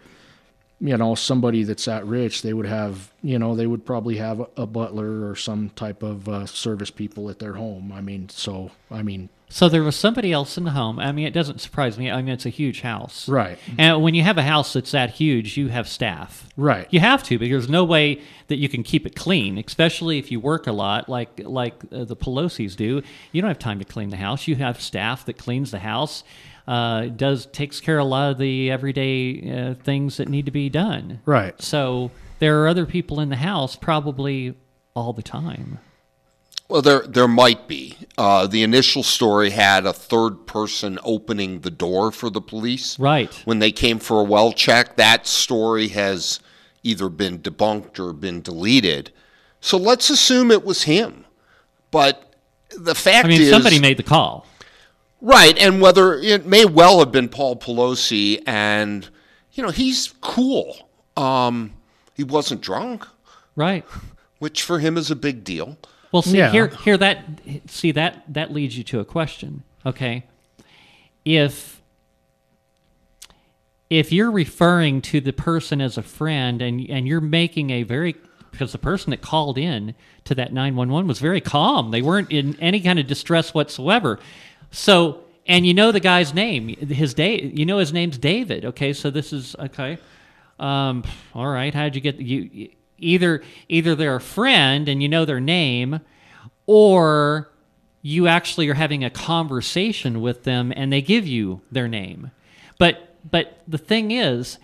you 0.81 0.97
know, 0.97 1.15
somebody 1.15 1.65
that's 1.65 1.85
that 1.87 2.07
rich. 2.07 2.43
They 2.43 2.53
would 2.53 2.67
have, 2.67 3.13
you 3.23 3.39
know, 3.39 3.57
they 3.57 3.67
would 3.67 3.85
probably 3.85 4.17
have 4.17 4.41
a, 4.41 4.49
a 4.57 4.67
butler 4.67 5.29
or 5.29 5.35
some 5.35 5.71
type 5.71 6.03
of 6.03 6.29
uh, 6.29 6.47
service 6.47 6.91
people 6.91 7.29
at 7.29 7.39
their 7.41 7.55
home. 7.55 7.93
I 7.93 8.01
mean, 8.01 8.29
so 8.29 8.71
I 8.91 9.03
mean, 9.03 9.29
So 9.53 9.69
there 9.69 9.83
was 9.83 9.97
somebody 9.97 10.33
else 10.33 10.57
in 10.57 10.63
the 10.63 10.71
home. 10.71 11.01
I 11.01 11.11
mean, 11.11 11.27
it 11.27 11.35
doesn't 11.35 11.61
surprise 11.61 11.99
me. 11.99 12.09
I 12.09 12.23
mean, 12.23 12.33
it's 12.33 12.47
a 12.47 12.51
huge 12.51 12.83
house. 12.83 13.29
Right. 13.29 13.59
And 13.77 14.01
when 14.01 14.15
you 14.15 14.23
have 14.23 14.39
a 14.39 14.43
house 14.43 14.73
that's 14.73 14.93
that 14.93 15.11
huge, 15.11 15.57
you 15.57 15.69
have 15.69 15.89
staff. 15.89 16.49
Right. 16.57 16.87
You 16.91 17.01
have 17.01 17.25
to 17.25 17.39
because 17.39 17.65
there's 17.65 17.69
no 17.69 17.85
way 17.85 18.23
that 18.47 18.57
you 18.57 18.69
can 18.69 18.85
keep 18.85 19.07
it 19.07 19.17
clean, 19.17 19.59
especially 19.59 20.19
if 20.19 20.31
you 20.31 20.39
work 20.39 20.69
a 20.69 20.73
lot 20.73 21.09
like 21.09 21.41
like 21.45 21.75
uh, 21.93 22.05
the 22.05 22.17
Pelosi's 22.17 22.77
do. 22.77 23.03
You 23.33 23.43
don't 23.43 23.49
have 23.49 23.59
time 23.59 23.81
to 23.81 23.85
clean 23.85 24.11
the 24.11 24.17
house. 24.17 24.47
You 24.47 24.55
have 24.57 24.81
staff 24.81 25.25
that 25.27 25.37
cleans 25.37 25.73
the 25.73 25.81
house. 25.81 26.23
Uh, 26.69 27.07
does 27.07 27.47
takes 27.47 27.81
care 27.81 27.99
of 27.99 28.07
a 28.07 28.09
lot 28.09 28.31
of 28.31 28.39
the 28.39 28.71
everyday 28.71 29.51
uh, 29.51 29.75
things 29.83 30.19
that 30.19 30.29
need 30.29 30.47
to 30.47 30.53
be 30.53 30.69
done. 30.69 31.21
Right. 31.27 31.61
So 31.61 32.13
there 32.39 32.63
are 32.63 32.69
other 32.69 32.87
people 32.87 33.19
in 33.19 33.31
the 33.31 33.37
house 33.37 33.75
probably 33.75 34.55
all 34.95 35.13
the 35.13 35.23
time. 35.23 35.81
Well, 36.71 36.83
there 36.83 37.01
there 37.01 37.27
might 37.27 37.67
be. 37.67 37.97
Uh, 38.17 38.47
the 38.47 38.63
initial 38.63 39.03
story 39.03 39.51
had 39.51 39.85
a 39.87 39.93
third 39.93 40.47
person 40.47 41.01
opening 41.03 41.61
the 41.61 41.71
door 41.71 42.13
for 42.13 42.31
the 42.31 42.41
police. 42.41 42.97
Right. 42.97 43.33
When 43.45 43.59
they 43.59 43.73
came 43.73 43.99
for 43.99 44.21
a 44.21 44.25
well 44.25 44.53
check, 44.53 44.97
that 44.97 45.27
story 45.27 45.89
has 45.89 46.39
either 46.85 47.09
been 47.09 47.41
debunked 47.41 47.99
or 47.99 48.13
been 48.13 48.41
deleted. 48.41 49.11
So 49.61 49.77
let's 49.77 50.11
assume 50.11 50.53
it 50.53 50.65
was 50.65 50.85
him. 50.85 51.25
But 51.91 52.35
the 52.71 52.95
fact 52.95 53.27
I 53.27 53.29
mean, 53.29 53.43
is, 53.43 53.51
somebody 53.51 53.81
made 53.81 53.97
the 53.97 54.05
call. 54.05 54.47
Right, 55.21 55.59
and 55.59 55.81
whether 55.81 56.15
it 56.15 56.47
may 56.47 56.65
well 56.65 57.01
have 57.01 57.11
been 57.11 57.29
Paul 57.29 57.57
Pelosi, 57.57 58.43
and 58.47 59.09
you 59.53 59.63
know 59.63 59.71
he's 59.71 60.15
cool. 60.21 60.89
Um, 61.17 61.75
he 62.15 62.23
wasn't 62.23 62.61
drunk, 62.61 63.09
right? 63.57 63.85
Which 64.39 64.63
for 64.63 64.79
him 64.79 64.97
is 64.97 65.11
a 65.11 65.17
big 65.17 65.43
deal. 65.43 65.77
Well, 66.13 66.23
see 66.23 66.39
here, 66.51 66.69
here 66.69 66.97
that 66.97 67.25
see 67.67 67.93
that 67.93 68.25
that 68.29 68.53
leads 68.53 68.77
you 68.77 68.85
to 68.85 69.01
a 69.01 69.05
question. 69.05 69.63
Okay, 69.87 70.25
if 71.25 71.81
if 73.89 74.13
you're 74.13 74.31
referring 74.31 75.03
to 75.03 75.21
the 75.21 75.33
person 75.33 75.81
as 75.81 75.97
a 75.97 76.03
friend 76.03 76.61
and 76.63 76.89
and 76.89 77.07
you're 77.07 77.21
making 77.21 77.71
a 77.71 77.83
very 77.85 78.17
because 78.51 78.73
the 78.73 78.79
person 78.79 79.11
that 79.11 79.21
called 79.23 79.59
in 79.59 79.95
to 80.25 80.35
that 80.35 80.53
911 80.53 81.07
was 81.07 81.19
very 81.19 81.41
calm. 81.41 81.91
They 81.91 82.03
weren't 82.03 82.31
in 82.31 82.59
any 82.61 82.81
kind 82.81 82.99
of 82.99 83.07
distress 83.07 83.55
whatsoever. 83.55 84.19
So, 84.71 85.25
and 85.47 85.67
you 85.67 85.75
know 85.75 85.93
the 85.93 86.01
guy's 86.01 86.35
name, 86.35 86.69
his 86.69 87.15
day, 87.15 87.41
you 87.41 87.65
know 87.65 87.79
his 87.79 87.93
name's 87.93 88.19
David. 88.19 88.65
Okay, 88.65 88.93
so 88.93 89.11
this 89.11 89.33
is 89.33 89.57
okay. 89.59 89.99
Um, 90.59 91.05
all 91.35 91.49
right, 91.49 91.73
how'd 91.73 91.95
you 91.95 92.01
get 92.01 92.19
you? 92.19 92.71
Either 93.01 93.43
either 93.69 93.95
they're 93.95 94.17
a 94.17 94.21
friend 94.21 94.89
and 94.89 95.03
you 95.03 95.09
know 95.09 95.25
their 95.25 95.41
name, 95.41 96.01
or 96.67 97.51
you 98.03 98.27
actually 98.27 98.69
are 98.69 98.75
having 98.75 99.05
a 99.05 99.11
conversation 99.11 100.21
with 100.21 100.45
them 100.45 100.73
and 100.75 100.93
they 100.93 101.03
give 101.03 101.27
you 101.27 101.61
their 101.71 101.89
name. 101.89 102.31
But 102.79 103.17
but 103.31 103.61
the 103.69 103.79
thing 103.79 104.11
is, 104.11 104.59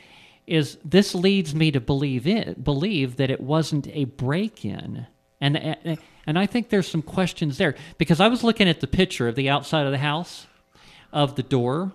is 0.47 0.79
this 0.85 1.15
leads 1.15 1.55
me 1.55 1.71
to 1.71 1.81
believe 1.81 2.27
it 2.27 2.63
believe 2.63 3.17
that 3.17 3.31
it 3.31 3.41
wasn't 3.41 3.89
a 3.89 4.05
break-in, 4.05 5.07
and 5.41 5.99
and 6.27 6.39
I 6.39 6.47
think 6.47 6.69
there's 6.69 6.89
some 6.89 7.03
questions 7.03 7.59
there 7.59 7.75
because 7.99 8.21
I 8.21 8.29
was 8.29 8.43
looking 8.43 8.69
at 8.69 8.81
the 8.81 8.87
picture 8.87 9.29
of 9.29 9.37
the 9.37 9.51
outside 9.51 9.87
of 9.87 9.93
the 9.93 9.99
house, 9.99 10.47
of 11.13 11.37
the 11.37 11.43
door. 11.43 11.93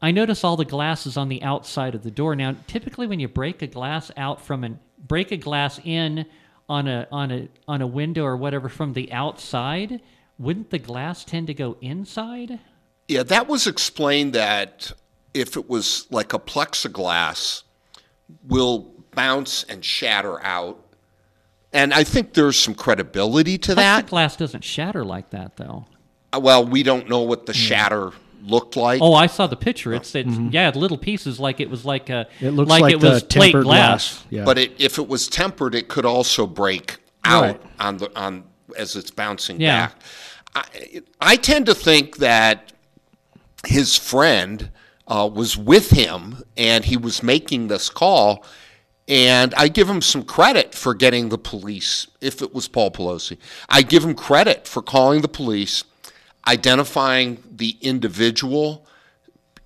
I 0.00 0.10
notice 0.10 0.42
all 0.42 0.56
the 0.56 0.64
glasses 0.64 1.16
on 1.16 1.28
the 1.28 1.42
outside 1.44 1.94
of 1.94 2.02
the 2.02 2.10
door. 2.10 2.34
Now, 2.34 2.56
typically, 2.66 3.06
when 3.06 3.20
you 3.20 3.28
break 3.28 3.62
a 3.62 3.68
glass 3.68 4.10
out 4.16 4.40
from 4.40 4.64
an 4.64 4.80
break 5.06 5.32
a 5.32 5.36
glass 5.36 5.80
in 5.84 6.26
on 6.68 6.88
a 6.88 7.06
on 7.10 7.30
a 7.30 7.48
on 7.68 7.82
a 7.82 7.86
window 7.86 8.24
or 8.24 8.36
whatever 8.36 8.68
from 8.68 8.92
the 8.92 9.12
outside, 9.12 10.00
wouldn't 10.38 10.70
the 10.70 10.78
glass 10.78 11.24
tend 11.24 11.46
to 11.48 11.54
go 11.54 11.76
inside? 11.80 12.58
Yeah, 13.08 13.22
that 13.24 13.48
was 13.48 13.66
explained 13.66 14.32
that 14.34 14.92
if 15.34 15.56
it 15.56 15.68
was 15.68 16.06
like 16.10 16.32
a 16.32 16.38
plexiglass, 16.38 17.62
will 18.46 18.90
bounce 19.14 19.64
and 19.64 19.84
shatter 19.84 20.42
out. 20.44 20.78
And 21.72 21.92
I 21.94 22.04
think 22.04 22.34
there's 22.34 22.58
some 22.58 22.74
credibility 22.74 23.58
to 23.58 23.74
that. 23.74 24.06
Glass 24.06 24.36
doesn't 24.36 24.62
shatter 24.64 25.04
like 25.04 25.30
that, 25.30 25.56
though. 25.56 25.86
Uh, 26.32 26.40
Well, 26.40 26.64
we 26.64 26.82
don't 26.82 27.08
know 27.08 27.22
what 27.22 27.46
the 27.46 27.54
shatter 27.54 28.12
looked 28.44 28.76
like. 28.76 29.00
Oh, 29.02 29.14
I 29.14 29.26
saw 29.26 29.46
the 29.46 29.56
picture. 29.56 29.92
It's, 29.94 30.14
it's 30.14 30.36
yeah, 30.50 30.70
little 30.74 30.98
pieces 30.98 31.38
like 31.40 31.60
it 31.60 31.70
was 31.70 31.84
like 31.84 32.10
a 32.10 32.26
It 32.40 32.50
looks 32.50 32.68
like, 32.70 32.82
like 32.82 32.92
it 32.94 33.00
was 33.02 33.22
plate 33.22 33.52
tempered 33.52 33.64
glass. 33.64 34.14
glass. 34.18 34.26
Yeah. 34.30 34.44
But 34.44 34.58
it, 34.58 34.80
if 34.80 34.98
it 34.98 35.08
was 35.08 35.28
tempered, 35.28 35.74
it 35.74 35.88
could 35.88 36.04
also 36.04 36.46
break 36.46 36.98
out 37.24 37.42
Right. 37.42 37.60
on 37.80 37.96
the 37.98 38.18
on 38.20 38.44
as 38.78 38.96
it's 38.96 39.10
bouncing 39.10 39.60
Yeah. 39.60 39.86
back. 39.88 39.94
I, 40.54 41.02
I 41.20 41.36
tend 41.36 41.66
to 41.66 41.74
think 41.74 42.16
that 42.18 42.72
his 43.66 43.96
friend 43.96 44.70
uh, 45.06 45.28
was 45.32 45.56
with 45.56 45.90
him 45.90 46.42
and 46.56 46.84
he 46.84 46.96
was 46.96 47.22
making 47.22 47.68
this 47.68 47.88
call. 47.90 48.44
And 49.08 49.52
I 49.56 49.68
give 49.68 49.88
him 49.90 50.00
some 50.00 50.22
credit 50.22 50.74
for 50.74 50.94
getting 50.94 51.28
the 51.28 51.36
police, 51.38 52.06
if 52.20 52.40
it 52.40 52.54
was 52.54 52.68
Paul 52.68 52.90
Pelosi. 52.92 53.36
I 53.68 53.82
give 53.82 54.04
him 54.04 54.14
credit 54.14 54.66
for 54.68 54.80
calling 54.80 55.22
the 55.22 55.28
police, 55.28 55.82
identifying 56.46 57.42
the 57.50 57.76
individual, 57.80 58.86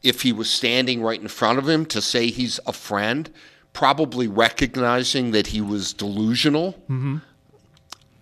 if 0.03 0.23
he 0.23 0.33
was 0.33 0.49
standing 0.51 1.03
right 1.03 1.21
in 1.21 1.29
front 1.29 1.59
of 1.59 1.69
him, 1.69 1.87
to 1.87 2.01
say 2.03 2.29
he's 2.29 2.61
a 2.67 2.73
friend, 2.73 3.31
probably 3.73 4.29
recognizing 4.29 5.31
that 5.33 5.49
he 5.49 5.61
was 5.61 5.93
delusional. 5.93 6.73
Mm-hmm. 6.89 7.17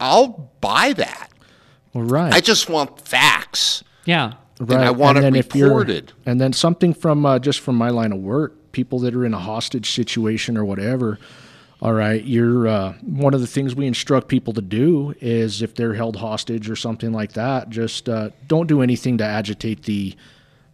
I'll 0.00 0.50
buy 0.61 0.92
that. 0.94 1.30
Well, 1.92 2.05
right. 2.05 2.32
I 2.32 2.40
just 2.40 2.68
want 2.68 3.00
facts. 3.00 3.84
Yeah. 4.05 4.34
Right. 4.61 4.76
And 4.76 4.84
I 4.84 4.90
want 4.90 5.18
it 5.18 5.36
if 5.36 5.55
you're- 5.55 5.68
reported. 5.68 6.12
And 6.26 6.40
then 6.40 6.52
something 6.52 6.94
from 6.94 7.24
uh, 7.26 7.38
just 7.38 7.61
from 7.61 7.76
my 7.76 7.90
line 7.90 8.12
of 8.12 8.18
work, 8.18 8.72
people 8.72 8.98
that 9.00 9.14
are 9.14 9.24
in 9.24 9.34
a 9.34 9.38
hostage 9.38 9.92
situation 9.92 10.57
or 10.57 10.64
whatever. 10.64 11.18
All 11.85 11.93
right, 11.93 12.24
you're 12.24 12.66
uh, 12.66 12.95
one 13.03 13.35
of 13.35 13.43
the 13.43 13.47
things 13.47 13.74
we 13.74 13.87
instruct 13.87 14.28
people 14.28 14.55
to 14.55 14.62
do 14.62 15.14
is 15.20 15.61
if 15.61 15.74
they're 15.74 15.93
held 15.93 16.16
hostage 16.16 16.70
or 16.70 16.76
something 16.76 17.12
like 17.12 17.35
that, 17.35 17.68
just 17.68 18.09
uh, 18.09 18.30
don't 18.47 18.66
do 18.68 18.80
anything 18.80 19.18
to 19.18 19.24
agitate 19.24 19.82
the 19.82 20.16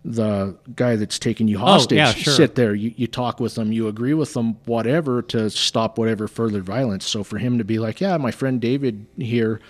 the 0.05 0.57
guy 0.77 0.95
that's 0.95 1.19
taking 1.19 1.49
you 1.49 1.57
Oh, 1.57 1.63
hostage. 1.63 1.97
yeah, 1.97 2.13
sure. 2.13 2.33
Sit 2.33 2.55
there, 2.55 2.77
you, 2.77 2.95
you 2.97 3.09
talk 3.09 3.41
with 3.41 3.57
them, 3.57 3.73
you 3.73 3.89
agree 3.89 4.15
with 4.15 4.35
them, 4.35 4.57
whatever, 4.67 5.21
to 5.23 5.51
stop 5.51 5.99
whatever 5.99 6.29
further 6.29 6.61
violence. 6.61 7.07
So 7.07 7.25
for 7.25 7.39
him 7.39 7.59
to 7.59 7.65
be 7.65 7.81
like, 7.81 8.01
yeah, 8.01 8.17
my 8.17 8.31
friend 8.31 8.61
David 8.61 9.05
here, 9.19 9.61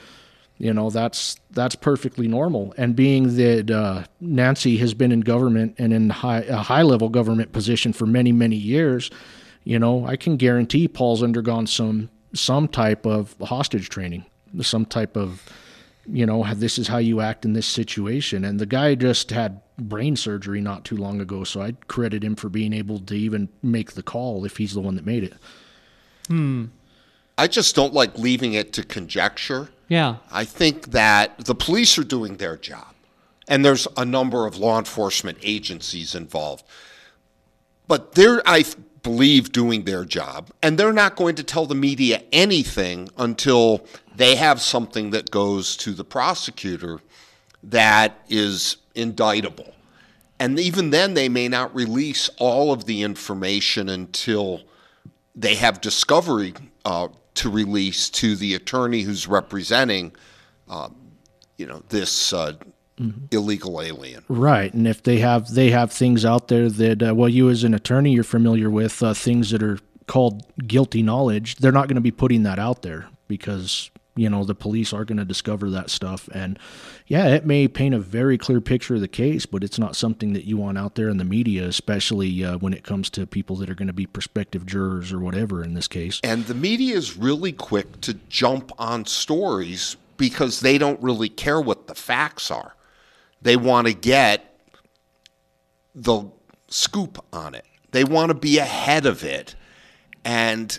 you 0.59 0.75
know 0.75 0.91
that's 0.91 1.41
that's 1.53 1.75
perfectly 1.75 2.29
normal 2.29 2.75
and 2.77 2.95
being 2.95 3.37
that 3.37 3.71
uh, 3.71 4.05
nancy 4.21 4.77
has 4.77 4.93
been 4.93 5.11
in 5.11 5.21
government 5.21 5.75
and 5.79 5.95
in 5.95 6.11
high, 6.11 6.43
a 6.43 6.59
high 6.59 6.83
level 6.83 7.09
government 7.09 7.51
position 7.53 7.95
for 7.95 8.05
many 8.05 8.31
many 8.31 8.57
years 8.57 9.11
you 9.65 9.79
know 9.79 10.07
i 10.07 10.17
can 10.17 10.37
guarantee 10.37 10.89
paul's 10.89 11.23
undergone 11.23 11.67
some 11.67 12.09
some 12.35 12.69
type 12.69 13.07
of 13.07 13.35
hostage 13.41 13.89
training, 13.89 14.25
some 14.63 14.85
type 14.85 15.17
of, 15.17 15.43
you 16.07 16.27
know, 16.27 16.45
this 16.55 16.79
is 16.79 16.89
how 16.89 16.99
you 16.99 17.21
act 17.21 17.45
in 17.45 17.53
this 17.53 17.67
situation. 17.67 18.45
And 18.45 18.59
the 18.59 18.67
guy 18.67 18.95
just 18.95 19.31
had 19.31 19.61
brain 19.79 20.17
surgery 20.17 20.61
not 20.61 20.85
too 20.85 20.97
long 20.97 21.21
ago, 21.21 21.45
so 21.45 21.63
I'd 21.63 21.89
credit 21.89 22.23
him 22.23 22.37
for 22.37 22.49
being 22.49 22.73
able 22.73 22.99
to 23.01 23.15
even 23.15 23.49
make 23.63 23.93
the 23.93 24.03
call 24.03 24.45
if 24.45 24.57
he's 24.57 24.75
the 24.75 24.81
one 24.81 24.95
that 24.97 25.07
made 25.07 25.25
it. 25.25 25.35
Hmm. 26.29 26.67
I 27.37 27.47
just 27.47 27.75
don't 27.75 27.95
like 27.95 28.19
leaving 28.19 28.53
it 28.53 28.73
to 28.75 28.85
conjecture. 28.85 29.71
Yeah. 29.89 30.17
I 30.31 30.45
think 30.45 30.91
that 30.91 31.47
the 31.47 31.55
police 31.55 31.99
are 31.99 32.05
doing 32.05 32.37
their 32.37 32.57
job, 32.57 32.95
and 33.49 33.65
there's 33.65 33.89
a 33.97 34.05
number 34.05 34.47
of 34.47 34.57
law 34.57 34.79
enforcement 34.79 35.39
agencies 35.43 36.15
involved. 36.15 36.65
But 37.89 38.15
they're, 38.15 38.43
I 38.47 38.63
th- 38.63 38.77
believe, 39.03 39.53
doing 39.53 39.85
their 39.85 40.05
job, 40.05 40.51
and 40.63 40.79
they're 40.79 40.93
not 40.93 41.17
going 41.17 41.35
to 41.37 41.43
tell 41.43 41.67
the 41.67 41.75
media 41.75 42.23
anything 42.33 43.09
until 43.17 43.85
they 44.15 44.37
have 44.37 44.61
something 44.61 45.11
that 45.11 45.31
goes 45.31 45.77
to 45.79 45.93
the 45.93 46.05
prosecutor 46.05 47.01
that 47.63 48.19
is 48.29 48.77
indictable. 48.95 49.75
And 50.39 50.59
even 50.59 50.91
then, 50.91 51.15
they 51.15 51.29
may 51.29 51.49
not 51.49 51.75
release 51.75 52.31
all 52.39 52.73
of 52.73 52.87
the 52.87 53.03
information 53.03 53.89
until 53.89 54.63
they 55.35 55.55
have 55.55 55.81
discovery 55.81 56.55
uh, 56.85 57.09
to 57.35 57.51
release 57.51 58.11
to 58.11 58.37
the 58.37 58.55
attorney 58.55 59.03
who's 59.03 59.27
representing, 59.27 60.13
uh, 60.69 60.89
you 61.57 61.67
know, 61.67 61.83
this 61.89 62.33
uh, 62.33 62.55
illegal 63.31 63.81
alien. 63.81 64.25
Right, 64.29 64.73
and 64.73 64.87
if 64.87 65.03
they 65.03 65.19
have 65.19 65.55
they 65.55 65.71
have 65.71 65.93
things 65.93 66.25
out 66.25 66.49
there 66.49 66.69
that 66.69 67.03
uh, 67.03 67.15
well, 67.15 67.29
you 67.29 67.49
as 67.51 67.65
an 67.65 67.75
attorney 67.75 68.13
you're 68.13 68.25
familiar 68.25 68.71
with 68.71 69.03
uh, 69.03 69.15
things 69.15 69.51
that 69.51 69.63
are 69.63 69.79
called 70.11 70.43
guilty 70.67 71.03
knowledge. 71.03 71.57
They're 71.57 71.71
not 71.71 71.87
going 71.87 71.95
to 71.95 72.01
be 72.01 72.11
putting 72.11 72.43
that 72.43 72.59
out 72.59 72.83
there 72.83 73.07
because 73.29 73.93
you 74.17 74.29
know 74.29 74.45
the 74.45 74.57
police 74.57 74.93
are 74.93 75.05
going 75.05 75.19
to 75.19 75.25
discover 75.25 75.71
that 75.71 75.89
stuff, 75.89 76.29
and 76.33 76.59
yeah, 77.07 77.29
it 77.29 77.47
may 77.47 77.69
paint 77.69 77.95
a 77.95 78.01
very 78.01 78.37
clear 78.37 78.61
picture 78.61 78.97
of 78.97 79.01
the 79.01 79.09
case, 79.09 79.47
but 79.47 79.63
it's 79.63 79.79
not 79.79 79.95
something 79.95 80.33
that 80.33 80.45
you 80.45 80.57
want 80.57 80.79
out 80.79 80.97
there 80.97 81.09
in 81.09 81.17
the 81.17 81.25
media, 81.25 81.65
especially 81.67 82.45
uh, 82.45 82.59
when 82.59 82.73
it 82.73 82.83
comes 82.83 83.09
to 83.11 83.27
people 83.27 83.57
that 83.57 83.71
are 83.71 83.75
going 83.75 83.87
to 83.87 83.95
be 83.95 84.07
prospective 84.07 84.67
jurors 84.67 85.13
or 85.13 85.21
whatever 85.21 85.63
in 85.63 85.75
this 85.75 85.89
case. 85.89 86.21
And 86.25 86.45
the 86.47 86.55
media 86.55 86.97
is 86.97 87.17
really 87.17 87.53
quick 87.53 88.01
to 88.03 88.15
jump 88.29 88.73
on 88.79 89.07
stories 89.07 89.97
because 90.17 90.61
they 90.61 90.77
don't 90.77 91.01
really 91.01 91.29
care 91.29 91.61
what 91.61 91.87
the 91.87 91.95
facts 91.95 92.51
are. 92.51 92.75
They 93.43 93.57
want 93.57 93.87
to 93.87 93.93
get 93.95 94.47
the 95.95 96.31
scoop 96.69 97.25
on 97.33 97.55
it, 97.55 97.65
they 97.91 98.05
want 98.05 98.29
to 98.31 98.35
be 98.35 98.59
ahead 98.59 99.07
of 99.07 99.25
it. 99.25 99.55
And 100.25 100.79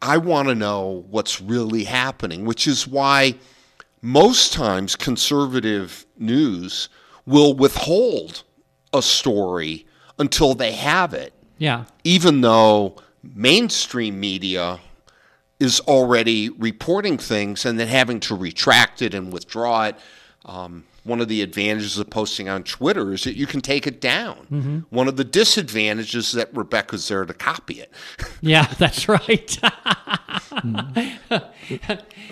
I 0.00 0.16
want 0.18 0.48
to 0.48 0.54
know 0.54 1.04
what's 1.10 1.40
really 1.40 1.84
happening, 1.84 2.44
which 2.44 2.66
is 2.66 2.86
why 2.86 3.34
most 4.00 4.52
times 4.52 4.96
conservative 4.96 6.06
news 6.18 6.88
will 7.26 7.54
withhold 7.54 8.42
a 8.92 9.02
story 9.02 9.86
until 10.18 10.54
they 10.54 10.72
have 10.72 11.14
it 11.14 11.32
Yeah. 11.58 11.84
even 12.04 12.40
though 12.40 12.96
mainstream 13.22 14.18
media 14.20 14.80
is 15.60 15.80
already 15.80 16.48
reporting 16.50 17.16
things 17.18 17.64
and 17.64 17.78
then 17.78 17.86
having 17.88 18.18
to 18.20 18.34
retract 18.34 19.00
it 19.02 19.14
and 19.14 19.32
withdraw 19.32 19.84
it. 19.84 19.96
Um, 20.44 20.84
one 21.04 21.20
of 21.20 21.28
the 21.28 21.42
advantages 21.42 21.98
of 21.98 22.08
posting 22.10 22.48
on 22.48 22.62
Twitter 22.62 23.12
is 23.12 23.24
that 23.24 23.36
you 23.36 23.46
can 23.46 23.60
take 23.60 23.86
it 23.86 24.00
down. 24.00 24.46
Mhm. 24.52 24.84
One 24.90 25.08
of 25.08 25.16
the 25.16 25.24
disadvantages 25.24 26.26
is 26.28 26.32
that 26.32 26.54
Rebecca's 26.54 27.08
there 27.08 27.24
to 27.24 27.34
copy 27.34 27.80
it. 27.80 27.90
Yeah, 28.40 28.66
that's 28.78 29.08
right. 29.08 29.58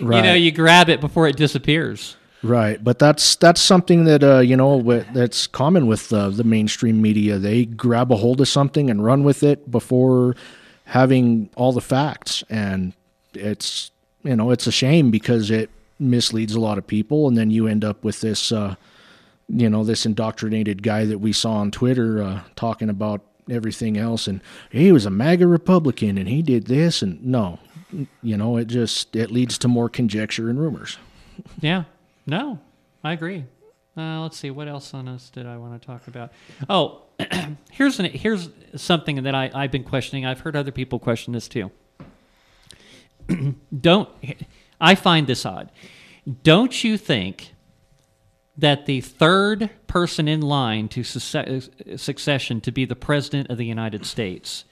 You 0.00 0.06
know, 0.22 0.34
you 0.34 0.50
grab 0.52 0.88
it 0.88 1.00
before 1.00 1.26
it 1.28 1.36
disappears. 1.36 2.16
Right, 2.42 2.82
but 2.82 2.98
that's 2.98 3.36
that's 3.36 3.60
something 3.60 4.04
that 4.04 4.22
uh, 4.24 4.38
you 4.38 4.56
know 4.56 4.80
wh- 4.82 5.04
that's 5.12 5.46
common 5.46 5.86
with 5.86 6.10
uh, 6.12 6.30
the 6.30 6.44
mainstream 6.44 7.02
media. 7.02 7.38
They 7.38 7.66
grab 7.66 8.10
a 8.10 8.16
hold 8.16 8.40
of 8.40 8.48
something 8.48 8.88
and 8.88 9.04
run 9.04 9.24
with 9.24 9.42
it 9.42 9.70
before 9.70 10.34
having 10.86 11.50
all 11.54 11.72
the 11.72 11.82
facts, 11.82 12.42
and 12.48 12.94
it's 13.34 13.90
you 14.22 14.34
know 14.36 14.50
it's 14.52 14.66
a 14.66 14.72
shame 14.72 15.10
because 15.10 15.50
it 15.50 15.68
misleads 16.00 16.54
a 16.54 16.60
lot 16.60 16.78
of 16.78 16.86
people, 16.86 17.28
and 17.28 17.36
then 17.36 17.50
you 17.50 17.66
end 17.66 17.84
up 17.84 18.02
with 18.02 18.20
this 18.20 18.50
uh, 18.50 18.74
you 19.48 19.68
know 19.68 19.84
this 19.84 20.06
indoctrinated 20.06 20.82
guy 20.82 21.04
that 21.04 21.18
we 21.18 21.32
saw 21.32 21.54
on 21.54 21.70
Twitter 21.70 22.22
uh, 22.22 22.40
talking 22.56 22.88
about 22.88 23.22
everything 23.50 23.96
else, 23.96 24.26
and 24.26 24.40
he 24.70 24.92
was 24.92 25.06
a 25.06 25.10
MAGA 25.10 25.46
Republican 25.46 26.16
and 26.18 26.28
he 26.28 26.42
did 26.42 26.66
this, 26.66 27.02
and 27.02 27.24
no, 27.24 27.58
you 28.22 28.36
know 28.36 28.56
it 28.56 28.66
just 28.66 29.14
it 29.14 29.30
leads 29.30 29.58
to 29.58 29.68
more 29.68 29.88
conjecture 29.88 30.48
and 30.48 30.58
rumors. 30.58 30.98
Yeah. 31.60 31.84
No, 32.26 32.58
I 33.02 33.14
agree. 33.14 33.46
Uh, 33.96 34.20
let's 34.20 34.36
see. 34.36 34.50
What 34.50 34.68
else 34.68 34.94
on 34.94 35.08
us 35.08 35.30
did 35.30 35.46
I 35.46 35.56
want 35.56 35.80
to 35.80 35.86
talk 35.86 36.06
about? 36.06 36.32
Oh, 36.68 37.02
here's 37.70 37.98
an 37.98 38.06
here's 38.06 38.50
something 38.76 39.22
that 39.22 39.34
I, 39.34 39.50
I've 39.54 39.70
been 39.70 39.84
questioning. 39.84 40.26
I've 40.26 40.40
heard 40.40 40.54
other 40.54 40.70
people 40.70 40.98
question 40.98 41.32
this 41.32 41.48
too. 41.48 41.70
Don't 43.80 44.08
I 44.80 44.94
find 44.94 45.26
this 45.26 45.44
odd? 45.44 45.70
Don't 46.42 46.84
you 46.84 46.96
think 46.96 47.54
that 48.56 48.86
the 48.86 49.00
third 49.00 49.70
person 49.86 50.28
in 50.28 50.40
line 50.40 50.88
to 50.88 51.02
succession 51.02 52.60
to 52.60 52.72
be 52.72 52.84
the 52.84 52.96
president 52.96 53.50
of 53.50 53.58
the 53.58 53.66
United 53.66 54.04
States 54.04 54.64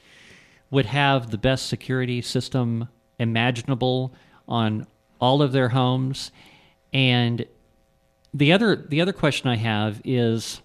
would 0.71 0.87
have 0.87 1.31
the 1.31 1.39
best 1.39 1.67
security 1.67 2.21
system 2.21 2.89
imaginable 3.19 4.15
on 4.47 4.87
all 5.21 5.43
of 5.43 5.53
their 5.53 5.71
homes? 5.71 6.31
And 6.93 7.47
the 8.35 8.53
other 8.53 8.77
the 8.77 9.01
other 9.01 9.13
question 9.13 9.49
I 9.49 9.57
have 9.57 10.01
is 10.05 10.61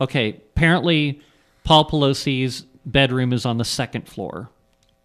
okay, 0.00 0.40
apparently 0.54 1.20
Paul 1.64 1.88
Pelosi's 1.88 2.62
bedroom 2.86 3.32
is 3.32 3.44
on 3.44 3.58
the 3.58 3.64
second 3.64 4.08
floor. 4.08 4.50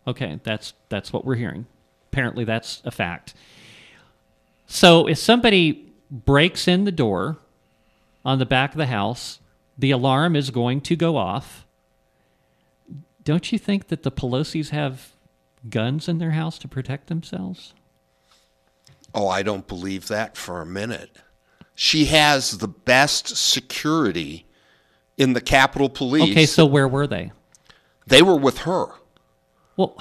Okay, 0.07 0.39
that's 0.43 0.73
that's 0.89 1.11
what 1.11 1.25
we're 1.25 1.35
hearing. 1.35 1.65
Apparently 2.13 2.43
that's 2.43 2.79
a 2.85 2.91
fact. 2.91 3.33
So 4.67 5.07
if 5.07 5.17
somebody 5.17 5.91
breaks 6.11 6.67
in 6.67 6.83
the 6.83 6.91
door 6.91 7.37
on 8.23 8.37
the 8.37 8.45
back 8.45 8.71
of 8.71 8.77
the 8.77 8.85
house, 8.85 9.39
the 9.79 9.89
alarm 9.89 10.35
is 10.35 10.51
going 10.51 10.81
to 10.81 10.95
go 10.95 11.17
off. 11.17 11.65
Don't 13.23 13.51
you 13.51 13.57
think 13.57 13.87
that 13.87 14.03
the 14.03 14.11
Pelosi's 14.11 14.69
have 14.69 15.13
guns 15.67 16.07
in 16.07 16.19
their 16.19 16.31
house 16.31 16.59
to 16.59 16.67
protect 16.67 17.07
themselves? 17.07 17.73
Oh, 19.15 19.27
I 19.27 19.41
don't 19.41 19.67
believe 19.67 20.07
that 20.09 20.37
for 20.37 20.61
a 20.61 20.67
minute. 20.67 21.17
She 21.73 22.05
has 22.05 22.59
the 22.59 22.67
best 22.67 23.35
security 23.35 24.45
in 25.17 25.33
the 25.33 25.41
Capitol 25.41 25.89
Police. 25.89 26.31
Okay, 26.31 26.45
so 26.45 26.67
where 26.67 26.87
were 26.87 27.07
they? 27.07 27.31
They 28.05 28.21
were 28.21 28.37
with 28.37 28.59
her. 28.59 28.85
Well, 29.77 29.97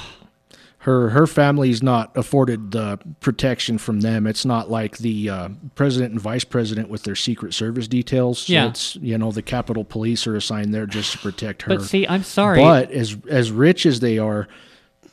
her 0.83 1.11
her 1.11 1.29
family's 1.29 1.81
not 1.83 2.11
afforded 2.17 2.73
the 2.73 2.99
protection 3.21 3.79
from 3.79 4.01
them. 4.01 4.27
It's 4.27 4.45
not 4.45 4.69
like 4.69 4.99
the 4.99 5.31
uh, 5.31 5.49
president 5.77 6.11
and 6.13 6.21
vice 6.21 6.43
president 6.45 6.89
with 6.89 7.05
their 7.05 7.15
secret 7.15 7.55
service 7.55 7.87
details. 7.87 8.41
So 8.41 8.53
Yeah. 8.53 8.69
it's 8.69 8.97
you 8.97 9.17
know 9.17 9.31
the 9.31 9.43
Capitol 9.43 9.85
Police 9.85 10.27
are 10.27 10.35
assigned 10.35 10.75
there 10.75 10.87
just 10.87 11.13
to 11.13 11.19
protect 11.19 11.63
her. 11.63 11.77
But 11.77 11.83
see, 11.85 12.07
I'm 12.09 12.25
sorry. 12.25 12.61
but 12.61 12.91
as 12.91 13.17
as 13.29 13.53
rich 13.53 13.87
as 13.87 14.01
they 14.01 14.19
are, 14.19 14.49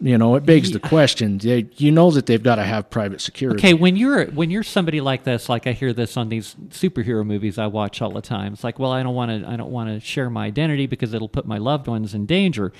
you 0.02 0.18
know, 0.18 0.36
it 0.36 0.45
begs 0.45 0.72
the 0.72 0.80
question. 0.80 1.39
They, 1.39 1.68
you 1.76 1.91
know 1.91 2.10
that 2.12 2.26
they've 2.26 2.41
got 2.41 2.56
to 2.56 2.64
have 2.64 2.89
private 2.89 3.20
security. 3.20 3.60
Okay, 3.60 3.74
when 3.74 3.97
you're 3.97 4.28
when 4.28 4.50
you're 4.50 4.64
somebody 4.64 5.02
like 5.02 5.24
this, 5.24 5.50
like 5.50 5.68
I 5.68 5.74
hear 5.74 5.91
this 5.91 6.16
on 6.16 6.30
these 6.30 6.56
superhero 6.70 7.26
movies 7.26 7.58
I 7.58 7.68
watch 7.68 8.02
all 8.02 8.12
the 8.12 8.22
time. 8.22 8.54
It's 8.54 8.64
like, 8.64 8.80
well, 8.80 8.91
I 8.91 9.04
don't 9.04 9.16
want 9.16 9.43
to 9.43 9.50
I 9.50 9.58
don't 9.58 9.72
want 9.72 9.89
to 9.89 10.00
share 10.00 10.30
my 10.30 10.45
identity 10.45 10.88
because 10.88 11.14
it'll 11.14 11.28
put 11.28 11.45
my 11.45 11.58
loved 11.58 11.88
ones 11.88 12.14
in 12.14 12.26
danger. 12.26 12.72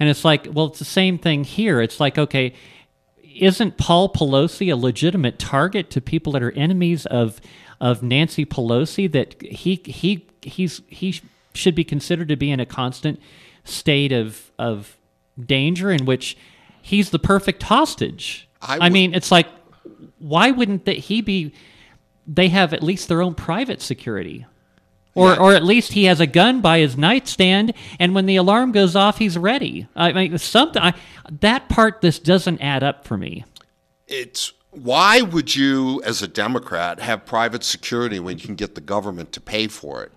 And 0.00 0.08
it's 0.08 0.24
like, 0.24 0.48
well, 0.50 0.66
it's 0.66 0.78
the 0.78 0.86
same 0.86 1.18
thing 1.18 1.44
here. 1.44 1.82
It's 1.82 2.00
like, 2.00 2.16
okay, 2.16 2.54
isn't 3.22 3.76
Paul 3.76 4.10
Pelosi 4.10 4.72
a 4.72 4.76
legitimate 4.76 5.38
target 5.38 5.90
to 5.90 6.00
people 6.00 6.32
that 6.32 6.42
are 6.42 6.52
enemies 6.52 7.04
of 7.06 7.40
of 7.82 8.02
Nancy 8.02 8.46
Pelosi 8.46 9.10
that 9.12 9.40
he 9.42 9.82
he 9.84 10.26
he's 10.40 10.80
he 10.88 11.20
should 11.54 11.74
be 11.74 11.84
considered 11.84 12.28
to 12.28 12.36
be 12.36 12.50
in 12.50 12.60
a 12.60 12.66
constant 12.66 13.20
state 13.64 14.12
of 14.12 14.50
of 14.58 14.96
danger 15.38 15.90
in 15.90 16.04
which 16.04 16.36
he's 16.82 17.10
the 17.10 17.18
perfect 17.18 17.62
hostage. 17.62 18.48
I, 18.60 18.90
mean, 18.90 19.14
it's 19.14 19.32
like 19.32 19.48
why 20.18 20.50
wouldn't 20.50 20.84
that 20.84 20.96
he 20.96 21.20
be 21.20 21.52
they 22.26 22.48
have 22.48 22.72
at 22.72 22.82
least 22.82 23.08
their 23.08 23.22
own 23.22 23.34
private 23.34 23.80
security. 23.80 24.46
Or, 25.14 25.38
or 25.38 25.52
at 25.52 25.62
least 25.62 25.92
he 25.92 26.04
has 26.04 26.20
a 26.20 26.26
gun 26.26 26.62
by 26.62 26.78
his 26.78 26.96
nightstand, 26.96 27.74
and 27.98 28.14
when 28.14 28.24
the 28.24 28.36
alarm 28.36 28.72
goes 28.72 28.96
off, 28.96 29.18
he's 29.18 29.36
ready. 29.36 29.86
I 29.94 30.10
mean, 30.12 30.38
something 30.38 30.80
I, 30.80 30.94
that 31.40 31.68
part 31.68 32.00
this 32.00 32.18
doesn't 32.18 32.62
add 32.62 32.82
up 32.82 33.06
for 33.06 33.18
me. 33.18 33.44
It's 34.06 34.54
why 34.70 35.20
would 35.20 35.54
you, 35.54 36.00
as 36.02 36.22
a 36.22 36.28
Democrat, 36.28 36.98
have 37.00 37.26
private 37.26 37.62
security 37.62 38.20
when 38.20 38.38
you 38.38 38.46
can 38.46 38.54
get 38.54 38.74
the 38.74 38.80
government 38.80 39.32
to 39.32 39.40
pay 39.42 39.66
for 39.68 40.02
it? 40.02 40.12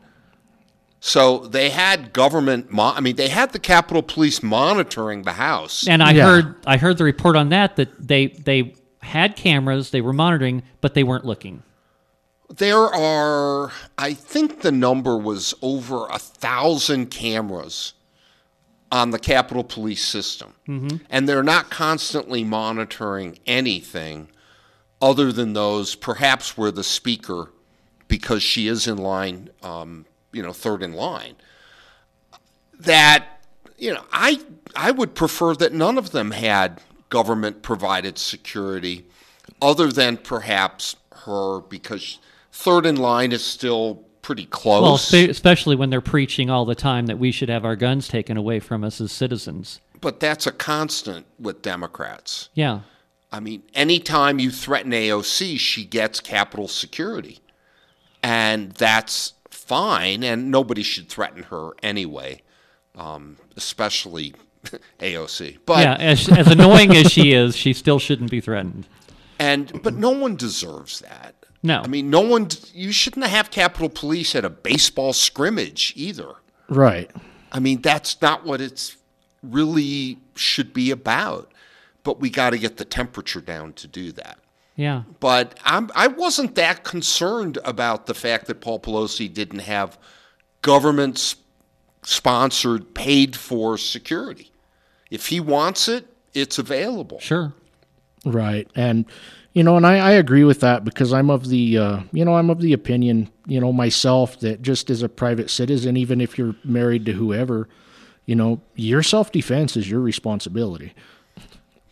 So 1.08 1.38
they 1.38 1.70
had 1.70 2.14
government. 2.14 2.72
Mo- 2.72 2.94
I 2.96 3.00
mean, 3.00 3.16
they 3.16 3.30
had 3.30 3.54
the 3.54 3.60
Capitol 3.60 4.02
Police 4.02 4.42
monitoring 4.42 5.22
the 5.22 5.34
house. 5.34 5.88
And 5.88 6.02
I 6.02 6.16
heard 6.16 6.56
I 6.66 6.78
heard 6.78 6.98
the 6.98 7.04
report 7.04 7.36
on 7.36 7.50
that 7.50 7.76
that 7.76 8.08
they 8.08 8.28
they 8.30 8.74
had 9.04 9.36
cameras, 9.36 9.92
they 9.92 10.02
were 10.02 10.14
monitoring, 10.14 10.64
but 10.82 10.96
they 10.96 11.04
weren't 11.04 11.24
looking. 11.24 11.62
There 12.58 12.80
are, 12.92 13.72
I 14.00 14.16
think 14.16 14.62
the 14.62 14.72
number 14.72 15.16
was 15.16 15.54
over 15.62 16.08
a 16.08 16.18
thousand 16.18 17.12
cameras 17.12 17.94
on 18.92 19.12
the 19.12 19.20
Capitol 19.20 19.64
Police 19.64 20.04
system. 20.04 20.56
Mhm. 20.68 21.02
And 21.12 21.30
they're 21.30 21.44
not 21.44 21.70
constantly 21.70 22.44
monitoring 22.44 23.38
anything 23.46 24.30
other 25.00 25.32
than 25.32 25.54
those, 25.54 25.94
perhaps 25.94 26.58
where 26.58 26.72
the 26.72 26.84
speaker, 26.84 27.52
because 28.08 28.42
she 28.42 28.68
is 28.68 28.88
in 28.88 28.98
line, 28.98 29.50
um, 29.62 30.06
you 30.36 30.44
know, 30.44 30.52
third 30.54 30.84
in 30.84 30.94
line, 30.94 31.36
that, 32.80 33.26
you 33.78 33.94
know, 33.94 34.04
I, 34.12 34.42
I 34.76 34.92
would 34.92 35.16
prefer 35.16 35.56
that 35.56 35.74
none 35.74 35.98
of 35.98 36.12
them 36.12 36.32
had 36.32 36.82
government 37.10 37.62
provided 37.62 38.18
security 38.18 39.06
other 39.62 39.92
than 39.92 40.18
perhaps 40.18 40.98
her 41.26 41.62
because 41.62 42.20
third 42.52 42.86
in 42.86 42.98
line 42.98 43.32
is 43.32 43.44
still 43.44 44.04
pretty 44.22 44.46
close. 44.46 44.82
Well, 44.82 44.98
spe- 44.98 45.30
especially 45.30 45.76
when 45.76 45.90
they're 45.90 46.02
preaching 46.02 46.50
all 46.50 46.66
the 46.66 46.76
time 46.76 47.06
that 47.06 47.18
we 47.18 47.32
should 47.32 47.48
have 47.50 47.64
our 47.64 47.76
guns 47.78 48.08
taken 48.08 48.36
away 48.36 48.60
from 48.60 48.84
us 48.84 49.00
as 49.00 49.12
citizens. 49.12 49.80
but 50.02 50.20
that's 50.20 50.46
a 50.46 50.52
constant 50.52 51.26
with 51.40 51.62
Democrats. 51.62 52.50
Yeah. 52.54 52.82
I 53.32 53.40
mean, 53.40 53.64
anytime 53.74 54.40
you 54.40 54.52
threaten 54.52 54.92
AOC, 54.92 55.58
she 55.60 55.86
gets 55.86 56.20
Capitol 56.20 56.68
security. 56.68 57.40
And 58.22 58.72
that's 58.74 59.34
fine, 59.66 60.24
and 60.24 60.52
nobody 60.52 60.84
should 60.84 61.10
threaten 61.10 61.44
her 61.44 61.72
anyway, 61.82 62.42
um, 62.96 63.38
especially 63.56 64.34
AOC. 65.00 65.60
But 65.66 65.80
yeah, 65.80 65.96
as, 65.96 66.30
as 66.30 66.48
annoying 66.48 66.96
as 66.96 67.12
she 67.12 67.34
is, 67.34 67.56
she 67.56 67.74
still 67.74 68.00
shouldn't 68.00 68.32
be 68.32 68.42
threatened. 68.42 68.88
And 69.40 69.82
but 69.84 69.96
no 69.96 70.12
one 70.12 70.36
deserves 70.36 71.00
that. 71.00 71.36
No. 71.62 71.82
I 71.82 71.88
mean, 71.88 72.10
no 72.10 72.22
one. 72.22 72.48
You 72.74 72.92
shouldn't 72.92 73.26
have 73.26 73.52
Capitol 73.52 73.90
Police 73.90 74.36
at 74.36 74.46
a 74.46 74.50
baseball 74.50 75.14
scrimmage 75.14 75.94
either. 75.96 76.36
Right. 76.70 77.12
I 77.52 77.60
mean, 77.60 77.82
that's 77.82 78.22
not 78.22 78.46
what 78.46 78.62
it's 78.62 78.98
really 79.42 80.20
should 80.36 80.74
be 80.74 80.92
about. 80.92 81.52
But 82.04 82.20
we 82.20 82.30
got 82.30 82.52
to 82.52 82.60
get 82.60 82.78
the 82.78 82.86
temperature 82.86 83.42
down 83.42 83.74
to 83.74 83.88
do 83.88 84.12
that. 84.12 84.38
Yeah. 84.76 85.04
But 85.20 85.58
I'm, 85.64 85.90
I 85.96 86.08
wasn't 86.08 86.56
that 86.56 86.84
concerned 86.84 87.58
about 87.64 88.08
the 88.08 88.14
fact 88.14 88.48
that 88.48 88.62
Paul 88.62 88.80
Pelosi 88.80 89.34
didn't 89.34 89.60
have 89.60 89.98
government 90.62 91.36
sponsored, 92.04 92.94
paid 92.94 93.36
for 93.36 93.78
security. 93.78 94.52
If 95.10 95.28
he 95.28 95.40
wants 95.40 95.88
it, 95.88 96.08
it's 96.34 96.60
available. 96.60 97.20
Sure. 97.20 97.54
Right. 98.26 98.70
And 98.76 99.06
you 99.54 99.64
know, 99.64 99.78
and 99.78 99.88
I, 99.88 100.00
I 100.00 100.12
agree 100.12 100.44
with 100.44 100.60
that 100.60 100.84
because 100.84 101.14
I'm 101.14 101.30
of 101.30 101.48
the 101.48 101.78
uh, 101.78 102.00
you 102.12 102.26
know, 102.26 102.36
I'm 102.36 102.50
of 102.50 102.60
the 102.60 102.74
opinion, 102.74 103.32
you 103.48 103.62
know, 103.62 103.72
myself 103.72 104.40
that 104.42 104.62
just 104.62 104.90
as 104.90 105.02
a 105.02 105.08
private 105.08 105.50
citizen, 105.50 105.96
even 105.96 106.20
if 106.20 106.38
you're 106.38 106.56
married 106.66 107.06
to 107.06 107.14
whoever, 107.14 107.70
you 108.26 108.36
know, 108.36 108.60
your 108.76 109.02
self 109.02 109.32
defense 109.32 109.78
is 109.78 109.90
your 109.90 110.02
responsibility. 110.02 110.94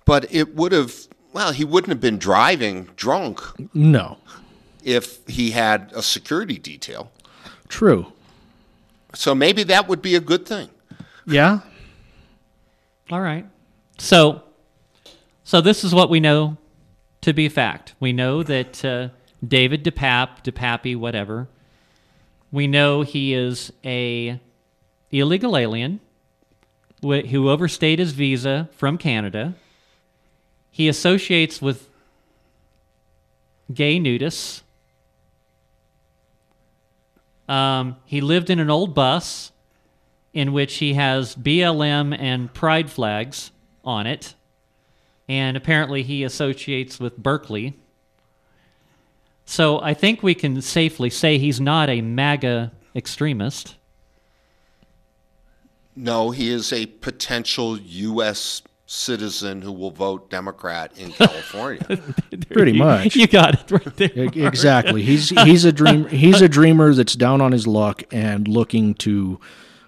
But 0.05 0.33
it 0.33 0.55
would 0.55 0.73
have, 0.73 0.93
well, 1.33 1.51
he 1.51 1.63
wouldn't 1.65 1.89
have 1.89 1.99
been 2.01 2.17
driving 2.17 2.89
drunk 2.95 3.41
No. 3.73 4.17
if 4.83 5.25
he 5.27 5.51
had 5.51 5.91
a 5.95 6.01
security 6.01 6.57
detail. 6.57 7.11
True. 7.67 8.13
So 9.13 9.33
maybe 9.35 9.63
that 9.63 9.87
would 9.87 10.01
be 10.01 10.15
a 10.15 10.19
good 10.19 10.45
thing. 10.45 10.69
Yeah. 11.25 11.59
All 13.11 13.21
right. 13.21 13.45
So, 13.97 14.43
so 15.43 15.61
this 15.61 15.83
is 15.83 15.93
what 15.93 16.09
we 16.09 16.19
know 16.19 16.57
to 17.21 17.33
be 17.33 17.49
fact. 17.49 17.95
We 17.99 18.11
know 18.13 18.43
that 18.43 18.83
uh, 18.83 19.09
David 19.45 19.83
DePape, 19.83 20.43
DePappy, 20.43 20.95
whatever. 20.97 21.47
We 22.51 22.67
know 22.67 23.01
he 23.01 23.33
is 23.33 23.71
a 23.83 24.39
illegal 25.11 25.57
alien 25.57 25.99
who 27.01 27.49
overstayed 27.49 27.99
his 27.99 28.13
visa 28.13 28.69
from 28.73 28.97
Canada. 28.97 29.55
He 30.73 30.87
associates 30.87 31.61
with 31.61 31.87
gay 33.71 33.99
nudists. 33.99 34.63
Um, 37.47 37.97
he 38.05 38.21
lived 38.21 38.49
in 38.49 38.57
an 38.57 38.71
old 38.71 38.95
bus 38.95 39.51
in 40.33 40.51
which 40.51 40.77
he 40.77 40.95
has 40.95 41.35
BLM 41.35 42.17
and 42.19 42.51
pride 42.55 42.89
flags 42.89 43.51
on 43.85 44.07
it. 44.07 44.33
And 45.29 45.55
apparently 45.55 46.01
he 46.01 46.23
associates 46.23 46.99
with 46.99 47.17
Berkeley. 47.17 47.75
So 49.45 49.79
I 49.79 49.93
think 49.93 50.23
we 50.23 50.33
can 50.33 50.59
safely 50.59 51.11
say 51.11 51.37
he's 51.37 51.61
not 51.61 51.87
a 51.87 52.01
MAGA 52.01 52.71
extremist. 52.95 53.75
No, 55.95 56.31
he 56.31 56.49
is 56.49 56.73
a 56.73 56.87
potential 56.87 57.77
U.S. 57.77 58.63
citizen 58.93 59.61
who 59.61 59.71
will 59.71 59.91
vote 59.91 60.29
Democrat 60.29 60.91
in 60.97 61.11
California. 61.13 61.99
Pretty 62.49 62.73
much. 62.73 63.15
You 63.15 63.27
got 63.27 63.55
it 63.55 63.71
right 63.71 63.95
there. 63.97 64.11
E- 64.15 64.45
Exactly. 64.45 65.01
He's 65.01 65.29
he's 65.29 65.65
a 65.65 65.71
dream 65.71 66.07
he's 66.07 66.41
a 66.41 66.47
dreamer 66.49 66.93
that's 66.93 67.15
down 67.15 67.41
on 67.41 67.51
his 67.51 67.65
luck 67.67 68.03
and 68.11 68.47
looking 68.47 68.93
to 68.95 69.39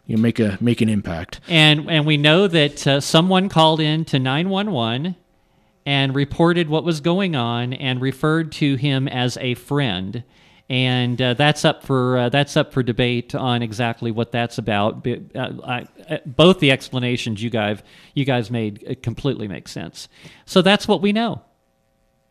you 0.08 0.16
know, 0.16 0.22
make 0.22 0.39
a 0.39 0.58
make 0.60 0.82
an 0.82 0.89
impact. 0.89 1.39
And 1.47 1.89
and 1.89 2.06
we 2.06 2.18
know 2.18 2.47
that 2.47 2.86
uh, 2.88 2.99
someone 2.99 3.47
called 3.49 3.80
in 3.80 4.06
to 4.06 4.20
911 4.20 5.16
and 5.86 6.16
reported 6.16 6.68
what 6.68 6.84
was 6.84 6.99
going 6.99 7.36
on 7.36 7.74
and 7.74 8.01
referred 8.01 8.51
to 8.53 8.76
him 8.76 9.08
as 9.08 9.38
a 9.38 9.53
friend. 9.53 10.24
And 10.68 11.22
uh, 11.22 11.36
that's 11.36 11.63
up 11.63 11.84
for 11.84 12.18
uh, 12.18 12.30
that's 12.30 12.57
up 12.57 12.74
for 12.74 12.82
debate 12.82 13.36
on 13.36 13.61
exactly 13.61 14.09
what 14.09 14.32
that's 14.32 14.57
about. 14.57 15.03
But, 15.03 15.20
uh, 15.36 15.51
I, 15.63 15.88
uh, 16.09 16.18
both 16.26 16.59
the 16.59 16.72
explanations 16.72 17.43
you 17.43 17.51
guys 17.51 17.84
you 18.16 18.26
guys 18.26 18.49
made 18.49 18.84
uh, 18.89 18.95
completely 19.03 19.47
make 19.47 19.68
sense. 19.68 20.09
So 20.45 20.63
that's 20.63 20.88
what 20.88 21.01
we 21.01 21.13
know. 21.13 21.43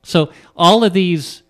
So 0.02 0.32
all 0.56 0.82
of 0.82 0.92
these 0.92 1.42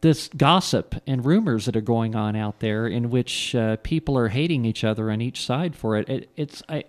this 0.00 0.28
gossip 0.36 0.96
and 1.06 1.24
rumors 1.24 1.66
that 1.66 1.76
are 1.76 1.80
going 1.80 2.16
on 2.16 2.34
out 2.34 2.58
there 2.58 2.88
in 2.88 3.08
which 3.08 3.54
uh, 3.54 3.76
people 3.84 4.18
are 4.18 4.28
hating 4.28 4.64
each 4.64 4.82
other 4.82 5.12
on 5.12 5.20
each 5.20 5.46
side 5.46 5.76
for 5.76 5.96
it, 5.96 6.08
it 6.08 6.30
it's 6.34 6.64
I, 6.68 6.82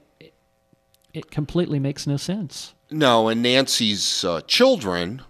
it, 1.13 1.29
completely 1.29 1.77
makes 1.77 2.07
no 2.07 2.17
sense. 2.17 2.73
No, 2.89 3.27
and 3.27 3.43
Nancy's 3.43 4.25
children, 4.47 5.21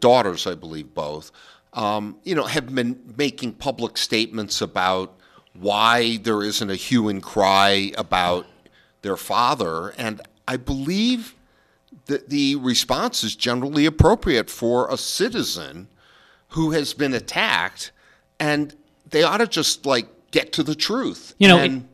daughters, 0.00 0.46
I 0.46 0.54
believe 0.54 0.94
both, 0.94 1.30
um, 1.74 2.16
you 2.24 2.34
know, 2.34 2.44
have 2.44 2.74
been 2.74 3.14
making 3.16 3.54
public 3.54 3.98
statements 3.98 4.60
about 4.60 5.18
why 5.52 6.16
there 6.18 6.42
isn't 6.42 6.70
a 6.70 6.74
hue 6.76 7.08
and 7.08 7.22
cry 7.22 7.92
about 7.98 8.46
their 9.02 9.16
father, 9.16 9.90
and 9.98 10.20
I 10.48 10.56
believe 10.56 11.34
that 12.06 12.28
the 12.28 12.56
response 12.56 13.22
is 13.24 13.36
generally 13.36 13.86
appropriate 13.86 14.50
for 14.50 14.90
a 14.90 14.96
citizen 14.96 15.88
who 16.48 16.70
has 16.72 16.94
been 16.94 17.14
attacked, 17.14 17.92
and 18.38 18.74
they 19.08 19.22
ought 19.22 19.38
to 19.38 19.46
just 19.46 19.86
like 19.86 20.06
get 20.30 20.52
to 20.52 20.62
the 20.62 20.74
truth. 20.74 21.34
You 21.38 21.48
know, 21.48 21.58
and 21.58 21.88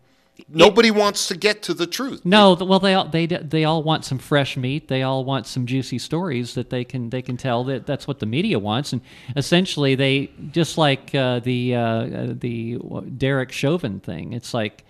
nobody 0.49 0.91
wants 0.91 1.28
to 1.28 1.36
get 1.36 1.62
to 1.62 1.74
the 1.74 1.86
truth. 1.86 2.22
No, 2.24 2.55
well 2.55 2.78
they 2.78 2.95
all 2.95 3.09
they 3.09 3.26
they 3.26 3.64
all 3.64 3.82
want 3.82 4.05
some 4.05 4.18
fresh 4.18 4.57
meat. 4.57 4.88
They 4.88 5.03
all 5.03 5.24
want 5.24 5.47
some 5.47 5.66
juicy 5.66 5.99
stories 5.99 6.55
that 6.55 6.70
they 6.70 6.84
can 6.84 7.11
they 7.11 7.22
can 7.22 7.36
tell. 7.36 7.64
That 7.64 7.86
that's 7.86 8.07
what 8.07 8.18
the 8.18 8.26
media 8.26 8.59
wants, 8.59 8.93
and 8.93 9.03
essentially 9.36 9.95
they 9.95 10.30
just 10.51 10.78
like 10.78 11.14
uh, 11.14 11.41
the 11.41 11.74
uh, 11.74 11.80
uh, 11.80 12.34
the 12.38 12.78
Derek 13.16 13.53
Chauvin 13.53 14.01
thing. 14.01 14.32
It's 14.32 14.55
like 14.55 14.84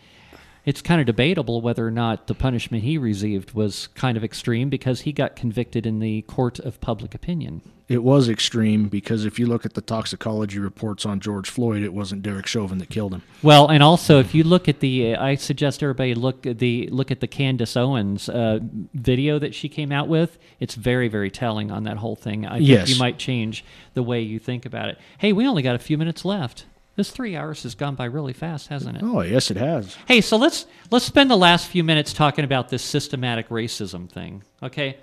it's 0.65 0.83
kind 0.83 1.01
of 1.01 1.07
debatable 1.07 1.61
whether 1.61 1.87
or 1.87 1.91
not 1.91 2.27
the 2.27 2.35
punishment 2.35 2.85
he 2.85 2.99
received 2.99 3.53
was 3.53 3.89
kind 3.89 4.17
of 4.17 4.25
extreme 4.25 4.69
because 4.69 5.03
he 5.03 5.13
got 5.13 5.37
convicted 5.37 5.87
in 5.87 5.99
the 6.01 6.23
court 6.23 6.59
of 6.59 6.81
public 6.81 7.15
opinion. 7.15 7.63
It 7.89 8.05
was 8.05 8.29
extreme 8.29 8.87
because 8.89 9.25
if 9.25 9.41
you 9.41 9.47
look 9.47 9.67
at 9.67 9.75
the 9.75 9.81
toxicology 9.81 10.61
reports 10.61 11.05
on 11.05 11.19
George 11.19 11.51
Floyd, 11.51 11.83
it 11.83 11.93
wasn't 11.93 12.23
Derek 12.23 12.47
Chauvin 12.47 12.79
that 12.79 12.89
killed 12.89 13.13
him. 13.13 13.23
Well, 13.43 13.67
and 13.67 13.83
also 13.83 14.21
if 14.21 14.33
you 14.33 14.45
look 14.45 14.69
at 14.69 14.79
the, 14.79 15.17
I 15.17 15.35
suggest 15.35 15.83
everybody 15.83 16.15
look 16.15 16.47
at 16.47 16.61
the 16.61 16.87
look 16.93 17.11
at 17.11 17.19
the 17.19 17.27
Candace 17.27 17.77
Owens 17.77 18.29
uh, 18.29 18.61
video 18.95 19.41
that 19.41 19.57
she 19.57 19.69
came 19.69 19.91
out 19.91 20.07
with. 20.07 20.39
It's 20.61 20.77
very 20.77 21.09
very 21.09 21.33
telling 21.33 21.73
on 21.73 21.83
that 21.85 21.97
whole 21.97 22.15
thing. 22.15 22.47
I 22.47 22.59
think 22.59 22.69
Yes. 22.69 22.91
you 22.91 22.97
might 22.99 23.19
change 23.19 23.65
the 23.95 24.05
way 24.05 24.21
you 24.21 24.39
think 24.39 24.65
about 24.67 24.89
it. 24.89 24.99
Hey, 25.19 25.33
we 25.33 25.45
only 25.45 25.63
got 25.63 25.75
a 25.75 25.81
few 25.81 25.99
minutes 25.99 26.25
left. 26.25 26.67
This 26.97 27.11
three 27.11 27.37
hours 27.37 27.63
has 27.63 27.75
gone 27.75 27.95
by 27.95 28.07
really 28.07 28.33
fast, 28.33 28.69
hasn't 28.69 28.97
it? 28.97 29.03
Oh, 29.03 29.23
yes, 29.23 29.51
it 29.51 29.57
has. 29.57 29.97
Hey, 30.07 30.21
so 30.21 30.37
let's 30.37 30.67
let's 30.91 31.05
spend 31.05 31.31
the 31.31 31.37
last 31.37 31.69
few 31.69 31.85
minutes 31.85 32.13
talking 32.13 32.45
about 32.45 32.69
this 32.69 32.83
systematic 32.83 33.49
racism 33.49 34.11
thing. 34.11 34.43
Okay, 34.63 34.99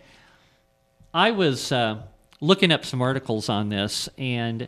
I 1.14 1.32
was 1.32 1.72
uh, 1.72 2.04
looking 2.42 2.72
up 2.72 2.86
some 2.86 3.02
articles 3.02 3.50
on 3.50 3.70
this 3.70 4.10
and 4.18 4.68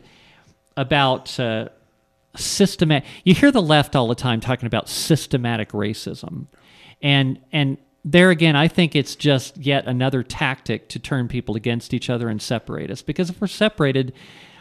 about 0.76 1.38
uh, 1.38 1.68
systematic. 2.36 3.08
You 3.24 3.34
hear 3.34 3.52
the 3.52 3.62
left 3.62 3.94
all 3.94 4.08
the 4.08 4.14
time 4.14 4.40
talking 4.40 4.66
about 4.66 4.88
systematic 4.88 5.70
racism, 5.70 6.46
and 7.02 7.38
and 7.52 7.78
there 8.04 8.30
again, 8.30 8.56
I 8.56 8.68
think 8.68 8.96
it's 8.96 9.14
just 9.14 9.58
yet 9.58 9.86
another 9.86 10.22
tactic 10.22 10.88
to 10.88 10.98
turn 10.98 11.28
people 11.28 11.54
against 11.54 11.92
each 11.92 12.08
other 12.08 12.28
and 12.28 12.40
separate 12.40 12.90
us. 12.90 13.02
Because 13.02 13.30
if 13.30 13.40
we're 13.40 13.46
separated, 13.46 14.14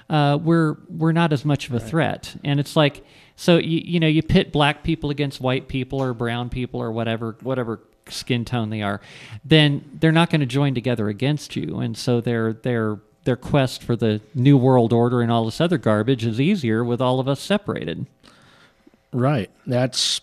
uh, 0.10 0.38
we're 0.42 0.78
we're 0.90 1.12
not 1.12 1.34
as 1.34 1.46
much 1.46 1.70
of 1.70 1.76
a 1.76 1.80
threat. 1.80 2.36
And 2.44 2.60
it's 2.60 2.76
like 2.76 3.06
so 3.36 3.58
you 3.58 3.82
you 3.84 4.00
know 4.00 4.08
you 4.08 4.22
pit 4.24 4.52
black 4.52 4.84
people 4.84 5.10
against 5.10 5.40
white 5.40 5.68
people 5.68 6.02
or 6.02 6.14
brown 6.14 6.50
people 6.50 6.82
or 6.82 6.92
whatever 6.92 7.38
whatever 7.42 7.82
skin 8.10 8.44
tone 8.46 8.70
they 8.70 8.82
are, 8.82 9.02
then 9.46 9.98
they're 10.00 10.12
not 10.12 10.30
going 10.30 10.42
to 10.42 10.48
join 10.48 10.74
together 10.74 11.10
against 11.10 11.56
you. 11.56 11.80
And 11.80 11.98
so 11.98 12.22
their 12.22 12.54
their 12.54 13.00
their 13.26 13.36
quest 13.36 13.84
for 13.84 13.96
the 13.96 14.22
new 14.34 14.58
world 14.58 14.94
order 14.94 15.22
and 15.22 15.32
all 15.32 15.46
this 15.46 15.62
other 15.62 15.78
garbage 15.78 16.26
is 16.26 16.40
easier 16.40 16.84
with 16.84 17.02
all 17.02 17.20
of 17.20 17.28
us 17.28 17.40
separated. 17.40 18.06
Right. 19.12 19.50
That's 19.66 20.22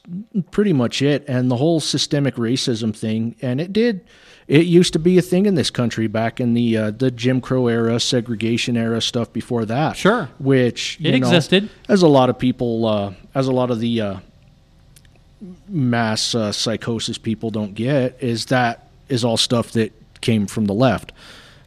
pretty 0.51 0.73
much 0.73 1.03
it. 1.03 1.25
And 1.29 1.51
the 1.51 1.57
whole 1.57 1.81
systemic 1.81 2.37
racism 2.37 2.97
thing, 2.97 3.35
and 3.43 3.61
it 3.61 3.73
did, 3.73 4.05
it 4.49 4.67
used 4.67 4.93
to 4.93 4.99
be 4.99 5.19
a 5.19 5.23
thing 5.23 5.47
in 5.47 5.57
this 5.57 5.71
country 5.71 6.07
back 6.07 6.41
in 6.41 6.55
the 6.55 6.77
uh, 6.77 6.91
the 6.93 7.11
Jim 7.11 7.41
Crow 7.41 7.67
era, 7.67 7.99
segregation 7.99 8.77
era 8.77 9.01
stuff 9.01 9.33
before 9.33 9.65
that. 9.65 9.97
Sure. 9.97 10.29
Which 10.39 10.99
It 11.01 11.11
know, 11.11 11.17
existed. 11.17 11.69
as 11.89 12.03
a 12.03 12.09
lot 12.09 12.31
of 12.31 12.39
people, 12.39 12.87
uh, 12.87 13.13
as 13.35 13.49
a 13.49 13.53
lot 13.53 13.71
of 13.71 13.81
the 13.81 14.01
uh, 14.01 14.17
mass 15.69 16.35
uh, 16.35 16.53
psychosis 16.53 17.19
people 17.19 17.51
don't 17.51 17.75
get, 17.75 18.17
is 18.23 18.47
that 18.47 18.89
is 19.09 19.25
all 19.25 19.37
stuff 19.37 19.73
that 19.73 19.93
came 20.21 20.47
from 20.47 20.67
the 20.67 20.75
left 20.75 21.13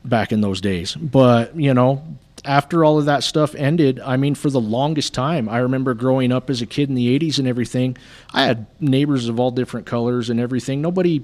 back 0.04 0.32
in 0.32 0.42
those 0.42 0.62
days. 0.62 0.96
But 0.96 1.56
you 1.56 1.74
know, 1.74 2.04
after 2.50 2.84
all 2.84 2.98
of 2.98 3.06
that 3.06 3.24
stuff 3.24 3.54
ended, 3.54 4.00
I 4.00 4.18
mean, 4.18 4.34
for 4.34 4.50
the 4.50 4.60
longest 4.60 5.14
time, 5.14 5.48
I 5.48 5.60
remember 5.60 5.94
growing 5.94 6.32
up 6.32 6.50
as 6.50 6.64
a 6.64 6.66
kid 6.66 6.90
in 6.90 6.96
the 6.96 7.20
80s 7.20 7.38
and 7.38 7.48
everything. 7.48 7.96
I 8.34 8.46
had 8.46 8.66
neighbors 8.80 9.30
of 9.30 9.40
all 9.40 9.52
different 9.52 9.86
colors 9.86 10.32
and 10.32 10.40
everything. 10.40 10.82
Nobody, 10.82 11.24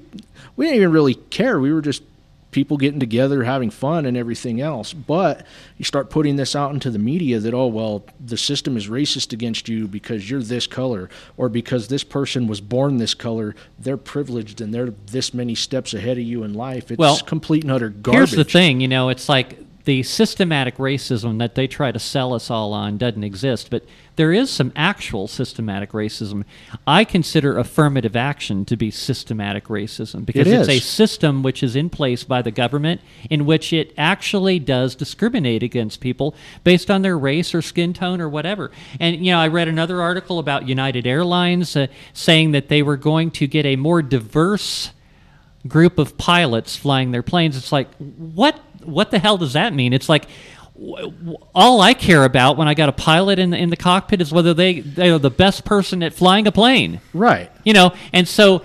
we 0.56 0.66
didn't 0.68 0.78
even 0.78 0.92
really 0.92 1.16
care. 1.16 1.60
We 1.60 1.74
were 1.74 1.82
just 1.82 2.04
people 2.52 2.78
getting 2.78 3.00
together, 3.00 3.44
having 3.44 3.72
fun, 3.72 4.06
and 4.06 4.16
everything 4.16 4.62
else. 4.62 4.94
But 4.94 5.48
you 5.80 5.84
start 5.84 6.12
putting 6.12 6.36
this 6.36 6.56
out 6.56 6.76
into 6.76 6.92
the 6.92 7.00
media 7.00 7.40
that, 7.40 7.56
oh, 7.56 7.68
well, 7.68 8.06
the 8.24 8.38
system 8.38 8.78
is 8.78 8.88
racist 8.88 9.34
against 9.34 9.68
you 9.68 9.88
because 9.88 10.30
you're 10.30 10.44
this 10.44 10.68
color, 10.68 11.10
or 11.38 11.50
because 11.50 11.88
this 11.88 12.04
person 12.04 12.46
was 12.46 12.62
born 12.62 12.98
this 12.98 13.16
color, 13.16 13.56
they're 13.80 13.98
privileged 13.98 14.62
and 14.62 14.72
they're 14.72 14.94
this 15.08 15.34
many 15.34 15.56
steps 15.56 15.96
ahead 15.96 16.20
of 16.20 16.24
you 16.24 16.44
in 16.44 16.54
life. 16.54 16.92
It's 16.92 17.00
Well, 17.00 17.18
complete 17.18 17.64
and 17.64 17.72
utter 17.72 17.90
garbage. 17.90 18.30
Here's 18.30 18.32
the 18.32 18.44
thing, 18.44 18.80
you 18.80 18.88
know, 18.88 19.10
it's 19.10 19.28
like 19.28 19.65
the 19.86 20.04
systematic 20.04 20.78
racism 20.78 21.40
that 21.40 21.56
they 21.56 21.68
try 21.68 21.92
to 21.92 22.00
sell 22.00 22.34
us 22.34 22.50
all 22.50 22.74
on 22.74 22.98
doesn't 22.98 23.24
exist, 23.24 23.70
but 23.70 23.84
there 24.16 24.32
is 24.32 24.50
some 24.50 24.72
actual 24.76 25.28
systematic 25.28 25.92
racism. 25.92 26.44
I 26.88 27.04
consider 27.04 27.58
affirmative 27.58 28.16
action 28.16 28.66
to 28.66 28.78
be 28.78 28.90
systematic 28.90 29.66
racism 29.66 30.26
because 30.26 30.48
It 30.48 30.60
it's 30.60 30.70
a 30.70 30.80
system 30.80 31.44
which 31.44 31.62
is 31.62 31.76
in 31.76 31.90
place 31.90 32.24
by 32.24 32.42
the 32.42 32.52
government 32.52 33.02
in 33.30 33.46
which 33.46 33.74
it 33.74 33.94
actually 33.98 34.58
does 34.60 34.96
discriminate 34.96 35.64
against 35.64 36.00
people 36.00 36.34
based 36.64 36.90
on 36.90 37.02
their 37.02 37.18
race 37.18 37.54
or 37.54 37.62
skin 37.62 37.94
tone 37.94 38.22
or 38.22 38.30
whatever. 38.30 38.72
And 39.00 39.24
you 39.24 39.32
know, 39.32 39.40
I 39.40 39.48
read 39.48 39.68
another 39.68 40.02
article 40.02 40.40
about 40.40 40.68
United 40.68 41.06
Airlines 41.06 41.76
uh, 41.76 41.88
saying 42.14 42.52
that 42.52 42.70
they 42.70 42.82
were 42.82 42.98
going 42.98 43.32
to 43.32 43.48
get 43.48 43.66
a 43.66 43.76
more 43.76 44.02
diverse 44.02 44.92
group 45.68 45.98
of 45.98 46.18
pilots 46.18 46.76
flying 46.76 47.12
their 47.12 47.24
planes. 47.24 47.58
It's 47.58 47.72
like, 47.72 47.94
what 47.98 48.60
what 48.84 49.12
the 49.12 49.20
hell 49.20 49.38
does 49.38 49.54
that 49.54 49.74
mean? 49.74 49.94
It's 49.94 50.10
like 50.10 50.28
all 51.54 51.82
I 51.82 51.94
care 51.94 52.26
about 52.26 52.58
when 52.58 52.68
I 52.68 52.74
got 52.74 52.90
a 52.90 52.94
pilot 52.94 53.40
in 53.40 53.52
the, 53.52 53.58
in 53.58 53.70
the 53.70 53.78
cockpit 53.78 54.22
is 54.22 54.32
whether 54.32 54.54
they 54.54 54.82
they 54.82 55.10
are 55.10 55.20
the 55.20 55.30
best 55.30 55.66
person 55.66 56.04
at 56.04 56.14
flying 56.14 56.48
a 56.48 56.52
plane. 56.52 57.02
Right. 57.14 57.52
You 57.64 57.74
know, 57.74 57.94
and 58.14 58.28
so 58.28 58.64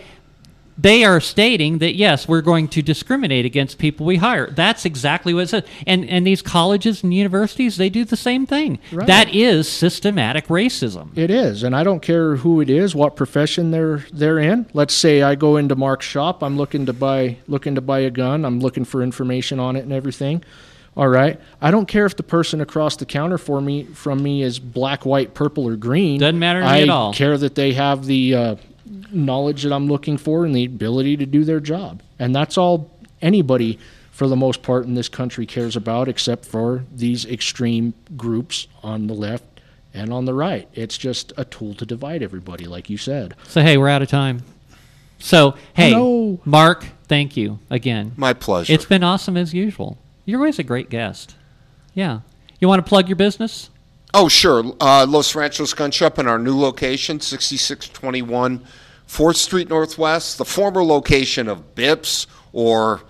they 0.80 1.04
are 1.04 1.20
stating 1.20 1.78
that 1.78 1.94
yes, 1.94 2.26
we're 2.26 2.40
going 2.40 2.68
to 2.68 2.82
discriminate 2.82 3.44
against 3.44 3.78
people 3.78 4.06
we 4.06 4.16
hire. 4.16 4.50
That's 4.50 4.84
exactly 4.84 5.34
what 5.34 5.44
it 5.44 5.48
says. 5.48 5.64
And 5.86 6.08
and 6.08 6.26
these 6.26 6.42
colleges 6.42 7.02
and 7.02 7.12
universities, 7.12 7.76
they 7.76 7.90
do 7.90 8.04
the 8.04 8.16
same 8.16 8.46
thing. 8.46 8.78
Right. 8.92 9.06
That 9.06 9.34
is 9.34 9.70
systematic 9.70 10.46
racism. 10.46 11.16
It 11.16 11.30
is, 11.30 11.62
and 11.62 11.76
I 11.76 11.82
don't 11.82 12.00
care 12.00 12.36
who 12.36 12.60
it 12.60 12.70
is, 12.70 12.94
what 12.94 13.16
profession 13.16 13.70
they're 13.70 14.04
they're 14.12 14.38
in. 14.38 14.66
Let's 14.72 14.94
say 14.94 15.22
I 15.22 15.34
go 15.34 15.56
into 15.56 15.76
Mark's 15.76 16.06
shop. 16.06 16.42
I'm 16.42 16.56
looking 16.56 16.86
to 16.86 16.92
buy 16.92 17.38
looking 17.46 17.74
to 17.74 17.80
buy 17.80 18.00
a 18.00 18.10
gun. 18.10 18.44
I'm 18.44 18.60
looking 18.60 18.84
for 18.84 19.02
information 19.02 19.58
on 19.60 19.76
it 19.76 19.80
and 19.80 19.92
everything. 19.92 20.42
All 20.96 21.08
right. 21.08 21.40
I 21.60 21.70
don't 21.70 21.86
care 21.86 22.04
if 22.04 22.16
the 22.16 22.22
person 22.22 22.60
across 22.60 22.96
the 22.96 23.06
counter 23.06 23.38
for 23.38 23.60
me 23.60 23.84
from 23.84 24.22
me 24.22 24.42
is 24.42 24.58
black, 24.58 25.06
white, 25.06 25.34
purple, 25.34 25.66
or 25.66 25.76
green. 25.76 26.18
Doesn't 26.20 26.38
matter 26.38 26.60
to 26.60 26.66
me 26.66 26.72
I 26.72 26.82
at 26.82 26.88
all. 26.88 27.10
I 27.10 27.14
care 27.14 27.38
that 27.38 27.54
they 27.54 27.72
have 27.74 28.06
the 28.06 28.34
uh, 28.34 28.56
knowledge 29.10 29.62
that 29.62 29.72
I'm 29.72 29.86
looking 29.86 30.16
for 30.18 30.44
and 30.44 30.54
the 30.54 30.64
ability 30.64 31.16
to 31.18 31.26
do 31.26 31.44
their 31.44 31.60
job, 31.60 32.02
and 32.18 32.34
that's 32.34 32.58
all 32.58 32.90
anybody. 33.22 33.78
For 34.12 34.28
the 34.28 34.36
most 34.36 34.62
part, 34.62 34.84
in 34.84 34.94
this 34.96 35.08
country, 35.08 35.46
cares 35.46 35.76
about, 35.76 36.06
except 36.06 36.44
for 36.44 36.84
these 36.94 37.24
extreme 37.24 37.94
groups 38.18 38.66
on 38.82 39.06
the 39.06 39.14
left 39.14 39.44
and 39.94 40.12
on 40.12 40.26
the 40.26 40.34
right. 40.34 40.68
It's 40.74 40.98
just 40.98 41.32
a 41.38 41.44
tool 41.46 41.72
to 41.76 41.86
divide 41.86 42.22
everybody, 42.22 42.66
like 42.66 42.90
you 42.90 42.98
said. 42.98 43.34
So 43.48 43.62
hey, 43.62 43.78
we're 43.78 43.88
out 43.88 44.02
of 44.02 44.08
time. 44.08 44.42
So 45.18 45.54
hey, 45.72 45.92
No. 45.92 46.38
Mark, 46.44 46.84
thank 47.08 47.34
you 47.36 47.60
again. 47.70 48.12
My 48.16 48.34
pleasure. 48.34 48.72
It's 48.72 48.84
been 48.84 49.02
awesome 49.02 49.38
as 49.38 49.54
usual. 49.54 49.96
You're 50.26 50.40
always 50.40 50.58
a 50.58 50.64
great 50.64 50.90
guest. 50.90 51.34
Yeah. 51.94 52.20
You 52.60 52.68
want 52.68 52.84
to 52.84 52.88
plug 52.88 53.08
your 53.08 53.16
business? 53.16 53.70
Oh, 54.12 54.28
sure. 54.28 54.64
Uh, 54.80 55.06
Los 55.08 55.34
Ranchos 55.34 55.72
Gun 55.74 55.90
Shop 55.90 56.18
in 56.18 56.26
our 56.26 56.38
new 56.38 56.58
location, 56.58 57.20
6621 57.20 58.64
4th 59.06 59.36
Street 59.36 59.68
Northwest, 59.68 60.38
the 60.38 60.44
former 60.44 60.84
location 60.84 61.48
of 61.48 61.74
Bips 61.74 62.26
or 62.52 63.00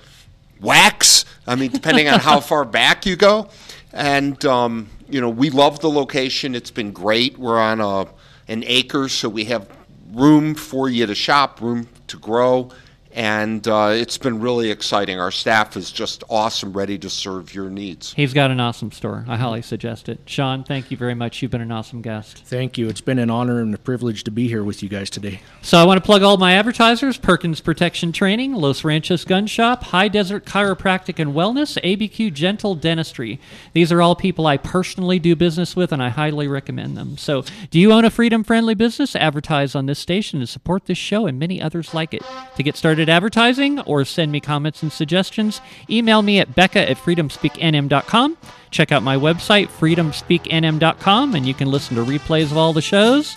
Wax. 0.59 1.27
I 1.47 1.57
mean, 1.57 1.71
depending 1.71 2.09
on 2.09 2.21
how 2.21 2.41
far 2.41 2.65
back 2.65 3.05
you 3.05 3.17
go. 3.17 3.51
And, 3.93 4.43
um, 4.47 4.89
you 5.11 5.21
know, 5.21 5.29
we 5.29 5.51
love 5.51 5.81
the 5.81 5.91
location. 5.91 6.55
It's 6.55 6.71
been 6.71 6.93
great. 6.93 7.39
We're 7.39 7.61
on 7.61 7.81
a, 7.81 8.07
an 8.49 8.65
acre, 8.67 9.11
so 9.11 9.29
we 9.29 9.45
have 9.47 9.69
room 10.13 10.55
for 10.55 10.89
you 10.89 11.05
to 11.07 11.15
shop, 11.15 11.61
room 11.61 11.87
to 12.07 12.19
grow. 12.19 12.71
And 13.13 13.67
uh, 13.67 13.91
it's 13.93 14.19
been 14.19 14.41
really 14.41 14.71
exciting. 14.71 15.19
Our 15.19 15.33
staff 15.33 15.77
is 15.77 15.91
just 15.91 16.23
awesome, 16.31 16.73
ready 16.73 16.97
to 16.99 17.11
serve 17.11 17.55
your 17.55 17.69
needs. 17.69 18.13
He's 18.15 18.33
got 18.33 18.51
an 18.51 18.61
awesome 18.61 18.93
store. 18.93 19.25
I 19.27 19.37
highly 19.37 19.63
suggest 19.63 20.09
it. 20.09 20.21
Shaun, 20.27 20.63
thank 20.63 20.91
you 20.91 20.97
very 20.97 21.15
much. 21.15 21.43
You've 21.43 21.51
been 21.51 21.61
an 21.61 21.73
awesome 21.73 22.03
guest. 22.03 22.45
Thank 22.47 22.79
you. 22.79 22.89
It's 22.89 23.01
been 23.01 23.19
an 23.19 23.29
honor 23.29 23.61
and 23.61 23.75
a 23.75 23.79
privilege 23.79 24.23
to 24.25 24.31
be 24.31 24.47
here 24.47 24.63
with 24.63 24.83
you 24.83 24.89
guys 24.89 25.11
today. 25.11 25.41
So 25.63 25.79
I 25.79 25.85
want 25.85 25.99
to 25.99 26.07
plug 26.07 26.23
all 26.23 26.37
my 26.37 26.53
advertisers 26.53 27.19
Perkins 27.19 27.61
Protection 27.61 28.13
Training, 28.13 28.53
Los 28.53 28.85
Ranchos 28.85 29.25
Gun 29.25 29.47
Shop, 29.47 29.85
High 29.85 30.09
Desert 30.09 30.45
Chiropractic 30.45 31.19
and 31.19 31.35
Wellness, 31.35 31.83
ABQ 31.83 32.33
Gentle 32.33 32.77
Dentistry. 32.77 33.41
These 33.73 33.91
are 33.91 34.01
all 34.01 34.15
people 34.15 34.47
I 34.47 34.57
personally 34.57 35.19
do 35.19 35.35
business 35.35 35.75
with, 35.75 35.93
and 35.93 36.03
I 36.03 36.11
highly 36.11 36.47
recommend 36.47 36.97
them. 36.97 37.17
So, 37.17 37.45
do 37.71 37.81
you 37.81 37.93
own 37.93 38.05
a 38.05 38.11
freedom 38.11 38.45
friendly 38.45 38.75
business? 38.75 39.17
Advertise 39.17 39.75
on 39.75 39.87
this 39.87 39.99
station 39.99 40.39
and 40.39 40.49
support 40.49 40.87
this 40.87 40.99
show 40.99 41.27
and 41.27 41.39
many 41.39 41.61
others 41.61 41.93
like 41.93 42.15
it. 42.15 42.23
To 42.57 42.63
get 42.63 42.77
started 42.77 43.00
advertising 43.09 43.81
or 43.81 44.05
send 44.05 44.33
me 44.33 44.41
comments 44.41 44.83
and 44.83 44.93
suggestions, 44.93 45.61
email 45.89 46.23
me 46.23 46.39
at 46.39 46.55
becca 46.55 46.89
at 46.89 46.97
freedomspeaknm.com. 46.97 48.37
Check 48.71 48.93
out 48.93 49.03
my 49.03 49.17
website, 49.17 49.69
freedomspeaknm.com, 49.69 51.35
and 51.35 51.47
you 51.47 51.55
can 51.55 51.71
listen 51.71 51.97
to 51.97 52.05
replays 52.05 52.51
of 52.51 52.57
all 52.57 52.73
the 52.73 52.83
shows. 52.83 53.37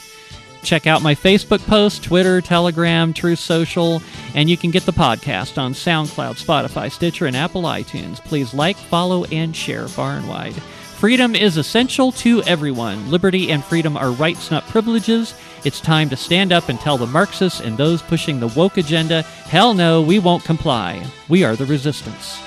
Check 0.64 0.88
out 0.88 1.02
my 1.02 1.14
Facebook 1.14 1.66
post, 1.68 2.04
Twitter, 2.04 2.40
Telegram, 2.40 3.14
Truth 3.14 3.40
Social, 3.40 4.02
and 4.34 4.50
you 4.50 4.56
can 4.56 4.72
get 4.72 4.86
the 4.86 4.94
podcast 4.94 5.58
on 5.58 5.74
SoundCloud, 5.74 6.42
Spotify, 6.42 6.90
Stitcher, 6.92 7.26
and 7.26 7.36
Apple 7.36 7.64
iTunes. 7.64 8.24
Please 8.24 8.54
like, 8.54 8.78
follow, 8.78 9.26
and 9.26 9.56
share 9.56 9.88
far 9.88 10.14
and 10.14 10.28
wide. 10.28 10.56
Freedom 11.04 11.36
is 11.36 11.58
essential 11.58 12.14
to 12.14 12.42
everyone. 12.44 13.12
Liberty 13.12 13.52
and 13.52 13.62
freedom 13.62 13.98
are 13.98 14.14
rights, 14.14 14.50
not 14.50 14.66
privileges. 14.68 15.34
It's 15.66 15.82
time 15.82 16.10
to 16.12 16.16
stand 16.16 16.54
up 16.54 16.70
and 16.70 16.80
tell 16.80 16.98
the 16.98 17.06
Marxists 17.06 17.60
and 17.60 17.78
those 17.78 18.02
pushing 18.02 18.40
the 18.40 18.48
woke 18.48 18.78
agenda 18.78 19.24
hell 19.24 19.74
no, 19.74 20.02
we 20.02 20.20
won't 20.20 20.46
comply. 20.46 21.06
We 21.28 21.44
are 21.44 21.58
the 21.58 21.66
resistance. 21.66 22.43